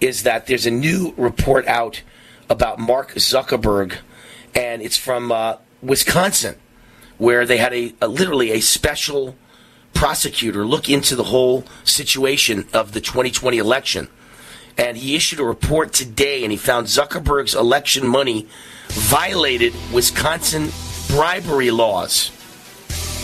[0.00, 2.02] is that there's a new report out
[2.48, 3.96] about Mark Zuckerberg,
[4.54, 6.56] and it's from uh, Wisconsin,
[7.18, 9.36] where they had a, a literally a special
[9.94, 14.08] prosecutor look into the whole situation of the 2020 election.
[14.76, 18.46] And he issued a report today, and he found Zuckerberg's election money
[18.88, 20.70] violated Wisconsin
[21.08, 22.30] bribery laws.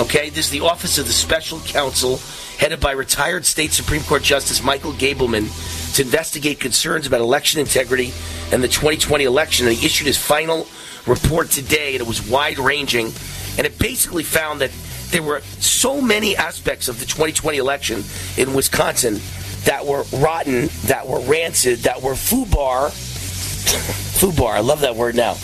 [0.01, 2.19] Okay, this is the Office of the Special Counsel,
[2.59, 5.47] headed by retired State Supreme Court Justice Michael Gableman,
[5.95, 8.13] to investigate concerns about election integrity
[8.53, 9.67] and the 2020 election.
[9.67, 10.67] And he issued his final
[11.07, 13.13] report today, and it was wide ranging.
[13.57, 14.73] And it basically found that
[15.11, 18.03] there were so many aspects of the 2020 election
[18.37, 19.21] in Wisconsin
[19.65, 22.91] that were rotten, that were rancid, that were foobar.
[24.19, 25.35] foobar, I love that word now.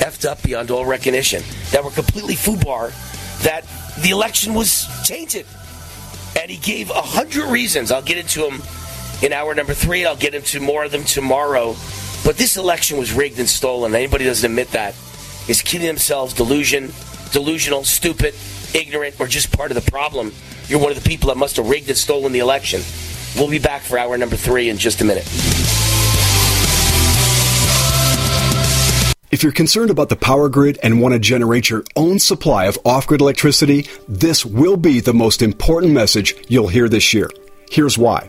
[0.00, 1.42] Effed up beyond all recognition.
[1.72, 2.92] That were completely foobar,
[3.42, 3.66] that
[4.02, 5.46] the election was tainted.
[6.40, 7.92] And he gave a hundred reasons.
[7.92, 8.62] I'll get into them
[9.22, 10.04] in hour number three.
[10.04, 11.76] I'll get into more of them tomorrow.
[12.24, 13.94] But this election was rigged and stolen.
[13.94, 14.94] Anybody doesn't admit that
[15.48, 16.92] is kidding themselves, delusion,
[17.32, 18.34] delusional, stupid,
[18.74, 20.32] ignorant, or just part of the problem.
[20.68, 22.82] You're one of the people that must have rigged and stolen the election.
[23.36, 25.26] We'll be back for hour number three in just a minute.
[29.32, 32.78] If you're concerned about the power grid and want to generate your own supply of
[32.84, 37.30] off grid electricity, this will be the most important message you'll hear this year.
[37.70, 38.28] Here's why.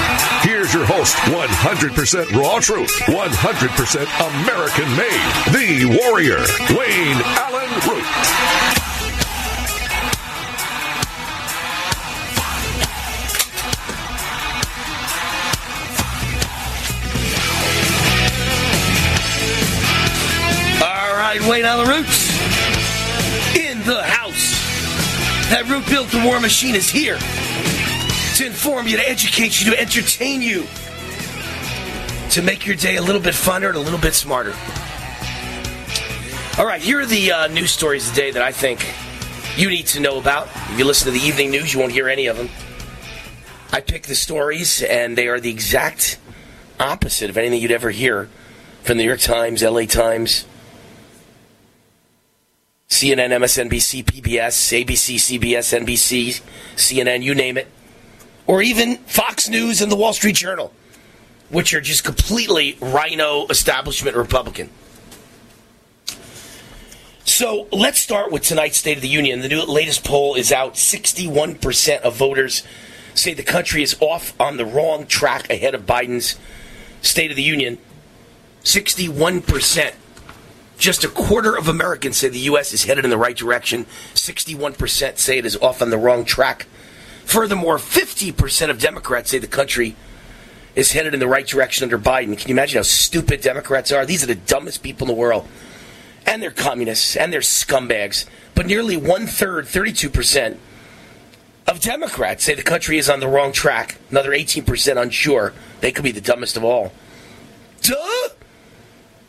[0.71, 4.05] Here's your host, 100% raw truth, 100%
[4.41, 5.19] American made,
[5.51, 6.37] the warrior,
[6.69, 8.05] Wayne Allyn Root.
[20.81, 22.29] All right, Wayne Allyn Root's
[23.57, 24.55] in the house.
[25.49, 27.17] That Root Built the War Machine is here
[28.35, 30.65] to inform you, to educate you, to entertain you,
[32.29, 34.53] to make your day a little bit funner and a little bit smarter.
[36.57, 38.85] All right, here are the uh, news stories today that I think
[39.57, 40.47] you need to know about.
[40.71, 42.49] If you listen to the evening news, you won't hear any of them.
[43.73, 46.19] I pick the stories, and they are the exact
[46.79, 48.29] opposite of anything you'd ever hear
[48.83, 50.45] from the New York Times, LA Times,
[52.89, 56.41] CNN, MSNBC, PBS, ABC, CBS, NBC,
[56.75, 57.67] CNN, you name it
[58.51, 60.73] or even Fox News and the Wall Street Journal,
[61.47, 64.69] which are just completely RINO establishment Republican.
[67.23, 69.39] So let's start with tonight's State of the Union.
[69.39, 70.73] The new latest poll is out.
[70.73, 72.63] 61% of voters
[73.13, 76.37] say the country is off on the wrong track ahead of Biden's
[77.01, 77.77] State of the Union.
[78.65, 79.93] 61%.
[80.77, 82.73] Just a quarter of Americans say the U.S.
[82.73, 83.85] is headed in the right direction.
[84.13, 86.67] 61% say it is off on the wrong track.
[87.25, 89.95] Furthermore, 50% of Democrats say the country
[90.75, 92.37] is headed in the right direction under Biden.
[92.37, 94.05] Can you imagine how stupid Democrats are?
[94.05, 95.47] These are the dumbest people in the world.
[96.25, 98.25] And they're communists and they're scumbags.
[98.55, 100.57] But nearly one third, 32%,
[101.67, 103.97] of Democrats say the country is on the wrong track.
[104.09, 105.53] Another 18% unsure.
[105.79, 106.91] They could be the dumbest of all.
[107.81, 108.29] Duh!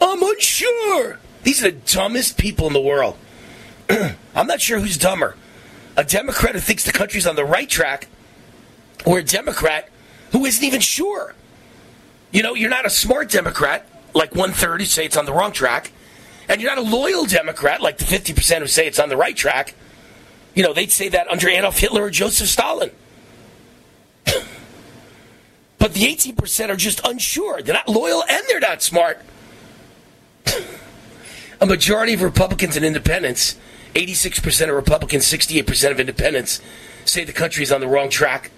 [0.01, 1.19] I'm unsure.
[1.44, 3.16] These are the dumbest people in the world.
[3.90, 5.36] I'm not sure who's dumber
[5.97, 8.09] a Democrat who thinks the country's on the right track
[9.05, 9.89] or a Democrat
[10.32, 11.35] who isn't even sure.
[12.31, 15.32] You know, you're not a smart Democrat, like one third who say it's on the
[15.32, 15.93] wrong track,
[16.48, 19.36] and you're not a loyal Democrat, like the 50% who say it's on the right
[19.36, 19.74] track.
[20.55, 22.90] You know, they'd say that under Adolf Hitler or Joseph Stalin.
[24.24, 27.62] but the 18% are just unsure.
[27.62, 29.20] They're not loyal and they're not smart.
[31.60, 33.56] a majority of Republicans and independents
[33.94, 36.60] 86% of Republicans, 68% of independents
[37.05, 38.51] say the country is on the wrong track.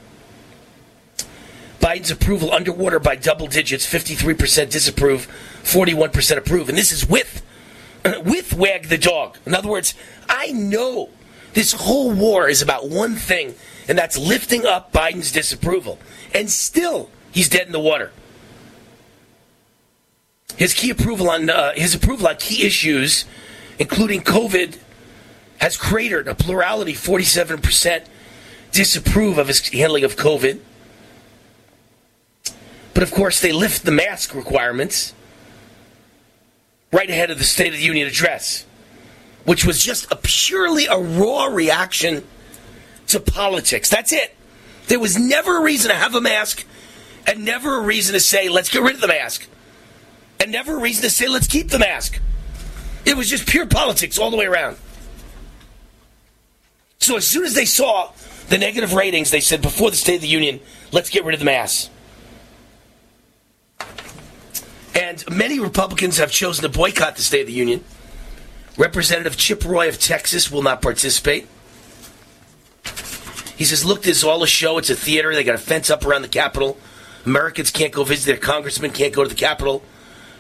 [1.81, 5.29] Biden's approval underwater by double digits, 53% disapprove,
[5.65, 6.69] 41% approve.
[6.69, 7.43] And this is with
[8.25, 9.39] with wag the dog.
[9.45, 9.95] In other words,
[10.29, 11.11] I know
[11.53, 13.55] this whole war is about one thing,
[13.89, 15.99] and that's lifting up Biden's disapproval.
[16.35, 18.13] And still, he's dead in the water.
[20.57, 23.25] His key approval on uh, his approval on key issues,
[23.79, 24.79] including COVID
[25.65, 26.29] has cratered.
[26.29, 28.05] A plurality, 47%,
[28.71, 30.61] disapprove of his handling of COVID.
[32.93, 35.15] But of course, they lift the mask requirements
[36.93, 38.67] right ahead of the State of the Union address,
[39.47, 42.25] which was just a purely a raw reaction
[43.07, 43.89] to politics.
[43.89, 44.37] That's it.
[44.89, 46.67] There was never a reason to have a mask,
[47.27, 49.49] and never a reason to say, let's get rid of the mask,
[50.41, 52.21] and never a reason to say, let's keep the mask.
[53.07, 54.77] It was just pure politics all the way around.
[57.05, 58.13] So as soon as they saw
[58.49, 60.59] the negative ratings, they said before the State of the Union,
[60.91, 61.91] let's get rid of the mass.
[64.95, 67.85] And many Republicans have chosen to boycott the State of the Union.
[68.79, 71.47] Representative Chip Roy of Texas will not participate.
[73.55, 74.79] He says, look, this is all a show.
[74.79, 75.35] It's a theater.
[75.35, 76.79] They got a fence up around the Capitol.
[77.27, 79.83] Americans can't go visit their congressmen, can't go to the Capitol.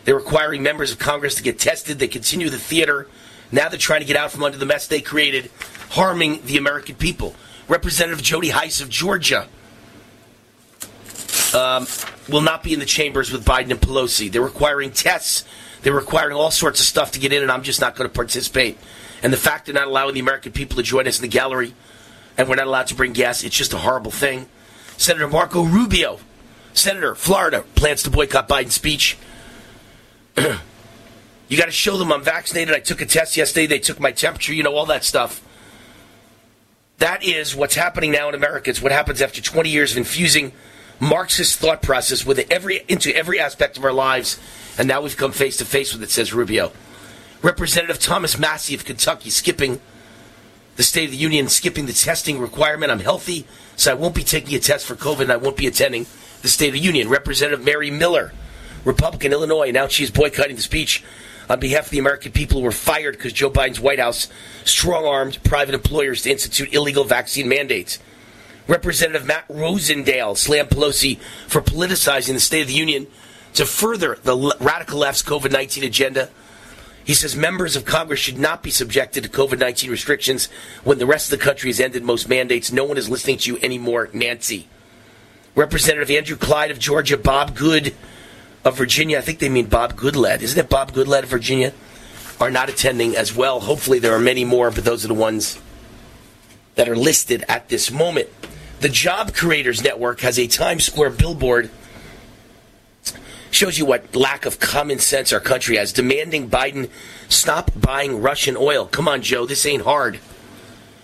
[0.06, 1.98] They're requiring members of Congress to get tested.
[1.98, 3.06] They continue the theater.
[3.52, 5.50] Now they're trying to get out from under the mess they created
[5.94, 7.34] harming the American people.
[7.68, 9.48] Representative Jody Hice of Georgia
[11.54, 11.86] um,
[12.28, 14.30] will not be in the chambers with Biden and Pelosi.
[14.30, 15.44] They're requiring tests.
[15.82, 18.14] They're requiring all sorts of stuff to get in, and I'm just not going to
[18.14, 18.78] participate.
[19.22, 21.74] And the fact they're not allowing the American people to join us in the gallery
[22.36, 23.44] and we're not allowed to bring guests.
[23.44, 24.48] It's just a horrible thing.
[24.96, 26.18] Senator Marco Rubio,
[26.72, 29.16] Senator, Florida, plans to boycott Biden's speech.
[30.36, 32.74] you got to show them I'm vaccinated.
[32.74, 33.66] I took a test yesterday.
[33.66, 35.42] They took my temperature, you know, all that stuff.
[36.98, 38.70] That is what's happening now in America.
[38.70, 40.52] It's what happens after 20 years of infusing
[41.00, 44.38] Marxist thought process with every into every aspect of our lives,
[44.78, 46.10] and now we've come face to face with it.
[46.10, 46.72] Says Rubio.
[47.42, 49.80] Representative Thomas Massie of Kentucky skipping
[50.76, 52.90] the State of the Union, skipping the testing requirement.
[52.90, 53.46] I'm healthy,
[53.76, 56.06] so I won't be taking a test for COVID, and I won't be attending
[56.42, 57.08] the State of the Union.
[57.08, 58.32] Representative Mary Miller,
[58.84, 61.02] Republican, Illinois, now she's boycotting the speech
[61.48, 64.28] on behalf of the American people who were fired because Joe Biden's White House
[64.64, 67.98] strong armed private employers to institute illegal vaccine mandates.
[68.66, 73.06] Representative Matt Rosendale slammed Pelosi for politicizing the State of the Union
[73.54, 76.30] to further the radical left's COVID 19 agenda.
[77.04, 80.46] He says members of Congress should not be subjected to COVID 19 restrictions
[80.82, 82.72] when the rest of the country has ended most mandates.
[82.72, 84.68] No one is listening to you anymore, Nancy.
[85.54, 87.94] Representative Andrew Clyde of Georgia, Bob Good
[88.64, 90.42] of Virginia, I think they mean Bob Goodlatte.
[90.42, 91.72] Isn't it Bob Goodlatte of Virginia?
[92.40, 93.60] Are not attending as well.
[93.60, 95.60] Hopefully, there are many more, but those are the ones
[96.74, 98.28] that are listed at this moment.
[98.80, 101.70] The Job Creators Network has a Times Square billboard.
[103.50, 106.90] Shows you what lack of common sense our country has, demanding Biden
[107.28, 108.86] stop buying Russian oil.
[108.86, 110.18] Come on, Joe, this ain't hard.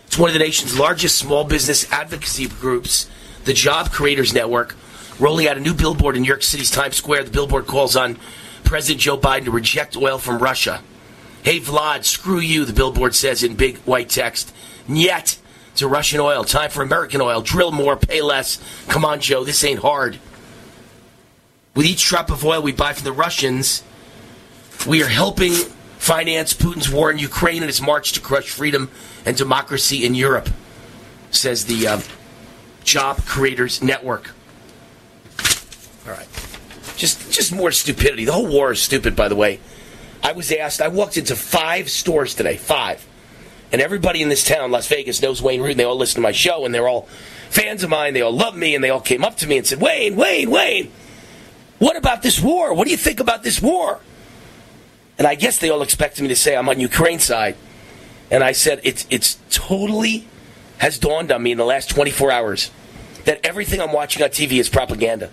[0.07, 3.09] It's one of the nation's largest small business advocacy groups,
[3.45, 4.74] the Job Creators Network,
[5.20, 7.24] rolling out a new billboard in New York City's Times Square.
[7.24, 8.18] The billboard calls on
[8.64, 10.82] President Joe Biden to reject oil from Russia.
[11.42, 14.52] Hey, Vlad, screw you, the billboard says in big white text.
[14.88, 15.38] Yet
[15.76, 16.44] to Russian oil.
[16.44, 17.42] Time for American oil.
[17.42, 18.59] Drill more, pay less.
[18.88, 20.18] Come on, Joe, this ain't hard.
[21.74, 23.82] With each drop of oil we buy from the Russians,
[24.86, 25.52] we are helping
[25.98, 28.90] finance Putin's war in Ukraine and his march to crush freedom
[29.24, 30.48] and democracy in Europe,
[31.30, 32.01] says the uh,
[32.84, 34.32] Job Creators Network.
[36.06, 36.28] All right.
[36.97, 38.24] Just, just more stupidity.
[38.24, 39.60] The whole war is stupid, by the way.
[40.22, 43.06] I was asked, I walked into five stores today, five.
[43.72, 46.20] And everybody in this town, Las Vegas, knows Wayne Root, and they all listen to
[46.20, 47.02] my show, and they're all
[47.48, 48.14] fans of mine.
[48.14, 50.51] They all love me, and they all came up to me and said, Wayne, Wayne,
[50.51, 50.90] Wayne,
[51.78, 52.74] what about this war?
[52.74, 54.01] What do you think about this war?
[55.18, 57.56] And I guess they all expected me to say I'm on Ukraine side.
[58.31, 60.27] And I said, it's, it's totally
[60.78, 62.70] has dawned on me in the last 24 hours
[63.24, 65.31] that everything I'm watching on TV is propaganda.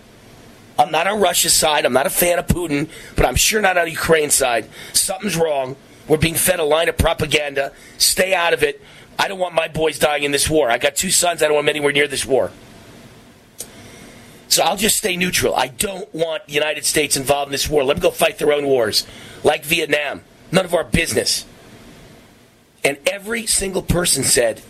[0.80, 1.86] I'm not on Russia's side.
[1.86, 4.70] I'm not a fan of Putin, but I'm sure not on Ukraine's side.
[4.94, 5.76] Something's wrong.
[6.08, 7.74] We're being fed a line of propaganda.
[7.98, 8.82] Stay out of it.
[9.20, 10.70] I don't want my boys dying in this war.
[10.70, 11.41] I got two sons.
[11.41, 12.52] I don't want them anywhere near this war.
[14.49, 15.56] So I'll just stay neutral.
[15.56, 17.84] I don't want the United States involved in this war.
[17.84, 19.06] Let them go fight their own wars,
[19.44, 20.22] like Vietnam.
[20.52, 21.45] None of our business.
[22.84, 24.62] And every single person said,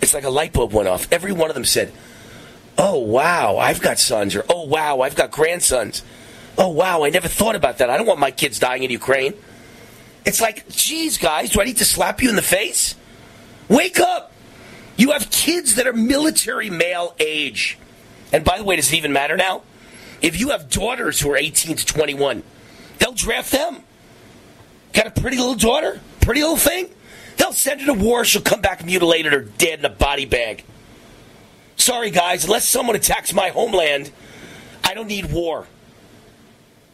[0.00, 1.06] it's like a light bulb went off.
[1.12, 1.92] Every one of them said,
[2.78, 6.02] Oh, wow, I've got sons, or Oh, wow, I've got grandsons.
[6.56, 7.90] Oh, wow, I never thought about that.
[7.90, 9.34] I don't want my kids dying in Ukraine.
[10.24, 12.94] It's like, geez, guys, do I need to slap you in the face?
[13.68, 14.32] Wake up!
[14.96, 17.78] You have kids that are military male age.
[18.32, 19.62] And by the way, does it even matter now?
[20.20, 22.42] If you have daughters who are 18 to 21,
[22.98, 23.82] they'll draft them.
[24.92, 26.00] Got a pretty little daughter?
[26.20, 26.88] Pretty little thing?
[27.36, 28.24] They'll send her to war.
[28.24, 30.64] She'll come back mutilated or dead in a body bag.
[31.82, 34.12] Sorry, guys, unless someone attacks my homeland,
[34.84, 35.66] I don't need war.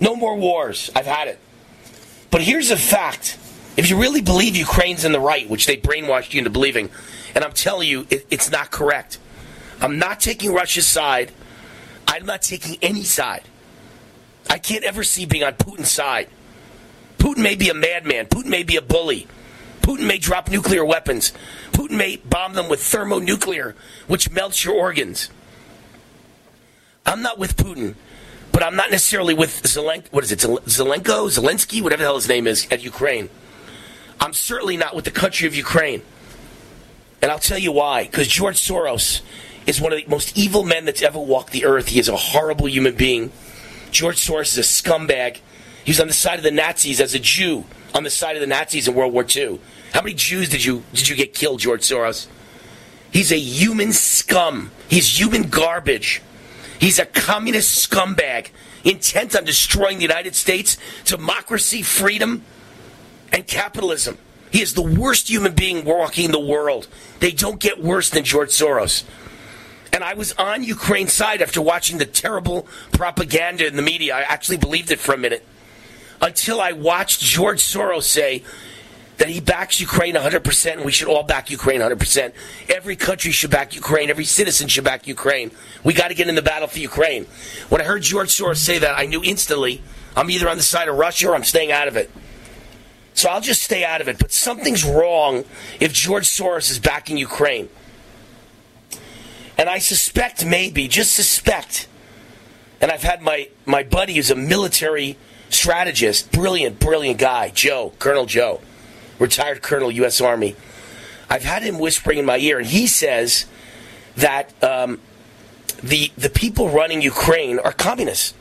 [0.00, 0.90] No more wars.
[0.96, 1.38] I've had it.
[2.30, 3.38] But here's a fact.
[3.76, 6.88] If you really believe Ukraine's in the right, which they brainwashed you into believing,
[7.34, 9.18] and I'm telling you, it, it's not correct.
[9.78, 11.32] I'm not taking Russia's side.
[12.06, 13.42] I'm not taking any side.
[14.48, 16.30] I can't ever see being on Putin's side.
[17.18, 18.24] Putin may be a madman.
[18.24, 19.26] Putin may be a bully.
[19.88, 21.32] Putin may drop nuclear weapons.
[21.72, 23.74] Putin may bomb them with thermonuclear,
[24.06, 25.30] which melts your organs.
[27.06, 27.94] I'm not with Putin,
[28.52, 30.12] but I'm not necessarily with Zelenko.
[30.12, 30.40] What is it?
[30.40, 31.30] Zelenko?
[31.30, 31.80] Zelensky?
[31.80, 33.30] Whatever the hell his name is at Ukraine.
[34.20, 36.02] I'm certainly not with the country of Ukraine.
[37.22, 38.04] And I'll tell you why.
[38.04, 39.22] Because George Soros
[39.66, 41.88] is one of the most evil men that's ever walked the earth.
[41.88, 43.32] He is a horrible human being.
[43.90, 45.40] George Soros is a scumbag.
[45.82, 48.40] He was on the side of the Nazis as a Jew, on the side of
[48.40, 49.58] the Nazis in World War II.
[49.92, 52.26] How many Jews did you did you get killed, George Soros?
[53.10, 54.70] He's a human scum.
[54.88, 56.22] He's human garbage.
[56.78, 58.48] He's a communist scumbag
[58.84, 62.44] intent on destroying the United States, democracy, freedom,
[63.32, 64.18] and capitalism.
[64.50, 66.88] He is the worst human being walking the world.
[67.20, 69.04] They don't get worse than George Soros.
[69.92, 74.14] And I was on Ukraine's side after watching the terrible propaganda in the media.
[74.14, 75.44] I actually believed it for a minute.
[76.20, 78.42] Until I watched George Soros say,
[79.18, 82.32] that he backs Ukraine 100%, and we should all back Ukraine 100%.
[82.68, 84.10] Every country should back Ukraine.
[84.10, 85.50] Every citizen should back Ukraine.
[85.84, 87.24] We got to get in the battle for Ukraine.
[87.68, 89.82] When I heard George Soros say that, I knew instantly
[90.16, 92.10] I'm either on the side of Russia or I'm staying out of it.
[93.14, 94.18] So I'll just stay out of it.
[94.20, 95.44] But something's wrong
[95.80, 97.68] if George Soros is backing Ukraine.
[99.58, 101.88] And I suspect, maybe, just suspect,
[102.80, 105.18] and I've had my, my buddy who's a military
[105.50, 108.60] strategist, brilliant, brilliant guy, Joe, Colonel Joe
[109.18, 110.20] retired colonel, U.S.
[110.20, 110.56] Army.
[111.30, 113.46] I've had him whispering in my ear, and he says
[114.16, 115.00] that um,
[115.82, 118.34] the the people running Ukraine are communists,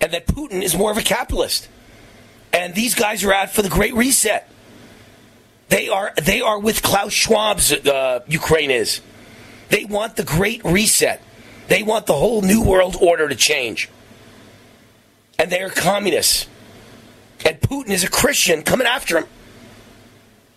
[0.00, 1.68] and that Putin is more of a capitalist,
[2.52, 4.48] and these guys are out for the Great Reset.
[5.68, 9.00] They are they are with Klaus Schwab's uh, Ukraine is.
[9.68, 11.20] They want the Great Reset.
[11.68, 13.90] They want the whole New World Order to change,
[15.38, 16.48] and they are communists.
[17.44, 19.26] And Putin is a Christian coming after him.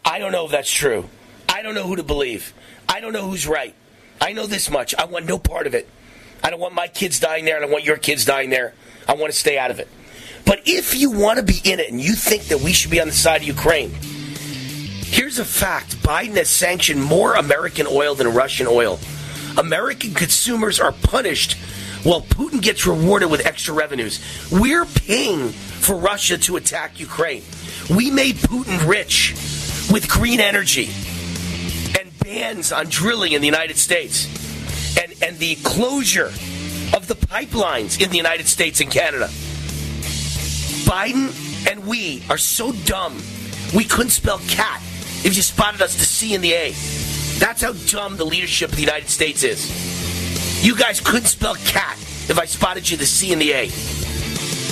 [0.04, 1.10] I don't know if that's true.
[1.48, 2.54] I don't know who to believe.
[2.88, 3.76] I don't know who's right.
[4.20, 4.94] I know this much.
[4.96, 5.88] I want no part of it.
[6.44, 7.58] I don't want my kids dying there.
[7.58, 8.74] I don't want your kids dying there.
[9.08, 9.88] I want to stay out of it.
[10.46, 13.00] But if you want to be in it and you think that we should be
[13.00, 18.28] on the side of Ukraine, here's a fact Biden has sanctioned more American oil than
[18.34, 19.00] Russian oil.
[19.58, 21.54] American consumers are punished
[22.04, 24.20] while Putin gets rewarded with extra revenues.
[24.52, 27.44] We're paying for Russia to attack Ukraine.
[27.96, 29.34] We made Putin rich
[29.92, 30.90] with green energy
[32.00, 34.26] and bans on drilling in the United States
[34.98, 36.32] and, and the closure
[36.96, 39.28] of the pipelines in the United States and Canada.
[40.86, 43.22] Biden and we are so dumb,
[43.76, 44.82] we couldn't spell cat
[45.24, 46.72] if you spotted us the C and the A.
[47.40, 50.66] That's how dumb the leadership of the United States is.
[50.66, 51.98] You guys couldn't spell cat
[52.30, 53.68] if I spotted you the C and the A.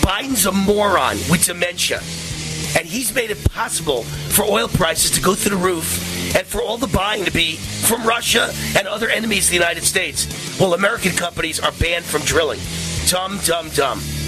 [0.02, 2.02] Biden's a moron with dementia.
[2.78, 6.62] And he's made it possible for oil prices to go through the roof and for
[6.62, 10.74] all the buying to be from Russia and other enemies of the United States, while
[10.74, 12.60] American companies are banned from drilling.
[13.08, 14.19] Dumb, dumb, dumb.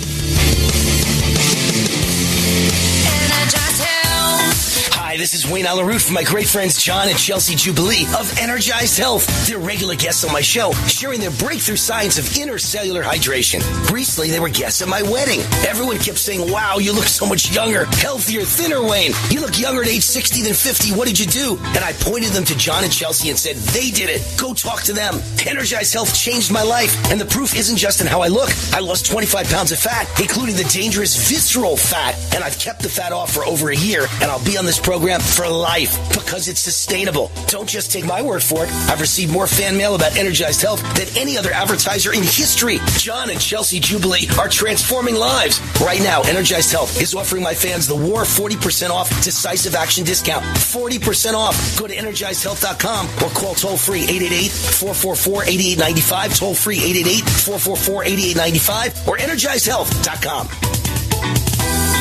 [5.12, 8.32] Hi, this is Wayne Allyn Root from my great friends John and Chelsea Jubilee of
[8.40, 9.28] Energized Health.
[9.46, 13.60] They're regular guests on my show, sharing their breakthrough science of intercellular hydration.
[13.92, 15.42] Recently, they were guests at my wedding.
[15.68, 19.12] Everyone kept saying, wow, you look so much younger, healthier, thinner, Wayne.
[19.30, 20.96] You look younger at age 60 than 50.
[20.96, 21.58] What did you do?
[21.76, 24.24] And I pointed them to John and Chelsea and said, they did it.
[24.40, 25.20] Go talk to them.
[25.46, 26.96] Energized Health changed my life.
[27.12, 28.50] And the proof isn't just in how I look.
[28.72, 32.16] I lost 25 pounds of fat, including the dangerous visceral fat.
[32.34, 34.08] And I've kept the fat off for over a year.
[34.22, 37.32] And I'll be on this program for life because it's sustainable.
[37.48, 38.72] Don't just take my word for it.
[38.88, 42.78] I've received more fan mail about Energized Health than any other advertiser in history.
[42.98, 45.60] John and Chelsea Jubilee are transforming lives.
[45.82, 50.44] Right now, Energized Health is offering my fans the War 40% off decisive action discount.
[50.44, 51.80] 40% off.
[51.80, 56.38] Go to energizedhealth.com or call toll free 888 444 8895.
[56.38, 62.01] Toll free 888 444 8895 or energizedhealth.com.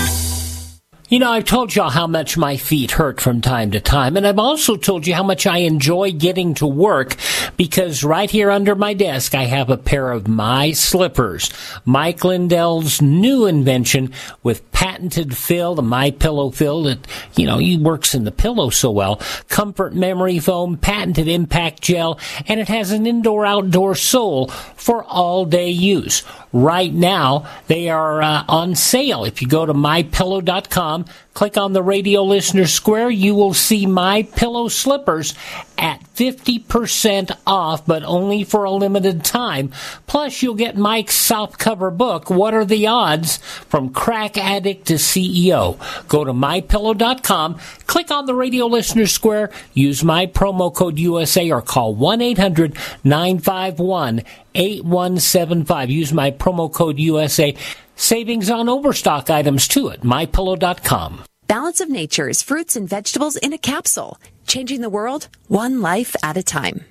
[1.10, 4.24] You know, I've told y'all how much my feet hurt from time to time, and
[4.24, 7.16] I've also told you how much I enjoy getting to work
[7.56, 11.50] because right here under my desk I have a pair of my slippers.
[11.84, 14.12] Mike Lindell's new invention
[14.44, 17.04] with patented fill, the My Pillow fill that,
[17.36, 19.20] you know, he works in the pillow so well.
[19.48, 25.44] Comfort memory foam, patented impact gel, and it has an indoor outdoor sole for all
[25.44, 26.22] day use.
[26.52, 29.24] Right now, they are uh, on sale.
[29.24, 30.99] If you go to mypillow.com,
[31.34, 35.34] click on the radio listener square, you will see my pillow slippers
[35.78, 39.72] at 50% off, but only for a limited time.
[40.06, 43.38] Plus, you'll get Mike's softcover book, What Are the Odds?
[43.38, 45.78] From Crack Addict to CEO.
[46.08, 51.62] Go to mypillow.com, click on the radio listener square, use my promo code USA or
[51.62, 54.24] call 1-800-951
[54.54, 55.90] 8175.
[55.90, 57.54] Use my promo code USA.
[58.00, 61.22] Savings on overstock items too at mypillow.com.
[61.46, 66.16] Balance of Nature is fruits and vegetables in a capsule, changing the world one life
[66.22, 66.86] at a time.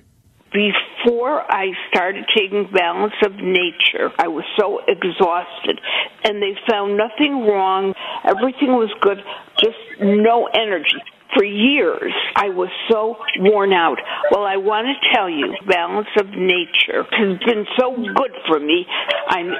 [0.52, 5.80] Before I started taking Balance of Nature, I was so exhausted,
[6.22, 7.92] and they found nothing wrong.
[8.24, 9.18] Everything was good,
[9.58, 11.02] just no energy
[11.34, 13.98] for years, I was so worn out.
[14.30, 18.86] Well, I want to tell you, balance of nature has been so good for me.
[19.28, 19.50] I'm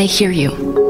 [0.00, 0.89] they hear you.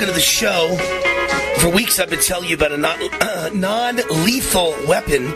[0.00, 0.76] Welcome to the show.
[1.58, 2.78] For weeks, I've been telling you about a
[3.54, 5.34] non lethal weapon,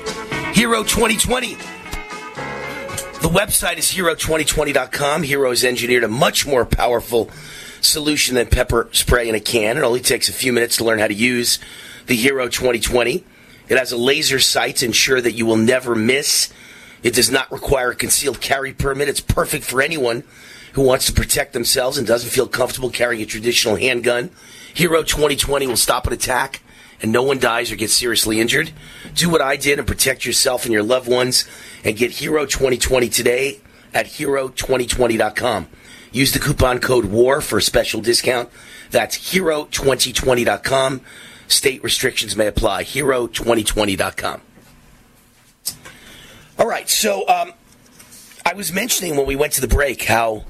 [0.55, 1.53] Hero 2020.
[1.57, 5.23] The website is hero2020.com.
[5.23, 7.29] Hero has engineered a much more powerful
[7.83, 9.77] solution than pepper spray in a can.
[9.77, 11.59] It only takes a few minutes to learn how to use
[12.07, 13.23] the Hero 2020.
[13.69, 16.51] It has a laser sight to ensure that you will never miss.
[17.03, 19.11] It does not require a concealed carry permit.
[19.11, 20.25] It's perfect for anyone
[20.75, 24.31] who wants to protect themselves and doesn't feel comfortable carrying a traditional handgun.
[24.75, 26.61] Hero 2020 will stop an attack
[27.01, 28.73] and no one dies or gets seriously injured.
[29.15, 31.49] Do what I did and protect yourself and your loved ones
[31.85, 33.61] and get Hero 2020 today
[33.95, 35.69] at hero2020.com.
[36.11, 38.49] Use the coupon code WAR for a special discount.
[38.91, 41.01] That's hero2020.com.
[41.47, 42.85] State restrictions may apply.
[42.85, 44.41] Hero2020.com.
[46.59, 47.53] All right, so um,
[48.47, 50.45] I was mentioning when we went to the break how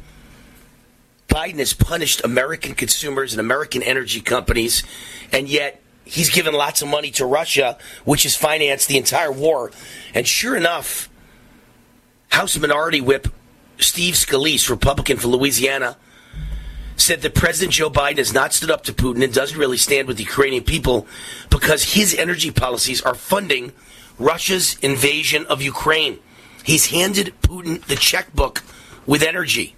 [1.34, 4.84] Biden has punished American consumers and American energy companies,
[5.32, 9.72] and yet he's given lots of money to Russia, which has financed the entire war.
[10.14, 11.10] And sure enough,
[12.28, 13.26] House Minority Whip
[13.78, 15.96] Steve Scalise, Republican from Louisiana,
[16.96, 20.06] said that President Joe Biden has not stood up to Putin and doesn't really stand
[20.06, 21.04] with the Ukrainian people
[21.50, 23.72] because his energy policies are funding
[24.20, 26.20] Russia's invasion of Ukraine.
[26.62, 28.62] He's handed Putin the checkbook
[29.04, 29.74] with energy.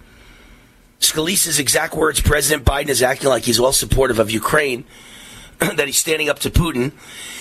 [0.99, 4.85] Scalise's exact words President Biden is acting like he's all supportive of Ukraine,
[5.59, 6.91] that he's standing up to Putin.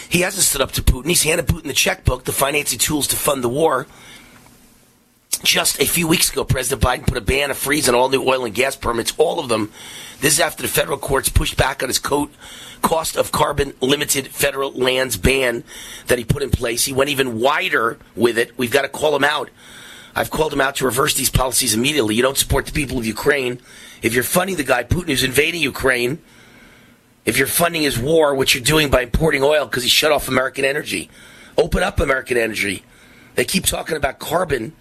[0.08, 1.06] He hasn't stood up to Putin.
[1.06, 3.86] He's handed Putin the checkbook, the financing tools to fund the war.
[5.42, 8.26] Just a few weeks ago, President Biden put a ban, a freeze on all new
[8.26, 9.70] oil and gas permits, all of them.
[10.20, 12.32] This is after the federal courts pushed back on his coat,
[12.80, 15.62] cost of carbon limited federal lands ban
[16.06, 16.84] that he put in place.
[16.84, 18.56] He went even wider with it.
[18.56, 19.50] We've got to call him out
[20.16, 22.14] I've called him out to reverse these policies immediately.
[22.14, 23.60] You don't support the people of Ukraine.
[24.00, 26.22] If you're funding the guy Putin who's invading Ukraine,
[27.26, 30.26] if you're funding his war, which you're doing by importing oil because he shut off
[30.26, 31.10] American energy,
[31.58, 32.82] open up American energy.
[33.34, 34.74] They keep talking about carbon.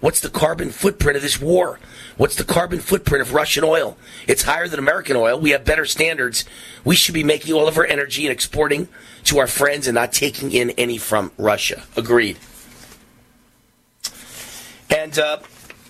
[0.00, 1.78] What's the carbon footprint of this war?
[2.16, 3.96] What's the carbon footprint of Russian oil?
[4.26, 5.38] It's higher than American oil.
[5.38, 6.44] We have better standards.
[6.84, 8.88] We should be making all of our energy and exporting
[9.24, 11.84] to our friends and not taking in any from Russia.
[11.96, 12.38] Agreed.
[14.90, 15.38] And uh,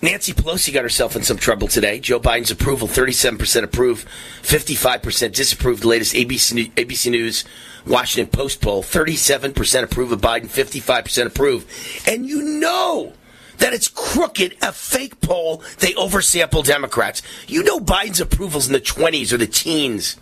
[0.01, 1.99] Nancy Pelosi got herself in some trouble today.
[1.99, 4.05] Joe Biden's approval, 37% approve,
[4.41, 5.81] 55% disapprove.
[5.81, 7.45] The latest ABC, ABC News
[7.85, 12.03] Washington Post poll, 37% approve of Biden, 55% approve.
[12.07, 13.13] And you know
[13.57, 15.63] that it's crooked, a fake poll.
[15.79, 17.21] They oversample Democrats.
[17.47, 20.17] You know Biden's approval's in the 20s or the teens.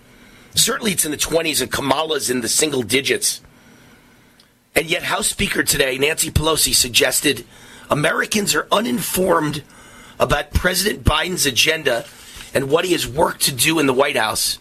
[0.55, 3.41] Certainly it's in the 20s and Kamala's in the single digits.
[4.75, 7.45] And yet, House Speaker today, Nancy Pelosi, suggested
[7.89, 9.63] Americans are uninformed
[10.19, 12.05] about President Biden's agenda
[12.53, 14.59] and what he has worked to do in the White House.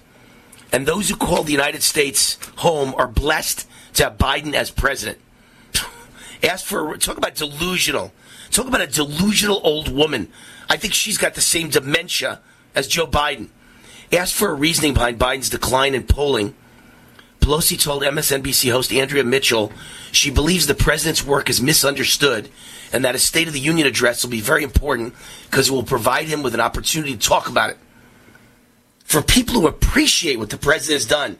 [0.72, 5.18] And those who call the United States home are blessed to have Biden as president.
[6.42, 8.12] Ask for talk about delusional.
[8.50, 10.30] Talk about a delusional old woman.
[10.68, 12.40] I think she's got the same dementia
[12.74, 13.48] as Joe Biden.
[14.12, 16.54] Ask for a reasoning behind Biden's decline in polling.
[17.40, 19.72] Pelosi told MSNBC host Andrea Mitchell
[20.12, 22.50] she believes the president's work is misunderstood
[22.92, 25.82] and that a State of the Union address will be very important because it will
[25.82, 27.78] provide him with an opportunity to talk about it.
[29.04, 31.38] For people who appreciate what the president has done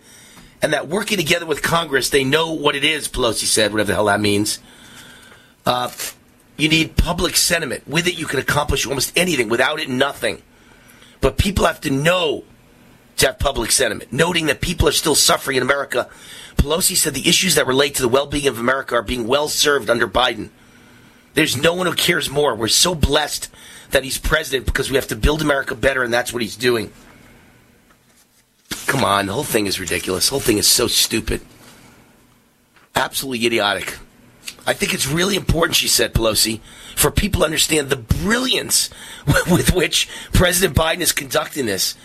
[0.62, 3.94] and that working together with Congress, they know what it is, Pelosi said, whatever the
[3.94, 4.58] hell that means.
[5.66, 5.90] Uh,
[6.56, 7.86] you need public sentiment.
[7.86, 9.48] With it, you can accomplish almost anything.
[9.48, 10.42] Without it, nothing.
[11.20, 12.44] But people have to know
[13.18, 16.08] to have public sentiment, noting that people are still suffering in America.
[16.56, 19.48] Pelosi said the issues that relate to the well being of America are being well
[19.48, 20.50] served under Biden.
[21.34, 22.54] There's no one who cares more.
[22.54, 23.50] We're so blessed
[23.90, 26.92] that he's president because we have to build America better, and that's what he's doing.
[28.86, 30.26] Come on, the whole thing is ridiculous.
[30.26, 31.40] The whole thing is so stupid.
[32.94, 33.98] Absolutely idiotic.
[34.66, 36.60] I think it's really important, she said, Pelosi,
[36.96, 38.90] for people to understand the brilliance
[39.50, 41.96] with which President Biden is conducting this.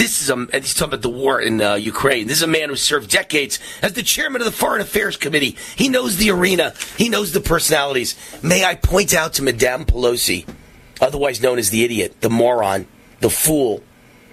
[0.00, 2.26] This is a, and he's talking about the war in uh, Ukraine.
[2.26, 5.58] This is a man who served decades as the chairman of the Foreign Affairs Committee.
[5.76, 6.72] He knows the arena.
[6.96, 8.16] He knows the personalities.
[8.42, 10.48] May I point out to Madame Pelosi,
[11.02, 12.86] otherwise known as the idiot, the moron,
[13.20, 13.82] the fool,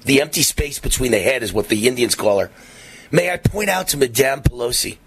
[0.05, 2.49] the empty space between the head is what the Indians call her.
[3.11, 4.99] May I point out to Madame Pelosi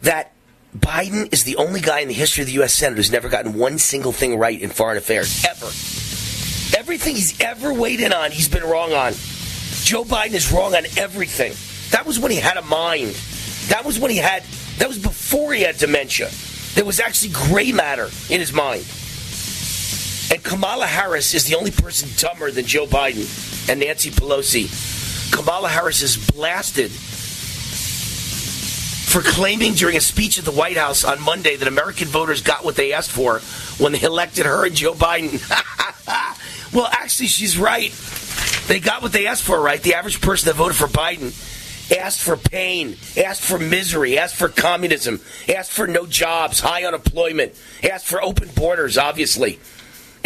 [0.00, 0.32] that
[0.76, 2.74] Biden is the only guy in the history of the U.S.
[2.74, 5.70] Senate who's never gotten one single thing right in foreign affairs, ever.
[6.74, 9.12] Everything he's ever weighed in on, he's been wrong on.
[9.82, 11.52] Joe Biden is wrong on everything.
[11.92, 13.14] That was when he had a mind.
[13.68, 14.42] That was when he had,
[14.78, 16.30] that was before he had dementia.
[16.74, 18.84] There was actually gray matter in his mind.
[20.32, 24.68] And Kamala Harris is the only person dumber than Joe Biden and Nancy Pelosi.
[25.32, 26.90] Kamala Harris is blasted
[29.16, 32.66] for claiming during a speech at the White House on Monday that American voters got
[32.66, 33.38] what they asked for
[33.82, 35.40] when they elected her and Joe Biden.
[36.74, 37.92] well, actually, she's right.
[38.68, 39.82] They got what they asked for, right?
[39.82, 41.32] The average person that voted for Biden
[41.96, 47.58] asked for pain, asked for misery, asked for communism, asked for no jobs, high unemployment,
[47.90, 49.58] asked for open borders, obviously.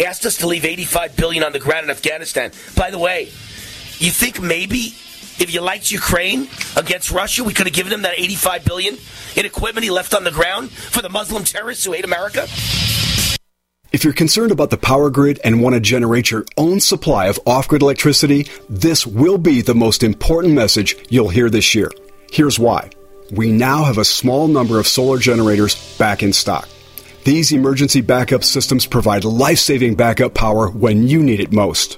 [0.05, 2.51] Asked us to leave 85 billion on the ground in Afghanistan.
[2.75, 3.31] By the way,
[3.99, 4.95] you think maybe
[5.41, 6.47] if you liked Ukraine
[6.77, 8.97] against Russia, we could have given him that 85 billion
[9.35, 12.47] in equipment he left on the ground for the Muslim terrorists who hate America?
[13.91, 17.39] If you're concerned about the power grid and want to generate your own supply of
[17.45, 21.91] off grid electricity, this will be the most important message you'll hear this year.
[22.31, 22.89] Here's why.
[23.31, 26.69] We now have a small number of solar generators back in stock.
[27.23, 31.97] These emergency backup systems provide life saving backup power when you need it most.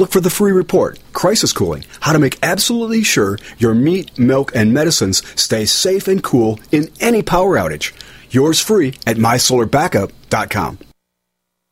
[0.00, 4.50] Look for the free report, Crisis Cooling, how to make absolutely sure your meat, milk,
[4.54, 7.92] and medicines stay safe and cool in any power outage.
[8.30, 10.78] Yours free at mysolarbackup.com.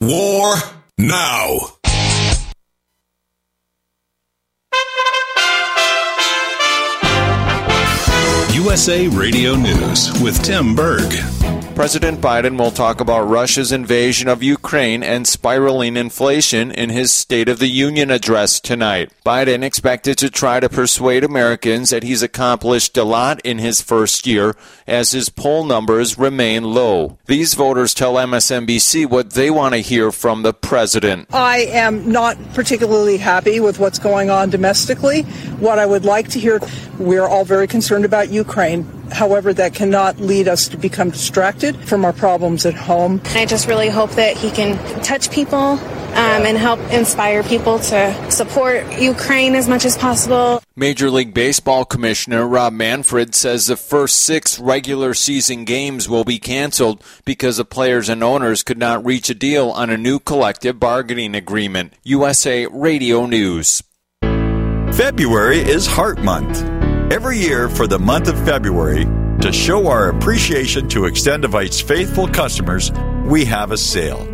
[0.02, 0.56] War
[0.98, 1.56] now.
[8.52, 11.37] USA Radio News with Tim Berg.
[11.78, 17.48] President Biden will talk about Russia's invasion of Ukraine and spiraling inflation in his State
[17.48, 19.12] of the Union address tonight.
[19.24, 24.26] Biden expected to try to persuade Americans that he's accomplished a lot in his first
[24.26, 24.56] year
[24.88, 27.16] as his poll numbers remain low.
[27.26, 31.32] These voters tell MSNBC what they want to hear from the president.
[31.32, 35.22] I am not particularly happy with what's going on domestically.
[35.60, 36.58] What I would like to hear,
[36.98, 42.04] we're all very concerned about Ukraine However, that cannot lead us to become distracted from
[42.04, 43.20] our problems at home.
[43.34, 45.78] I just really hope that he can touch people
[46.18, 50.62] um, and help inspire people to support Ukraine as much as possible.
[50.74, 56.38] Major League Baseball Commissioner Rob Manfred says the first six regular season games will be
[56.38, 60.80] canceled because the players and owners could not reach a deal on a new collective
[60.80, 61.92] bargaining agreement.
[62.04, 63.82] USA Radio News.
[64.92, 66.62] February is Heart Month.
[67.12, 69.06] Every year for the month of February,
[69.40, 72.90] to show our appreciation to Extendovite's faithful customers,
[73.24, 74.26] we have a sale.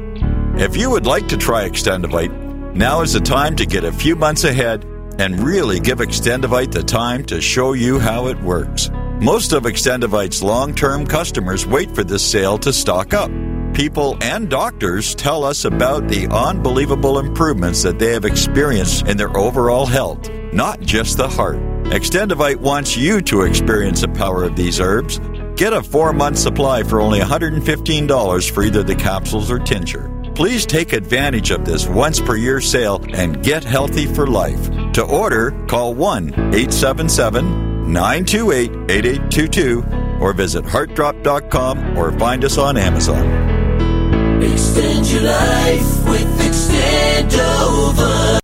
[0.56, 4.16] If you would like to try Extendovite, now is the time to get a few
[4.16, 4.84] months ahead
[5.18, 8.90] and really give Extendovite the time to show you how it works.
[9.20, 13.30] Most of Extendovite's long term customers wait for this sale to stock up.
[13.72, 19.34] People and doctors tell us about the unbelievable improvements that they have experienced in their
[19.36, 21.56] overall health, not just the heart.
[21.84, 25.20] Extendovite wants you to experience the power of these herbs.
[25.56, 30.10] Get a four month supply for only $115 for either the capsules or tincture.
[30.34, 34.70] Please take advantage of this once per year sale and get healthy for life.
[34.94, 39.84] To order, call 1 877 928 8822
[40.20, 44.42] or visit heartdrop.com or find us on Amazon.
[44.42, 48.40] Extend your life with Extendovite.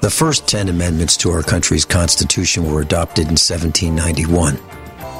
[0.00, 4.54] The first 10 amendments to our country's Constitution were adopted in 1791.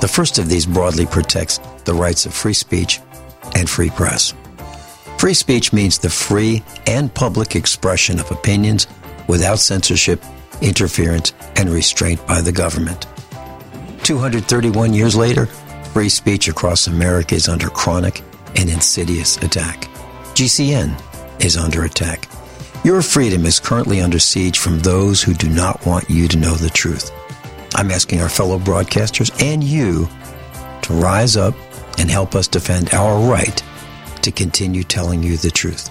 [0.00, 3.00] The first of these broadly protects the rights of free speech
[3.54, 4.34] and free press.
[5.18, 8.86] Free speech means the free and public expression of opinions
[9.28, 10.22] without censorship,
[10.60, 13.06] interference, and restraint by the government.
[14.06, 15.46] 231 years later,
[15.92, 18.22] free speech across America is under chronic
[18.54, 19.88] and insidious attack.
[20.34, 20.94] GCN
[21.44, 22.28] is under attack.
[22.84, 26.54] Your freedom is currently under siege from those who do not want you to know
[26.54, 27.10] the truth.
[27.74, 30.08] I'm asking our fellow broadcasters and you
[30.82, 31.56] to rise up
[31.98, 33.60] and help us defend our right
[34.22, 35.90] to continue telling you the truth.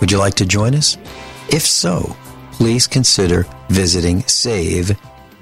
[0.00, 0.98] Would you like to join us?
[1.48, 2.14] If so,
[2.52, 4.20] please consider visiting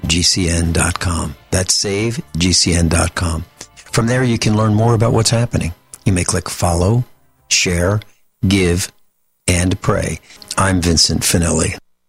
[0.05, 1.35] savegcn.com.
[1.51, 3.45] That's savegcn.com.
[3.75, 5.73] From there, you can learn more about what's happening.
[6.05, 7.05] You may click follow,
[7.49, 8.01] share,
[8.47, 8.91] give,
[9.47, 10.19] and pray.
[10.57, 11.77] I'm Vincent Finelli.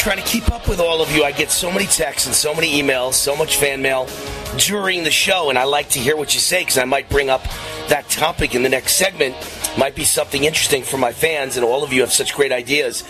[0.00, 1.24] Trying to keep up with all of you.
[1.24, 4.08] I get so many texts and so many emails, so much fan mail
[4.56, 7.28] during the show, and I like to hear what you say because I might bring
[7.28, 7.42] up
[7.88, 9.36] that topic in the next segment.
[9.76, 13.04] Might be something interesting for my fans, and all of you have such great ideas.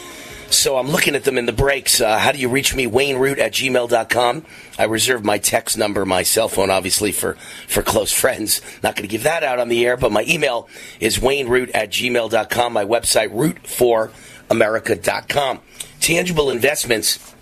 [0.51, 2.01] So I'm looking at them in the breaks.
[2.01, 2.89] Uh, how do you reach me?
[2.89, 4.45] WayneRoot at gmail.com.
[4.77, 7.35] I reserve my text number, my cell phone, obviously, for,
[7.69, 8.63] for close friends.
[8.83, 11.91] Not going to give that out on the air, but my email is WayneRoot at
[11.91, 12.73] gmail.com.
[12.73, 15.61] My website, root4america.com.
[16.01, 17.35] Tangible Investments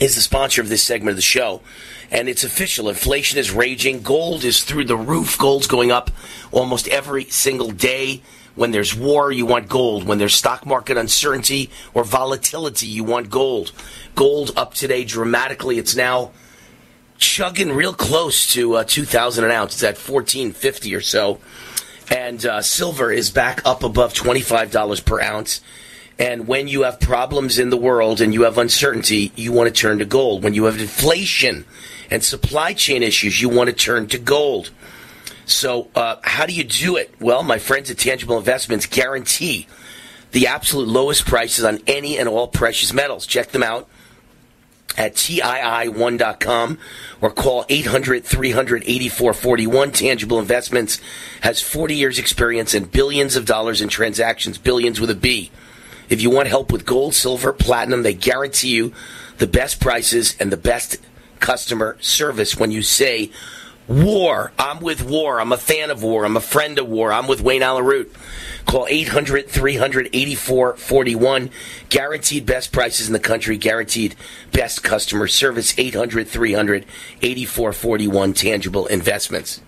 [0.00, 1.60] is the sponsor of this segment of the show.
[2.10, 2.88] And it's official.
[2.88, 4.02] Inflation is raging.
[4.02, 5.38] Gold is through the roof.
[5.38, 6.10] Gold's going up
[6.50, 8.22] almost every single day.
[8.54, 10.04] When there's war, you want gold.
[10.04, 13.72] When there's stock market uncertainty or volatility, you want gold.
[14.14, 15.78] Gold up today dramatically.
[15.78, 16.30] It's now
[17.18, 19.74] chugging real close to uh, 2,000 an ounce.
[19.74, 21.40] It's at 1450 or so.
[22.10, 25.60] And uh, silver is back up above $25 per ounce.
[26.18, 29.80] And when you have problems in the world and you have uncertainty, you want to
[29.80, 30.44] turn to gold.
[30.44, 31.64] When you have inflation
[32.10, 34.70] and supply chain issues, you want to turn to gold.
[35.46, 37.14] So, uh, how do you do it?
[37.20, 39.66] Well, my friends at Tangible Investments guarantee
[40.30, 43.26] the absolute lowest prices on any and all precious metals.
[43.26, 43.88] Check them out
[44.96, 46.78] at TII1.com
[47.20, 49.92] or call 800 300 8441.
[49.92, 51.00] Tangible Investments
[51.42, 55.50] has 40 years' experience and billions of dollars in transactions, billions with a B.
[56.08, 58.92] If you want help with gold, silver, platinum, they guarantee you
[59.38, 60.98] the best prices and the best
[61.40, 63.30] customer service when you say
[63.86, 64.50] War.
[64.58, 65.38] I'm with war.
[65.40, 66.24] I'm a fan of war.
[66.24, 67.12] I'm a friend of war.
[67.12, 68.14] I'm with Wayne Allyn Root.
[68.64, 71.50] Call 800 300 8441.
[71.90, 73.58] Guaranteed best prices in the country.
[73.58, 74.14] Guaranteed
[74.52, 75.78] best customer service.
[75.78, 76.86] 800 300
[77.20, 78.32] 8441.
[78.32, 79.60] Tangible investments.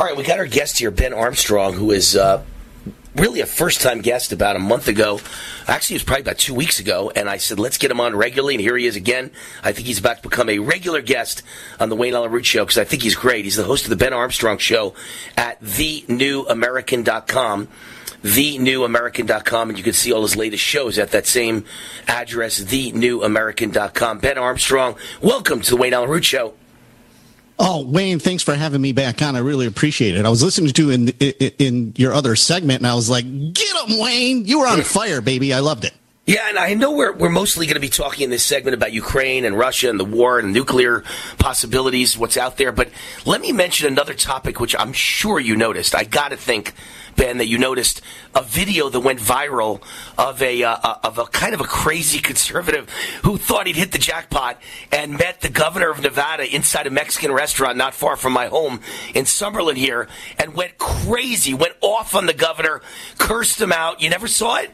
[0.00, 2.42] All right, we got our guest here, Ben Armstrong, who is uh,
[3.16, 5.20] really a first time guest about a month ago.
[5.66, 8.14] Actually, it was probably about two weeks ago, and I said, let's get him on
[8.14, 9.30] regularly, and here he is again.
[9.62, 11.42] I think he's about to become a regular guest
[11.80, 13.44] on the Wayne Allyn Root Show because I think he's great.
[13.44, 14.94] He's the host of the Ben Armstrong Show
[15.36, 17.68] at thenewamerican.com
[18.22, 21.64] thenewamerican.com, and you can see all his latest shows at that same
[22.08, 24.18] address, thenewamerican.com.
[24.18, 26.54] Ben Armstrong, welcome to the Wayne Allyn Root Show.
[27.58, 29.34] Oh, Wayne, thanks for having me back on.
[29.34, 30.26] I really appreciate it.
[30.26, 33.88] I was listening to in in, in your other segment, and I was like, "Get
[33.88, 34.44] him, Wayne!
[34.44, 35.54] You were on fire, baby.
[35.54, 35.94] I loved it."
[36.26, 38.92] Yeah, and I know we're, we're mostly going to be talking in this segment about
[38.92, 41.04] Ukraine and Russia and the war and nuclear
[41.38, 42.72] possibilities, what's out there.
[42.72, 42.88] But
[43.24, 45.94] let me mention another topic, which I'm sure you noticed.
[45.94, 46.74] I got to think,
[47.14, 48.00] Ben, that you noticed
[48.34, 49.80] a video that went viral
[50.18, 52.90] of a uh, of a kind of a crazy conservative
[53.22, 57.30] who thought he'd hit the jackpot and met the governor of Nevada inside a Mexican
[57.30, 58.80] restaurant not far from my home
[59.14, 60.08] in Summerlin here,
[60.40, 62.82] and went crazy, went off on the governor,
[63.16, 64.02] cursed him out.
[64.02, 64.72] You never saw it.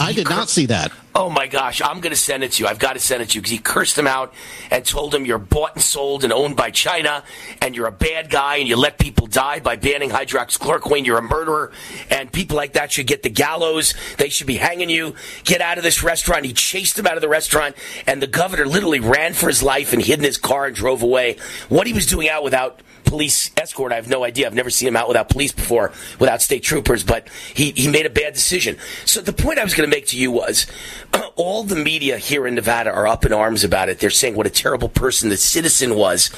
[0.00, 0.92] I did not see that.
[1.14, 2.68] Oh my gosh, I'm going to send it to you.
[2.68, 4.32] I've got to send it to you because he cursed him out
[4.70, 7.22] and told him you're bought and sold and owned by China
[7.60, 11.04] and you're a bad guy and you let people die by banning hydroxychloroquine.
[11.04, 11.70] You're a murderer
[12.10, 13.92] and people like that should get the gallows.
[14.16, 15.14] They should be hanging you.
[15.44, 16.46] Get out of this restaurant.
[16.46, 19.92] He chased him out of the restaurant and the governor literally ran for his life
[19.92, 21.36] and hid in his car and drove away.
[21.68, 22.80] What he was doing out without
[23.12, 23.92] police escort.
[23.92, 24.46] I have no idea.
[24.46, 28.06] I've never seen him out without police before, without state troopers, but he, he made
[28.06, 28.78] a bad decision.
[29.04, 30.66] So the point I was going to make to you was
[31.36, 33.98] all the media here in Nevada are up in arms about it.
[33.98, 36.30] They're saying what a terrible person the citizen was.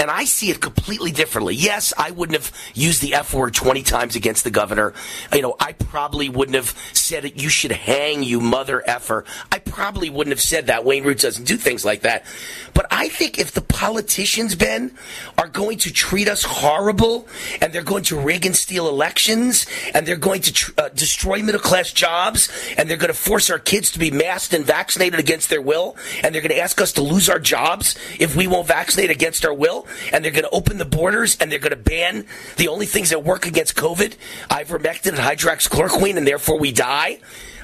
[0.00, 1.54] And I see it completely differently.
[1.54, 4.94] Yes, I wouldn't have used the F word 20 times against the governor.
[5.30, 9.26] You know, I probably wouldn't have said it, you should hang, you mother effer.
[9.52, 10.86] I probably wouldn't have said that.
[10.86, 12.24] Wayne Root doesn't do things like that.
[12.72, 14.96] But I think if the politicians, Ben,
[15.36, 17.28] are going to treat us horrible
[17.60, 21.42] and they're going to rig and steal elections and they're going to tr- uh, destroy
[21.42, 22.48] middle class jobs
[22.78, 25.94] and they're going to force our kids to be masked and vaccinated against their will
[26.22, 29.44] and they're going to ask us to lose our jobs if we won't vaccinate against
[29.44, 32.68] our will and they're going to open the borders and they're going to ban the
[32.68, 34.16] only things that work against COVID,
[34.48, 37.18] ivermectin and hydroxychloroquine, and therefore we die.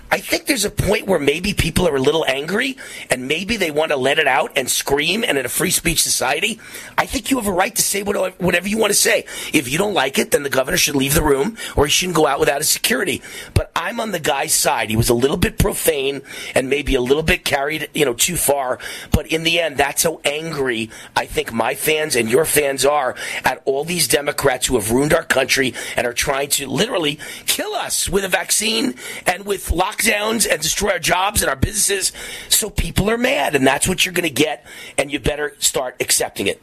[0.09, 2.77] I think there's a point where maybe people are a little angry
[3.11, 5.25] and maybe they want to let it out and scream.
[5.25, 6.61] And in a free speech society,
[6.97, 9.25] I think you have a right to say whatever you want to say.
[9.53, 12.17] If you don't like it, then the governor should leave the room or he shouldn't
[12.17, 13.21] go out without his security.
[13.53, 14.91] But I'm on the guy's side.
[14.91, 16.23] He was a little bit profane
[16.57, 18.81] and maybe a little bit carried, you know, too far.
[19.13, 23.15] But in the end, that's how angry I think my fans and your fans are
[23.45, 27.75] at all these Democrats who have ruined our country and are trying to literally kill
[27.75, 32.11] us with a vaccine and with lockdowns and destroy our jobs and our businesses.
[32.49, 34.67] So people are mad, and that's what you're going to get,
[34.99, 36.61] and you better start accepting it.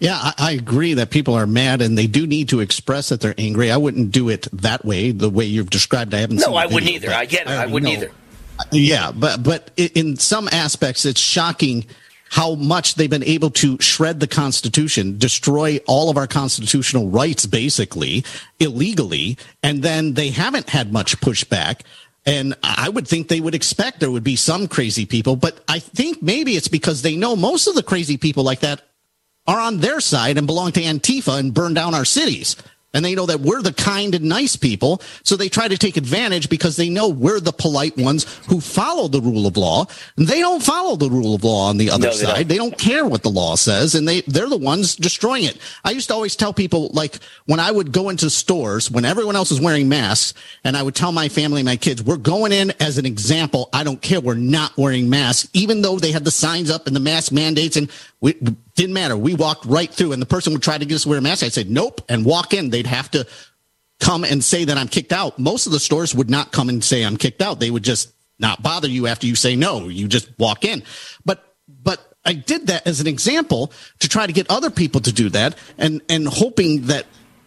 [0.00, 3.20] Yeah, I, I, agree that people are mad and they do need to express that
[3.20, 3.70] they're angry.
[3.70, 6.14] I wouldn't do it that way, the way you've described.
[6.14, 6.36] I haven't.
[6.36, 7.10] No, I wouldn't either.
[7.10, 7.50] I get it.
[7.50, 7.98] I, I wouldn't know.
[7.98, 8.12] either.
[8.70, 11.84] Yeah, but but in some aspects, it's shocking
[12.30, 17.46] how much they've been able to shred the Constitution, destroy all of our constitutional rights,
[17.46, 18.24] basically
[18.60, 21.80] illegally, and then they haven't had much pushback
[22.26, 25.78] And I would think they would expect there would be some crazy people, but I
[25.78, 28.82] think maybe it's because they know most of the crazy people like that
[29.48, 32.54] are on their side and belong to Antifa and burn down our cities
[32.94, 35.02] and they know that we're the kind and nice people.
[35.22, 39.08] So they try to take advantage because they know we're the polite ones who follow
[39.08, 39.86] the rule of law.
[40.16, 42.34] And they don't follow the rule of law on the other no, they side.
[42.34, 42.48] Don't.
[42.48, 45.58] They don't care what the law says and they, they're the ones destroying it.
[45.84, 49.36] I used to always tell people, like, when I would go into stores, when everyone
[49.36, 50.32] else is wearing masks,
[50.64, 53.68] and I would tell my family, my kids, we're going in as an example.
[53.72, 54.20] I don't care.
[54.20, 57.76] We're not wearing masks, even though they had the signs up and the mask mandates
[57.76, 58.34] and we
[58.78, 59.16] didn't matter.
[59.16, 61.22] We walked right through, and the person would try to get us to wear a
[61.22, 61.42] mask.
[61.42, 62.70] I said, "Nope," and walk in.
[62.70, 63.26] They'd have to
[64.00, 65.38] come and say that I'm kicked out.
[65.38, 67.58] Most of the stores would not come and say I'm kicked out.
[67.58, 69.88] They would just not bother you after you say no.
[69.88, 70.84] You just walk in.
[71.24, 71.44] But
[71.82, 75.28] but I did that as an example to try to get other people to do
[75.30, 77.06] that, and and hoping that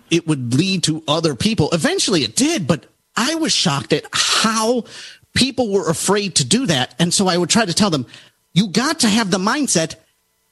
[0.10, 1.70] it would lead to other people.
[1.72, 2.86] Eventually, it did, but
[3.16, 4.84] I was shocked at how
[5.34, 8.06] people were afraid to do that, and so I would try to tell them,
[8.54, 9.96] "You got to have the mindset."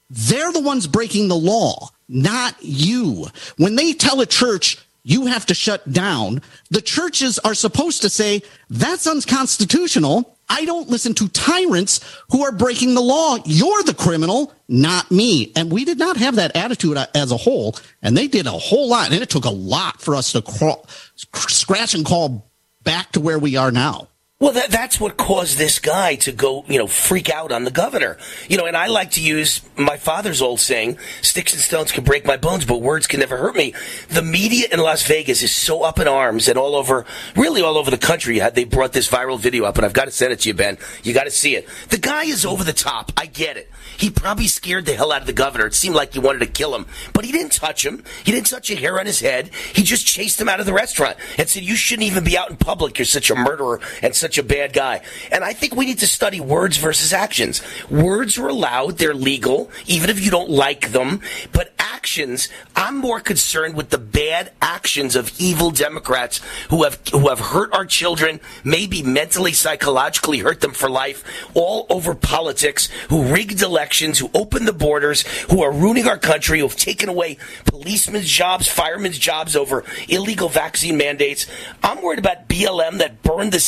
[0.09, 3.27] They're the ones breaking the law, not you.
[3.57, 8.09] When they tell a church, you have to shut down, the churches are supposed to
[8.09, 10.37] say, that's unconstitutional.
[10.49, 11.99] I don't listen to tyrants
[12.31, 13.37] who are breaking the law.
[13.45, 15.51] You're the criminal, not me.
[15.55, 17.75] And we did not have that attitude uh, as a whole.
[18.01, 19.11] And they did a whole lot.
[19.11, 22.49] And it took a lot for us to crawl, scratch and crawl
[22.83, 24.07] back to where we are now.
[24.41, 27.71] Well, that, that's what caused this guy to go, you know, freak out on the
[27.71, 28.17] governor.
[28.47, 32.05] You know, and I like to use my father's old saying, sticks and stones can
[32.05, 33.73] break my bones, but words can never hurt me.
[34.07, 37.77] The media in Las Vegas is so up in arms and all over, really all
[37.77, 38.39] over the country.
[38.39, 40.77] They brought this viral video up, and I've got to send it to you, Ben.
[41.03, 41.67] You got to see it.
[41.89, 43.11] The guy is over the top.
[43.17, 43.69] I get it.
[43.97, 45.65] He probably scared the hell out of the governor.
[45.65, 48.05] It seemed like he wanted to kill him, but he didn't touch him.
[48.23, 49.49] He didn't touch a hair on his head.
[49.73, 52.49] He just chased him out of the restaurant and said, "You shouldn't even be out
[52.49, 52.97] in public.
[52.97, 55.01] You're such a murderer and a bad guy."
[55.31, 57.61] And I think we need to study words versus actions.
[57.89, 61.21] Words are allowed; they're legal, even if you don't like them.
[61.51, 67.27] But actions, I'm more concerned with the bad actions of evil Democrats who have who
[67.27, 73.23] have hurt our children, maybe mentally, psychologically hurt them for life, all over politics, who
[73.23, 77.37] rigged elections, who opened the borders, who are ruining our country, who have taken away
[77.65, 81.47] policemen's jobs, firemen's jobs over illegal vaccine mandates.
[81.83, 83.59] I'm worried about BLM that burned the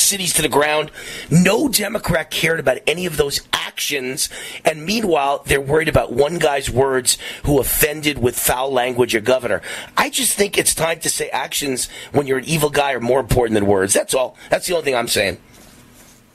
[0.00, 0.90] cities to the ground.
[1.30, 4.28] No Democrat cared about any of those actions.
[4.64, 9.62] And meanwhile, they're worried about one guy's words who offended with foul language a governor.
[9.96, 13.20] I just think it's time to say actions when you're an evil guy are more
[13.20, 13.92] important than words.
[13.92, 14.36] That's all.
[14.50, 15.38] That's the only thing I'm saying.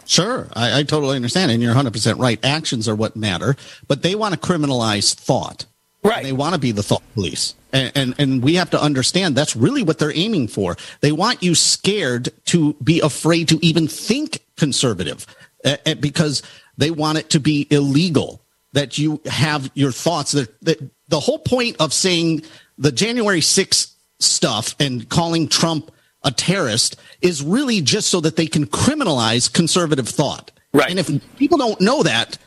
[0.06, 2.38] Sure, I, I, totally understand, and you're 100 percent right.
[2.44, 3.56] Actions are what matter,
[3.88, 5.66] but they want to criminalize thought.
[6.04, 6.24] Right.
[6.24, 9.56] They want to be the thought police, and, and and we have to understand that's
[9.56, 10.77] really what they're aiming for.
[11.01, 15.25] They want you scared to be afraid to even think conservative,
[15.66, 16.43] uh, because
[16.77, 18.41] they want it to be illegal
[18.74, 20.32] that you have your thoughts.
[20.32, 22.43] That, that the whole point of saying
[22.77, 25.91] the January 6th stuff and calling Trump
[26.24, 30.51] a terrorist is really just so that they can criminalize conservative thought.
[30.74, 30.90] Right.
[30.90, 32.38] And if people don't know that,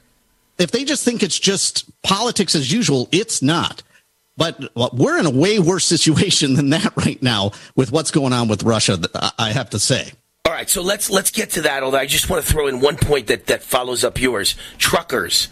[0.59, 3.83] if they just think it's just politics as usual, it's not.
[4.37, 4.61] But
[4.95, 8.63] we're in a way worse situation than that right now with what's going on with
[8.63, 8.99] Russia,
[9.39, 10.13] I have to say.
[10.55, 11.83] All right, so let's let's get to that.
[11.83, 14.55] Although I just want to throw in one point that, that follows up yours.
[14.79, 15.49] Truckers,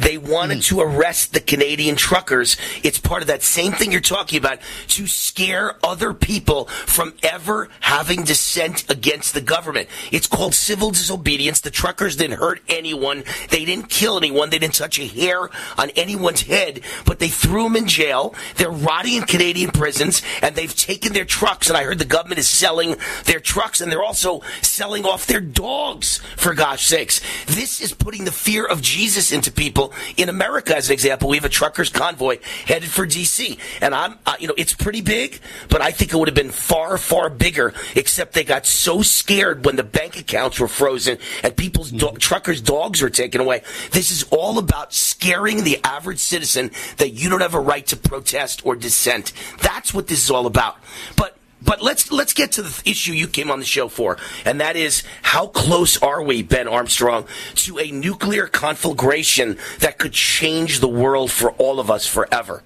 [0.00, 0.64] they wanted mm.
[0.64, 2.56] to arrest the Canadian truckers.
[2.82, 7.68] It's part of that same thing you're talking about to scare other people from ever
[7.78, 9.88] having dissent against the government.
[10.10, 11.60] It's called civil disobedience.
[11.60, 13.22] The truckers didn't hurt anyone.
[13.50, 14.50] They didn't kill anyone.
[14.50, 15.48] They didn't touch a hair
[15.78, 16.80] on anyone's head.
[17.06, 18.34] But they threw them in jail.
[18.56, 21.68] They're rotting in Canadian prisons, and they've taken their trucks.
[21.68, 22.96] And I heard the government is selling
[23.26, 27.20] their trucks, and they're also selling off their dogs, for gosh sakes.
[27.46, 29.92] This is putting the fear of Jesus into people.
[30.16, 33.58] In America, as an example, we have a truckers convoy headed for D.C.
[33.80, 36.50] And I'm, uh, you know, it's pretty big, but I think it would have been
[36.50, 41.56] far, far bigger, except they got so scared when the bank accounts were frozen and
[41.56, 43.62] people's do- truckers' dogs were taken away.
[43.92, 47.96] This is all about scaring the average citizen that you don't have a right to
[47.96, 49.32] protest or dissent.
[49.62, 50.78] That's what this is all about.
[51.16, 54.60] But but let's let's get to the issue you came on the show for, and
[54.60, 60.80] that is how close are we, Ben Armstrong, to a nuclear conflagration that could change
[60.80, 62.62] the world for all of us forever?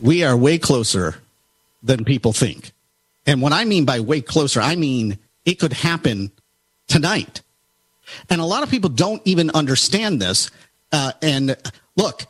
[0.00, 1.16] We are way closer
[1.82, 2.72] than people think.
[3.26, 6.30] And what I mean by way closer, I mean it could happen
[6.88, 7.42] tonight.
[8.30, 10.50] And a lot of people don't even understand this.
[10.92, 11.56] Uh, and
[11.96, 12.26] look,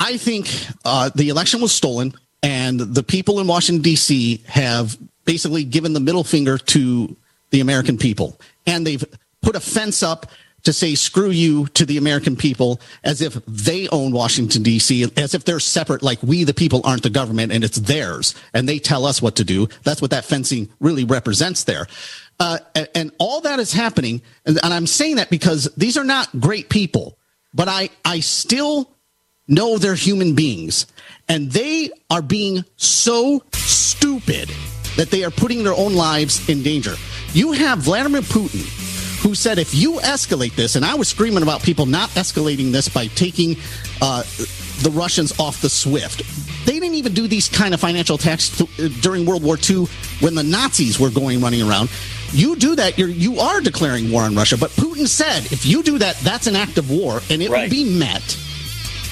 [0.00, 0.48] I think
[0.84, 2.14] uh, the election was stolen.
[2.42, 4.42] And the people in Washington, D.C.
[4.46, 7.16] have basically given the middle finger to
[7.50, 8.38] the American people.
[8.66, 9.04] And they've
[9.42, 10.26] put a fence up
[10.64, 15.10] to say screw you to the American people as if they own Washington D.C.
[15.16, 18.68] as if they're separate like we the people aren't the government and it's theirs and
[18.68, 21.86] they tell us what to do that's what that fencing really represents there
[22.40, 22.58] uh,
[22.94, 26.68] and, all that is happening and, and I'm saying that because these are not great
[26.68, 27.18] people
[27.52, 28.90] but I I still
[29.48, 30.86] know they're human beings
[31.28, 34.50] and they are being so stupid
[34.96, 36.94] that they are putting their own lives in danger
[37.32, 38.82] you have Vladimir Putin
[39.22, 42.88] who said if you escalate this, and I was screaming about people not escalating this
[42.88, 43.56] by taking
[44.00, 44.24] uh,
[44.82, 46.66] the Russians off the SWIFT.
[46.66, 49.86] They didn't even do these kind of financial attacks th- during World War II
[50.20, 51.88] when the Nazis were going running around.
[52.32, 54.56] You do that, you're you are declaring war on Russia.
[54.58, 57.62] But Putin said if you do that, that's an act of war, and it right.
[57.62, 58.36] will be met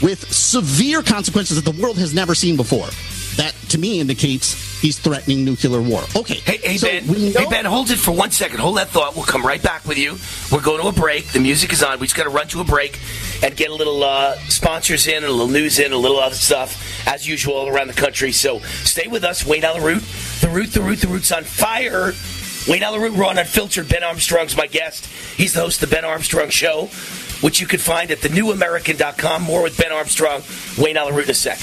[0.03, 2.89] with severe consequences that the world has never seen before.
[3.37, 6.03] That to me indicates he's threatening nuclear war.
[6.17, 6.35] Okay.
[6.35, 7.05] Hey, hey so Ben.
[7.05, 8.59] Hey Ben, hold it for one second.
[8.59, 9.15] Hold that thought.
[9.15, 10.17] We'll come right back with you.
[10.51, 11.27] We're going to a break.
[11.29, 12.01] The music is on.
[12.01, 12.99] We just got to run to a break
[13.43, 16.35] and get a little uh, sponsors in, and a little news in, a little other
[16.35, 18.33] stuff as usual around the country.
[18.33, 19.47] So stay with us.
[19.47, 20.03] Wayne the Root,
[20.41, 22.12] the root, the root, the root's on fire.
[22.69, 23.89] Wayne Allyn Root, raw and unfiltered.
[23.89, 25.07] Ben Armstrong's my guest.
[25.37, 26.91] He's the host of the Ben Armstrong Show,
[27.41, 29.43] which you can find at thenewamerican.com.
[29.43, 30.43] More with Ben Armstrong.
[30.78, 31.59] Wayne Allyn Root in a sec.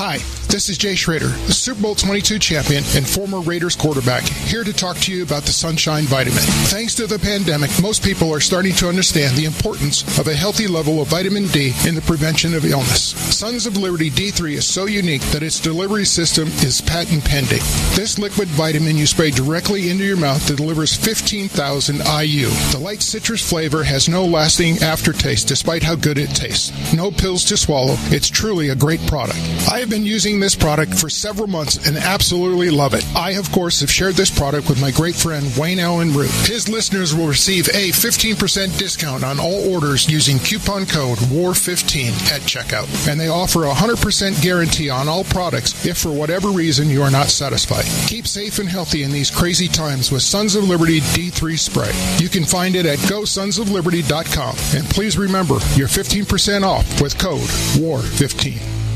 [0.00, 4.64] Hi, this is Jay Schroeder, the Super Bowl 22 champion and former Raiders quarterback, here
[4.64, 6.42] to talk to you about the Sunshine Vitamin.
[6.68, 10.66] Thanks to the pandemic, most people are starting to understand the importance of a healthy
[10.66, 13.14] level of vitamin D in the prevention of illness.
[13.36, 17.62] Sons of Liberty D3 is so unique that its delivery system is patent pending.
[17.94, 22.48] This liquid vitamin you spray directly into your mouth delivers 15,000 IU.
[22.72, 26.72] The light citrus flavor has no lasting aftertaste despite how good it tastes.
[26.94, 27.96] No pills to swallow.
[28.10, 29.38] It's truly a great product.
[29.70, 33.04] I have been using this product for several months and absolutely love it.
[33.14, 36.30] I, of course, have shared this product with my great friend Wayne Allyn Root.
[36.46, 42.40] His listeners will receive a 15% discount on all orders using coupon code WAR15 at
[42.42, 43.08] checkout.
[43.08, 47.10] And they offer a 100% guarantee on all products if for whatever reason you are
[47.10, 47.84] not satisfied.
[48.08, 51.92] Keep safe and healthy in these crazy times with Sons of Liberty D3 spray.
[52.18, 54.56] You can find it at gosonsofliberty.com.
[54.74, 57.40] And please remember, you're 15% off with code
[57.78, 58.87] WAR15.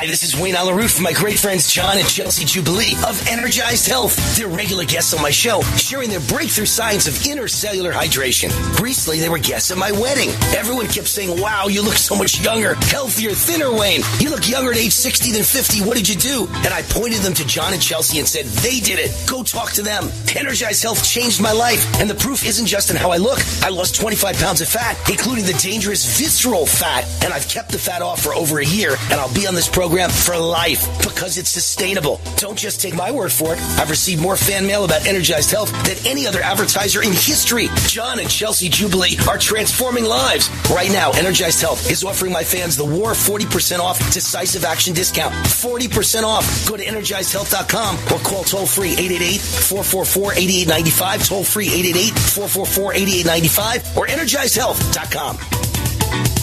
[0.00, 3.86] Hi, this is Wayne Root from my great friends John and Chelsea Jubilee of Energized
[3.86, 4.16] Health.
[4.34, 8.48] They're regular guests on my show, sharing their breakthrough science of intercellular hydration.
[8.80, 10.30] Recently, they were guests at my wedding.
[10.56, 14.00] Everyone kept saying, wow, you look so much younger, healthier, thinner, Wayne.
[14.20, 15.82] You look younger at age 60 than 50.
[15.84, 16.48] What did you do?
[16.64, 19.12] And I pointed them to John and Chelsea and said, they did it.
[19.28, 20.08] Go talk to them.
[20.34, 21.84] Energized Health changed my life.
[22.00, 23.40] And the proof isn't just in how I look.
[23.62, 27.04] I lost 25 pounds of fat, including the dangerous visceral fat.
[27.22, 28.96] And I've kept the fat off for over a year.
[29.10, 32.20] And I'll be on this program program for life because it's sustainable.
[32.36, 33.60] Don't just take my word for it.
[33.76, 37.66] I've received more fan mail about Energized Health than any other advertiser in history.
[37.88, 40.48] John and Chelsea Jubilee are transforming lives.
[40.70, 45.34] Right now, Energized Health is offering my fans the War 40% off decisive action discount.
[45.34, 46.68] 40% off.
[46.68, 51.26] Go to energizedhealth.com or call toll free 888 444 8895.
[51.26, 56.39] Toll free 888 444 8895 or energizedhealth.com.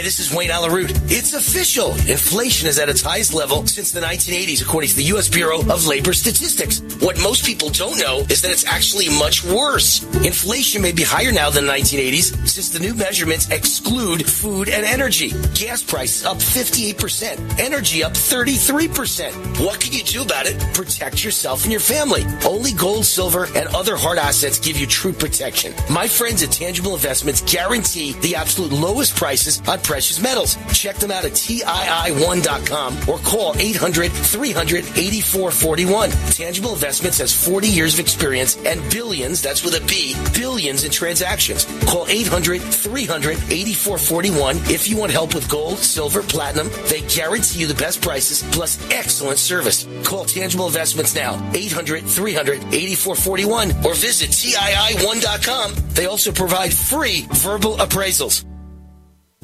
[0.00, 0.92] Hi, this is Wayne Allyn Root.
[1.12, 1.90] It's official.
[2.08, 5.28] Inflation is at its highest level since the 1980s, according to the U.S.
[5.28, 6.80] Bureau of Labor Statistics.
[7.04, 10.02] What most people don't know is that it's actually much worse.
[10.24, 14.86] Inflation may be higher now than the 1980s since the new measurements exclude food and
[14.86, 15.32] energy.
[15.52, 19.60] Gas prices up 58%, energy up 33%.
[19.62, 20.58] What can you do about it?
[20.72, 22.24] Protect yourself and your family.
[22.46, 25.74] Only gold, silver, and other hard assets give you true protection.
[25.90, 30.56] My friends at Tangible Investments guarantee the absolute lowest prices on precious metals.
[30.72, 36.10] Check them out at TII1.com or call 800 300 8441.
[36.30, 40.92] Tangible Investments has 40 years of experience and billions, that's with a B, billions in
[40.92, 41.64] transactions.
[41.86, 46.70] Call 800 300 8441 if you want help with gold, silver, platinum.
[46.88, 49.88] They guarantee you the best prices plus excellent service.
[50.04, 55.74] Call Tangible Investments now, 800 300 8441 or visit TII1.com.
[55.94, 58.49] They also provide free verbal appraisals.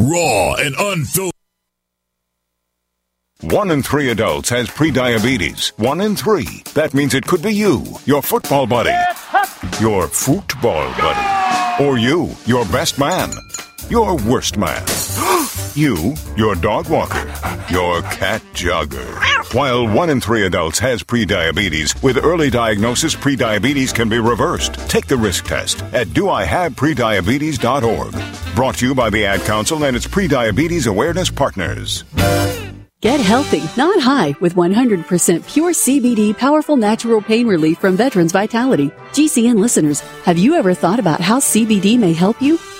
[0.06, 1.32] Raw and unfiltered.
[3.42, 5.76] One in three adults has prediabetes.
[5.78, 6.62] One in three.
[6.74, 8.94] That means it could be you, your football buddy,
[9.80, 13.30] your football buddy, or you, your best man,
[13.90, 14.82] your worst man.
[15.76, 17.26] You, your dog walker,
[17.68, 19.35] your cat jogger.
[19.56, 24.74] While one in three adults has prediabetes, with early diagnosis, prediabetes can be reversed.
[24.90, 28.54] Take the risk test at doihaveprediabetes.org.
[28.54, 32.04] Brought to you by the Ad Council and its prediabetes awareness partners.
[33.00, 38.90] Get healthy, not high, with 100% pure CBD powerful natural pain relief from Veterans Vitality.
[39.12, 42.58] GCN listeners, have you ever thought about how CBD may help you?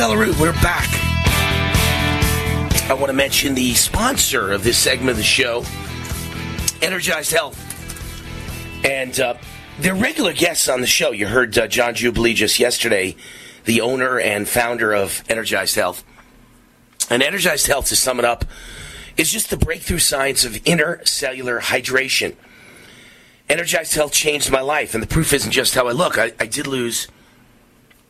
[0.00, 0.40] Wayne Root.
[0.40, 0.88] We're back.
[2.90, 5.64] I want to mention the sponsor of this segment of the show,
[6.82, 7.56] Energized Health.
[8.84, 9.34] And uh,
[9.78, 11.12] they're regular guests on the show.
[11.12, 13.14] You heard uh, John Jubilee just yesterday,
[13.66, 16.02] the owner and founder of Energized Health.
[17.08, 18.44] And Energized Health, to sum it up,
[19.16, 22.34] is just the breakthrough science of intercellular hydration.
[23.48, 26.18] Energized Health changed my life, and the proof isn't just how I look.
[26.18, 27.06] I, I did lose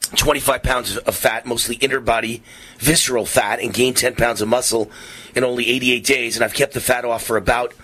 [0.06, 2.42] 25 pounds of fat, mostly interbody
[2.78, 4.90] visceral fat, and gained 10 pounds of muscle
[5.34, 6.36] in only 88 days.
[6.36, 7.74] And I've kept the fat off for about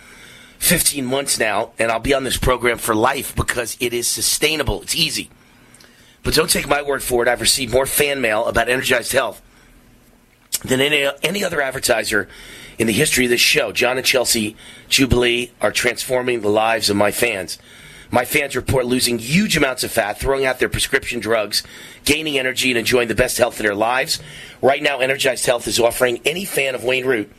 [0.58, 4.82] 15 months now, and I'll be on this program for life because it is sustainable.
[4.82, 5.30] It's easy.
[6.22, 7.28] But don't take my word for it.
[7.28, 9.40] I've received more fan mail about Energized Health
[10.62, 12.28] than any, any other advertiser
[12.78, 13.72] in the history of this show.
[13.72, 14.56] John and Chelsea
[14.88, 17.58] Jubilee are transforming the lives of my fans.
[18.10, 21.62] My fans report losing huge amounts of fat, throwing out their prescription drugs,
[22.04, 24.20] gaining energy, and enjoying the best health of their lives.
[24.60, 27.32] Right now, Energized Health is offering any fan of Wayne Root,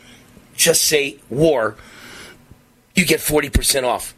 [0.56, 1.75] just say war,
[2.95, 4.14] you get 40% off.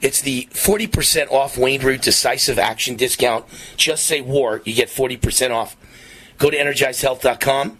[0.00, 3.44] It's the 40% off Wayne Root Decisive Action discount.
[3.76, 5.76] Just say war, you get 40% off.
[6.38, 7.78] Go to energizedhealth.com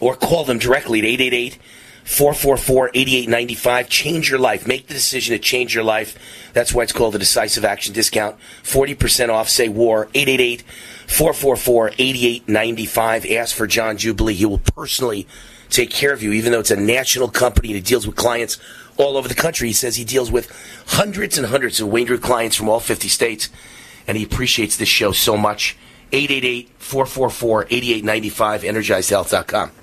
[0.00, 1.77] or call them directly at 888 444
[2.08, 3.88] 8895.
[3.88, 4.66] Change your life.
[4.66, 6.18] Make the decision to change your life.
[6.54, 8.36] That's why it's called the Decisive Action Discount.
[8.62, 10.08] 40% off, say war.
[10.14, 10.62] 888
[11.06, 13.26] 444 8895.
[13.26, 14.34] Ask for John Jubilee.
[14.34, 15.26] He will personally
[15.68, 18.58] take care of you, even though it's a national company and he deals with clients
[18.96, 19.68] all over the country.
[19.68, 20.50] He says he deals with
[20.88, 23.50] hundreds and hundreds of Wayne clients from all 50 states,
[24.06, 25.76] and he appreciates this show so much.
[26.10, 29.77] 888 444 8895, energizedhealth.com.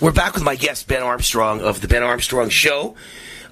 [0.00, 2.94] We're back with my guest, Ben Armstrong of The Ben Armstrong Show.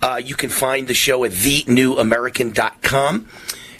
[0.00, 3.28] Uh, you can find the show at thenewamerican.com.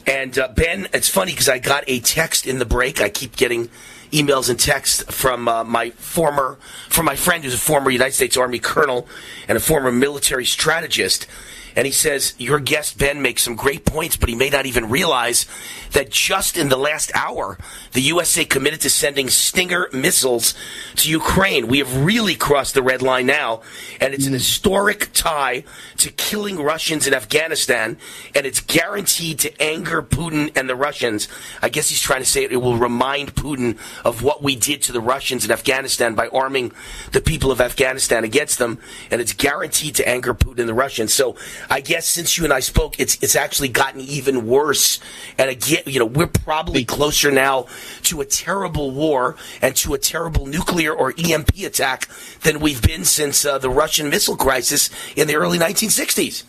[0.04, 3.00] And uh, Ben, it's funny because I got a text in the break.
[3.00, 3.68] I keep getting
[4.10, 8.36] emails and texts from uh, my former, from my friend who's a former United States
[8.36, 9.06] Army colonel
[9.46, 11.28] and a former military strategist.
[11.76, 14.88] And he says, Your guest, Ben, makes some great points, but he may not even
[14.88, 15.46] realize
[15.92, 17.58] that just in the last hour,
[17.92, 20.54] the USA committed to sending Stinger missiles
[20.96, 21.68] to Ukraine.
[21.68, 23.60] We have really crossed the red line now,
[24.00, 25.64] and it's an historic tie
[25.98, 27.98] to killing Russians in Afghanistan,
[28.34, 31.28] and it's guaranteed to anger Putin and the Russians.
[31.60, 34.92] I guess he's trying to say it, will remind Putin of what we did to
[34.92, 36.72] the Russians in Afghanistan by arming
[37.12, 38.78] the people of Afghanistan against them,
[39.10, 41.12] and it's guaranteed to anger Putin and the Russians.
[41.12, 41.36] So
[41.70, 45.00] I guess since you and I spoke, it's it's actually gotten even worse.
[45.38, 47.66] And again, you know, we're probably closer now
[48.02, 52.08] to a terrible war and to a terrible nuclear or EMP attack
[52.42, 56.44] than we've been since uh, the Russian missile crisis in the early 1960s.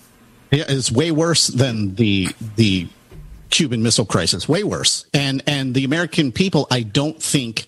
[0.52, 2.88] Yeah, it's way worse than the the
[3.50, 4.48] Cuban Missile Crisis.
[4.48, 5.06] Way worse.
[5.14, 7.68] And and the American people, I don't think,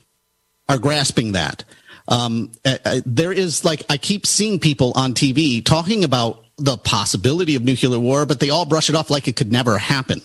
[0.68, 1.64] are grasping that.
[2.08, 6.78] Um, uh, uh, there is like I keep seeing people on TV talking about the
[6.78, 10.22] possibility of nuclear war, but they all brush it off like it could never happen.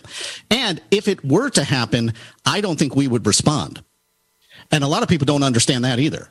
[0.50, 2.12] And if it were to happen,
[2.44, 3.82] I don't think we would respond.
[4.70, 6.30] And a lot of people don't understand that either.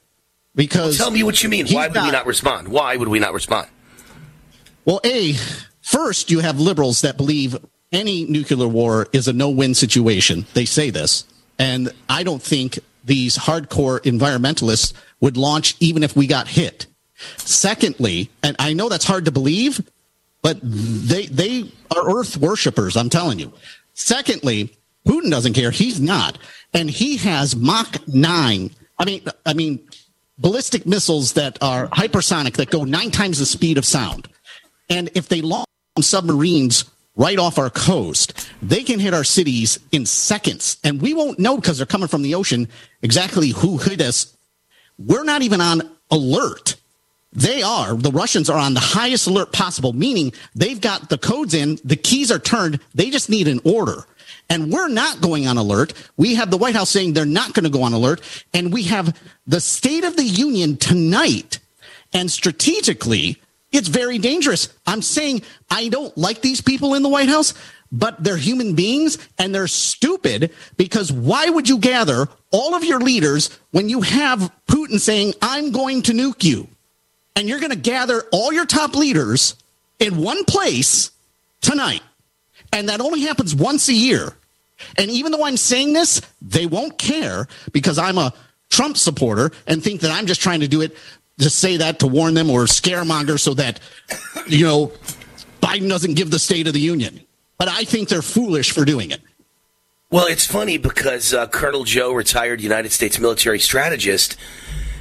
[0.56, 1.68] Because Tell me what you mean.
[1.68, 2.68] Why would we not respond?
[2.68, 3.68] Why would we not respond?
[4.86, 5.34] Well, A,
[5.82, 7.58] first, you have liberals that believe
[7.92, 10.46] any nuclear war is a no win situation.
[10.54, 11.26] They say this.
[11.58, 16.88] And I don't think these hardcore environmentalists would launch even if we got hit.
[17.38, 19.82] Secondly, and I know that's hard to believe,
[20.44, 23.52] but they, they are earth worshippers, I'm telling you.
[23.94, 25.72] Secondly, Putin doesn't care.
[25.72, 26.38] He's not.
[26.74, 28.70] And he has Mach 9.
[29.00, 29.88] I mean, I mean,
[30.38, 34.28] ballistic missiles that are hypersonic that go nine times the speed of sound.
[34.90, 35.68] And if they launch
[36.00, 40.78] submarines right off our coast, they can hit our cities in seconds.
[40.84, 42.68] And we won't know because they're coming from the ocean
[43.02, 44.36] exactly who hit us.
[44.98, 46.76] We're not even on alert.
[47.34, 47.96] They are.
[47.96, 51.96] The Russians are on the highest alert possible, meaning they've got the codes in, the
[51.96, 54.06] keys are turned, they just need an order.
[54.50, 55.94] And we're not going on alert.
[56.16, 58.22] We have the White House saying they're not going to go on alert.
[58.54, 61.60] And we have the State of the Union tonight.
[62.12, 64.70] And strategically, it's very dangerous.
[64.86, 67.54] I'm saying I don't like these people in the White House,
[67.92, 73.00] but they're human beings and they're stupid because why would you gather all of your
[73.00, 76.68] leaders when you have Putin saying, I'm going to nuke you?
[77.36, 79.56] And you're going to gather all your top leaders
[80.00, 81.12] in one place
[81.62, 82.02] tonight.
[82.72, 84.34] And that only happens once a year.
[84.98, 88.34] And even though I'm saying this, they won't care because I'm a
[88.70, 90.96] Trump supporter and think that I'm just trying to do it
[91.40, 93.80] to say that to warn them or scaremonger so that,
[94.48, 94.92] you know,
[95.62, 97.20] Biden doesn't give the State of the Union.
[97.58, 99.22] But I think they're foolish for doing it.
[100.10, 104.38] Well, it's funny because uh, Colonel Joe, retired United States military strategist,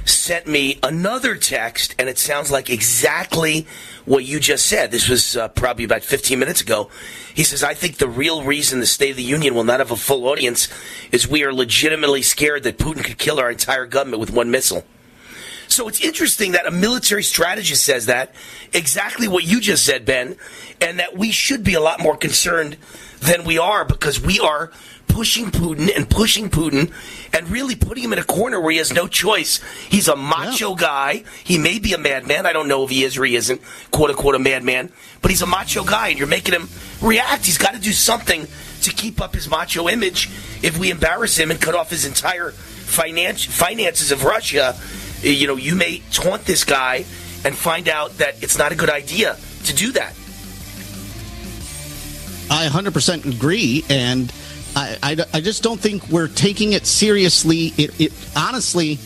[0.05, 3.67] sent me another text, and it sounds like exactly
[4.05, 4.91] what you just said.
[4.91, 6.89] This was uh, probably about 15 minutes ago.
[7.33, 9.91] He says, I think the real reason the State of the Union will not have
[9.91, 10.67] a full audience
[11.11, 14.83] is we are legitimately scared that Putin could kill our entire government with one missile.
[15.67, 18.35] So it's interesting that a military strategist says that,
[18.73, 20.35] exactly what you just said, Ben,
[20.79, 22.77] and that we should be a lot more concerned
[23.23, 24.71] than we are because we are
[25.07, 26.91] pushing Putin and pushing Putin
[27.33, 29.61] and really putting him in a corner where he has no choice.
[29.87, 31.23] He's a macho guy.
[31.43, 32.45] He may be a madman.
[32.45, 33.61] I don't know if he is or he isn't,
[33.91, 36.67] quote unquote, a madman, but he's a macho guy and you're making him
[37.01, 37.45] react.
[37.45, 38.47] He's got to do something
[38.81, 40.29] to keep up his macho image.
[40.61, 44.75] If we embarrass him and cut off his entire finance, finances of Russia,
[45.21, 47.05] you know, you may taunt this guy
[47.45, 50.13] and find out that it's not a good idea to do that.
[52.53, 53.83] I 100% agree.
[53.89, 54.31] And
[54.75, 57.73] I, I, I just don't think we're taking it seriously.
[57.77, 58.99] It, it honestly,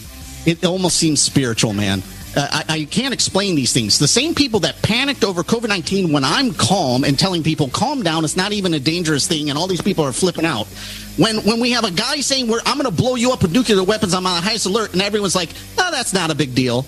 [0.46, 2.04] it almost seems spiritual, man.
[2.36, 4.00] Uh, I, I can't explain these things.
[4.00, 8.04] The same people that panicked over COVID 19 when I'm calm and telling people, calm
[8.04, 10.68] down, it's not even a dangerous thing, and all these people are flipping out.
[11.16, 13.54] When, when we have a guy saying, We're, I'm going to blow you up with
[13.54, 16.54] nuclear weapons, I'm on the highest alert, and everyone's like, oh, that's not a big
[16.54, 16.86] deal.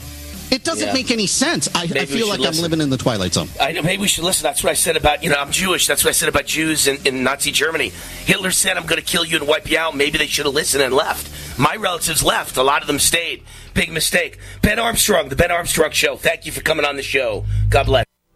[0.51, 0.93] It doesn't Yeah.
[0.93, 1.69] make any sense.
[1.75, 2.55] I, I feel like listen.
[2.65, 3.49] I'm living in the twilight zone.
[3.61, 4.43] I know maybe we should listen.
[4.43, 5.85] That's what I said about you know I'm Jewish.
[5.87, 7.89] That's what I said about Jews in, in Nazi Germany.
[8.25, 9.95] Hitler said I'm going to kill you and wipe you out.
[9.95, 11.29] Maybe they should have listened and left.
[11.59, 12.57] My relatives left.
[12.57, 13.43] A lot of them stayed.
[13.73, 14.39] Big mistake.
[14.61, 16.15] Ben Armstrong, the Ben Armstrong Show.
[16.17, 17.45] Thank you for coming on the show.
[17.69, 18.08] God bless.